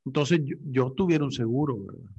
entonces 0.05 0.41
yo, 0.65 0.91
tuviera 0.91 1.23
un 1.23 1.31
seguro, 1.31 1.77
¿verdad? 1.81 2.11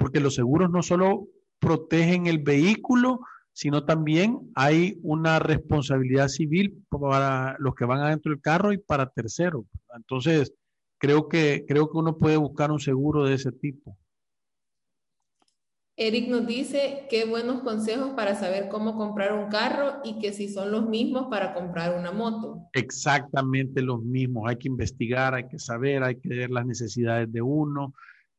Porque 0.00 0.18
los 0.18 0.34
seguros 0.34 0.70
no 0.70 0.82
solo 0.82 1.28
protegen 1.58 2.26
el 2.26 2.38
vehículo, 2.38 3.20
sino 3.52 3.84
también 3.84 4.50
hay 4.54 4.98
una 5.02 5.38
responsabilidad 5.38 6.28
civil 6.28 6.82
para 6.88 7.56
los 7.58 7.74
que 7.74 7.84
van 7.84 8.00
adentro 8.00 8.32
del 8.32 8.40
carro 8.40 8.72
y 8.72 8.78
para 8.78 9.10
terceros. 9.10 9.66
Entonces, 9.94 10.54
creo 10.96 11.28
que, 11.28 11.66
creo 11.68 11.90
que 11.90 11.98
uno 11.98 12.16
puede 12.16 12.38
buscar 12.38 12.72
un 12.72 12.80
seguro 12.80 13.24
de 13.24 13.34
ese 13.34 13.52
tipo. 13.52 13.94
Eric 15.96 16.30
nos 16.30 16.46
dice 16.46 17.06
qué 17.10 17.26
buenos 17.26 17.60
consejos 17.60 18.12
para 18.16 18.34
saber 18.34 18.70
cómo 18.70 18.96
comprar 18.96 19.34
un 19.34 19.50
carro 19.50 20.00
y 20.02 20.18
que 20.18 20.32
si 20.32 20.48
son 20.48 20.70
los 20.70 20.88
mismos 20.88 21.26
para 21.28 21.52
comprar 21.52 21.98
una 21.98 22.10
moto. 22.10 22.70
Exactamente 22.72 23.82
los 23.82 24.02
mismos. 24.02 24.48
Hay 24.48 24.56
que 24.56 24.68
investigar, 24.68 25.34
hay 25.34 25.46
que 25.46 25.58
saber, 25.58 26.02
hay 26.02 26.16
que 26.18 26.30
ver 26.30 26.50
las 26.50 26.64
necesidades 26.64 27.30
de 27.30 27.42
uno. 27.42 27.92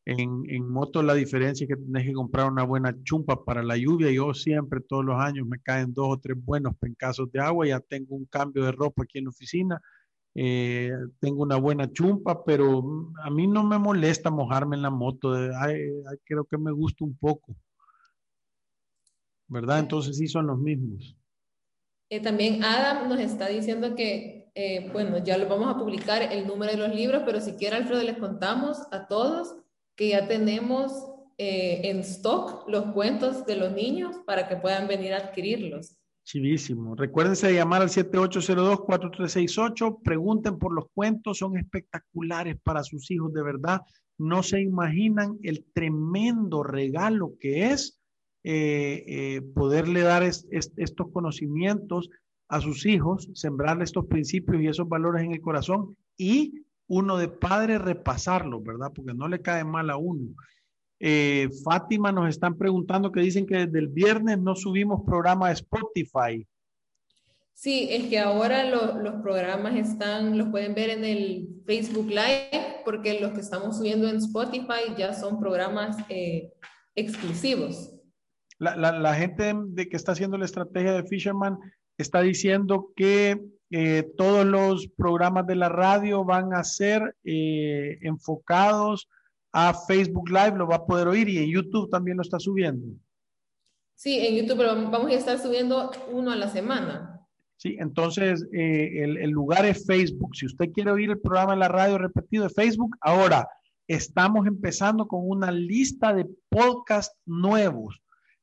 En, 0.06 0.43
en 0.49 0.68
moto 0.68 1.04
la 1.04 1.14
diferencia 1.14 1.66
es 1.66 1.70
que 1.70 1.76
tienes 1.76 2.06
que 2.06 2.14
comprar 2.14 2.49
una 2.49 2.64
buena 2.64 2.95
chumpa 3.04 3.43
para 3.43 3.62
la 3.62 3.78
lluvia. 3.78 4.12
Yo 4.12 4.34
siempre, 4.34 4.82
todos 4.82 5.06
los 5.06 5.20
años, 5.20 5.47
me 5.47 5.60
caen 5.60 5.93
dos 5.93 6.08
o 6.10 6.20
tres 6.20 6.38
buenos 6.43 6.76
pencazos 6.78 7.32
de 7.32 7.39
agua. 7.39 7.68
Ya 7.68 7.80
tengo 7.80 8.16
un 8.16 8.26
cambio 8.26 8.64
de 8.66 8.72
ropa 8.72 9.04
aquí 9.04 9.20
en 9.20 9.26
la 9.26 9.30
oficina. 9.30 9.82
Eh, 10.34 10.91
tengo 11.20 11.43
una 11.43 11.58
buena 11.58 11.91
chumpa, 11.91 12.43
pero 12.43 13.12
a 13.24 13.30
mí 13.30 13.47
no 13.47 13.64
me 13.64 13.78
molesta 13.78 14.32
mojarme 14.32 14.76
en 14.76 14.82
la 14.82 14.89
moto. 14.89 15.34
creo 16.24 16.45
que 16.45 16.58
me 16.58 16.72
gusta 16.72 17.04
un 17.04 17.16
poco. 17.18 17.56
¿Verdad? 19.47 19.80
Entonces 19.80 20.18
sí 20.18 20.28
son 20.28 20.47
los 20.47 20.58
mismos. 20.58 21.16
Eh, 22.10 22.22
también 22.22 22.64
Adam 22.64 23.08
nos 23.08 23.20
está 23.20 23.47
diciendo 23.47 23.95
que, 23.95 24.49
eh, 24.56 24.89
bueno, 24.91 25.18
ya 25.20 25.38
lo 25.38 25.47
vamos 25.47 25.74
a 25.74 25.78
publicar 25.78 26.22
el 26.22 26.47
número 26.47 26.72
de 26.72 26.78
los 26.78 26.95
libros, 26.95 27.24
pero 27.26 27.39
si 27.39 27.54
quiere, 27.54 27.76
Alfredo, 27.78 28.04
les 28.04 28.18
contamos 28.18 28.80
a 28.91 29.08
todos 29.08 29.56
que 30.02 30.10
ya 30.10 30.28
tenemos 30.28 30.91
en 31.38 31.99
stock 31.99 32.68
los 32.68 32.86
cuentos 32.86 33.45
de 33.45 33.56
los 33.56 33.72
niños 33.72 34.16
para 34.26 34.47
que 34.47 34.56
puedan 34.56 34.88
venir 34.88 35.14
a 35.14 35.18
adquirirlos. 35.18 35.95
Chivísimo. 36.24 36.95
Recuérdense 36.95 37.45
de 37.45 37.54
llamar 37.54 37.84
al 37.84 37.89
7802-4368. 37.89 40.02
Pregunten 40.04 40.58
por 40.58 40.74
los 40.74 40.86
cuentos, 40.95 41.38
son 41.38 41.56
espectaculares 41.56 42.58
para 42.64 42.84
sus 42.84 43.12
hijos, 43.12 43.32
de 43.32 43.43
verdad. 43.43 43.82
No 44.18 44.41
se 44.41 44.60
imaginan 44.60 45.38
el 45.43 45.68
tremendo 45.72 46.64
regalo 46.64 47.36
que 47.39 47.68
es 47.68 48.02
eh, 48.43 49.04
eh, 49.06 49.43
poderle 49.54 50.02
dar 50.02 50.24
estos 50.24 51.12
conocimientos 51.14 52.10
a 52.47 52.60
sus 52.60 52.88
hijos, 52.88 53.30
sembrarle 53.36 53.84
estos 53.84 54.08
principios 54.08 54.64
y 54.64 54.68
esos 54.68 54.89
valores 54.89 55.24
en 55.24 55.34
el 55.34 55.41
corazón 55.41 55.95
y 56.18 56.66
uno 56.91 57.17
de 57.17 57.29
padre 57.29 57.77
repasarlos, 57.77 58.61
¿verdad? 58.65 58.91
Porque 58.93 59.13
no 59.13 59.29
le 59.29 59.41
cae 59.41 59.63
mal 59.63 59.89
a 59.89 59.95
uno. 59.95 60.35
Eh, 60.99 61.47
Fátima 61.63 62.11
nos 62.11 62.27
están 62.27 62.57
preguntando 62.57 63.13
que 63.13 63.21
dicen 63.21 63.47
que 63.47 63.65
desde 63.65 63.79
el 63.79 63.87
viernes 63.87 64.39
no 64.39 64.55
subimos 64.55 65.01
programa 65.05 65.47
de 65.47 65.53
Spotify. 65.53 66.45
Sí, 67.53 67.87
es 67.89 68.09
que 68.09 68.19
ahora 68.19 68.65
los 68.65 69.21
programas 69.21 69.75
están, 69.75 70.37
los 70.37 70.49
pueden 70.49 70.75
ver 70.75 70.89
en 70.89 71.05
el 71.05 71.47
Facebook 71.65 72.07
Live, 72.07 72.81
porque 72.83 73.21
los 73.21 73.31
que 73.31 73.39
estamos 73.39 73.77
subiendo 73.77 74.09
en 74.09 74.17
Spotify 74.17 74.93
ya 74.97 75.13
son 75.13 75.39
programas 75.39 75.95
eh, 76.09 76.51
exclusivos. 76.95 77.93
La, 78.59 79.15
gente 79.15 79.53
de 79.55 79.87
que 79.87 79.95
está 79.95 80.11
haciendo 80.11 80.37
la 80.37 80.45
estrategia 80.45 80.91
de 80.91 81.07
Fisherman 81.07 81.57
está 82.02 82.22
diciendo 82.22 82.91
que 82.95 83.41
eh, 83.70 84.12
todos 84.18 84.45
los 84.45 84.88
programas 84.88 85.47
de 85.47 85.56
la 85.56 85.70
radio 85.70 86.26
van 86.26 86.54
a 86.54 86.64
ser 86.64 87.16
enfocados 87.24 89.08
a 89.54 89.74
Facebook 89.74 90.30
Live, 90.30 90.58
lo 90.58 90.68
va 90.68 90.78
a 90.78 90.86
poder 90.86 91.08
oír 91.08 91.28
y 91.30 91.38
en 91.38 91.49
YouTube 91.49 91.89
también 91.89 92.18
lo 92.18 92.24
está 92.24 92.39
subiendo. 92.39 92.88
Sí, 93.95 94.18
en 94.18 94.36
YouTube, 94.36 94.58
pero 94.58 94.89
vamos 94.89 95.12
a 95.12 95.14
estar 95.14 95.38
subiendo 95.38 95.91
uno 96.12 96.32
a 96.32 96.36
la 96.36 96.49
semana. 96.49 97.22
Sí, 97.58 97.78
entonces 97.80 98.43
eh, 98.52 99.04
el, 99.04 99.30
lugar 99.30 99.66
es 99.68 99.86
Facebook. 99.86 100.36
Si 100.36 100.47
usted 100.47 100.72
quiere 100.72 100.89
oír 100.89 101.12
el 101.12 101.20
programa 101.20 101.54
en 101.54 101.60
la 101.60 101.68
radio 101.68 101.99
repetido 101.99 102.45
de 102.45 102.49
Facebook, 102.49 102.97
ahora 103.02 103.47
estamos 103.88 104.47
empezando 104.47 105.08
con 105.08 105.30
una 105.30 105.52
lista 105.52 106.14
de 106.14 106.26
podcasts 106.49 107.16
nuevos 107.28 108.02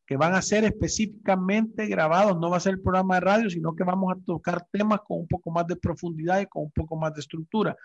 que 0.08 0.16
van 0.16 0.34
a 0.34 0.40
ser 0.40 0.64
específicamente 0.64 1.86
grabados. 1.86 2.40
No 2.40 2.48
va 2.48 2.56
a 2.56 2.60
ser 2.60 2.72
el 2.72 2.80
programa 2.80 3.16
de 3.16 3.20
radio, 3.20 3.50
sino 3.50 3.74
que 3.74 3.84
vamos 3.84 4.10
a 4.10 4.18
tocar 4.24 4.66
temas 4.72 5.00
con 5.06 5.18
un 5.18 5.28
poco 5.28 5.50
más 5.50 5.66
de 5.66 5.76
profundidad 5.76 6.40
y 6.40 6.46
con 6.46 6.62
un 6.62 6.70
poco 6.70 6.96
más 6.96 7.12
de 7.12 7.20
estructura. 7.20 7.76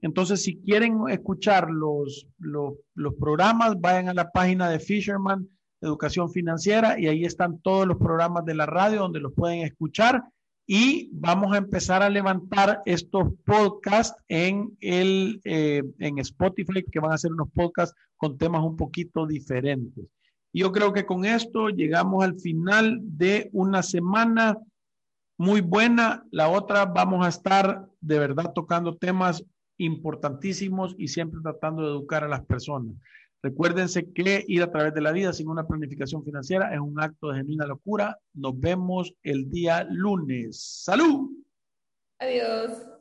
Entonces, 0.00 0.42
si 0.42 0.56
quieren 0.62 0.98
escuchar 1.10 1.68
los, 1.70 2.26
los, 2.38 3.14
programas, 3.20 3.78
vayan 3.78 4.08
a 4.08 4.14
la 4.14 4.30
página 4.30 4.70
de 4.70 4.80
Fisherman 4.80 5.46
Educación 5.82 6.30
Financiera 6.30 6.98
y 6.98 7.06
ahí 7.06 7.26
están 7.26 7.60
todos 7.60 7.86
los 7.86 7.98
programas 7.98 8.46
de 8.46 8.54
la 8.54 8.64
radio 8.64 9.00
donde 9.00 9.20
los 9.20 9.34
pueden 9.34 9.60
escuchar. 9.60 10.22
Y 10.66 11.10
vamos 11.12 11.52
a 11.52 11.58
empezar 11.58 12.02
a 12.02 12.08
levantar 12.08 12.80
estos 12.86 13.28
podcasts 13.44 14.22
en, 14.28 14.74
el, 14.80 15.42
eh, 15.44 15.82
en 15.98 16.18
Spotify, 16.18 16.82
que 16.90 17.00
van 17.00 17.12
a 17.12 17.18
ser 17.18 17.30
unos 17.30 17.50
podcasts 17.50 17.94
con 18.16 18.38
temas 18.38 18.64
un 18.64 18.76
poquito 18.76 19.26
diferentes. 19.26 20.06
Yo 20.52 20.72
creo 20.72 20.92
que 20.92 21.06
con 21.06 21.24
esto 21.24 21.68
llegamos 21.68 22.24
al 22.24 22.38
final 22.38 22.98
de 23.02 23.50
una 23.52 23.82
semana 23.82 24.58
muy 25.36 25.60
buena. 25.60 26.24
La 26.30 26.48
otra 26.48 26.86
vamos 26.86 27.24
a 27.24 27.28
estar 27.28 27.86
de 28.00 28.18
verdad 28.18 28.52
tocando 28.54 28.96
temas 28.96 29.44
importantísimos 29.78 30.94
y 30.98 31.08
siempre 31.08 31.40
tratando 31.42 31.82
de 31.82 31.88
educar 31.88 32.24
a 32.24 32.28
las 32.28 32.44
personas. 32.44 32.94
Recuérdense 33.42 34.12
que 34.12 34.44
ir 34.48 34.62
a 34.62 34.70
través 34.72 34.92
de 34.94 35.00
la 35.00 35.12
vida 35.12 35.32
sin 35.32 35.48
una 35.48 35.66
planificación 35.66 36.24
financiera 36.24 36.74
es 36.74 36.80
un 36.80 37.00
acto 37.00 37.28
de 37.28 37.38
genuina 37.38 37.66
locura. 37.66 38.18
Nos 38.34 38.58
vemos 38.58 39.14
el 39.22 39.48
día 39.48 39.86
lunes. 39.88 40.60
¡Salud! 40.60 41.30
Adiós. 42.18 42.97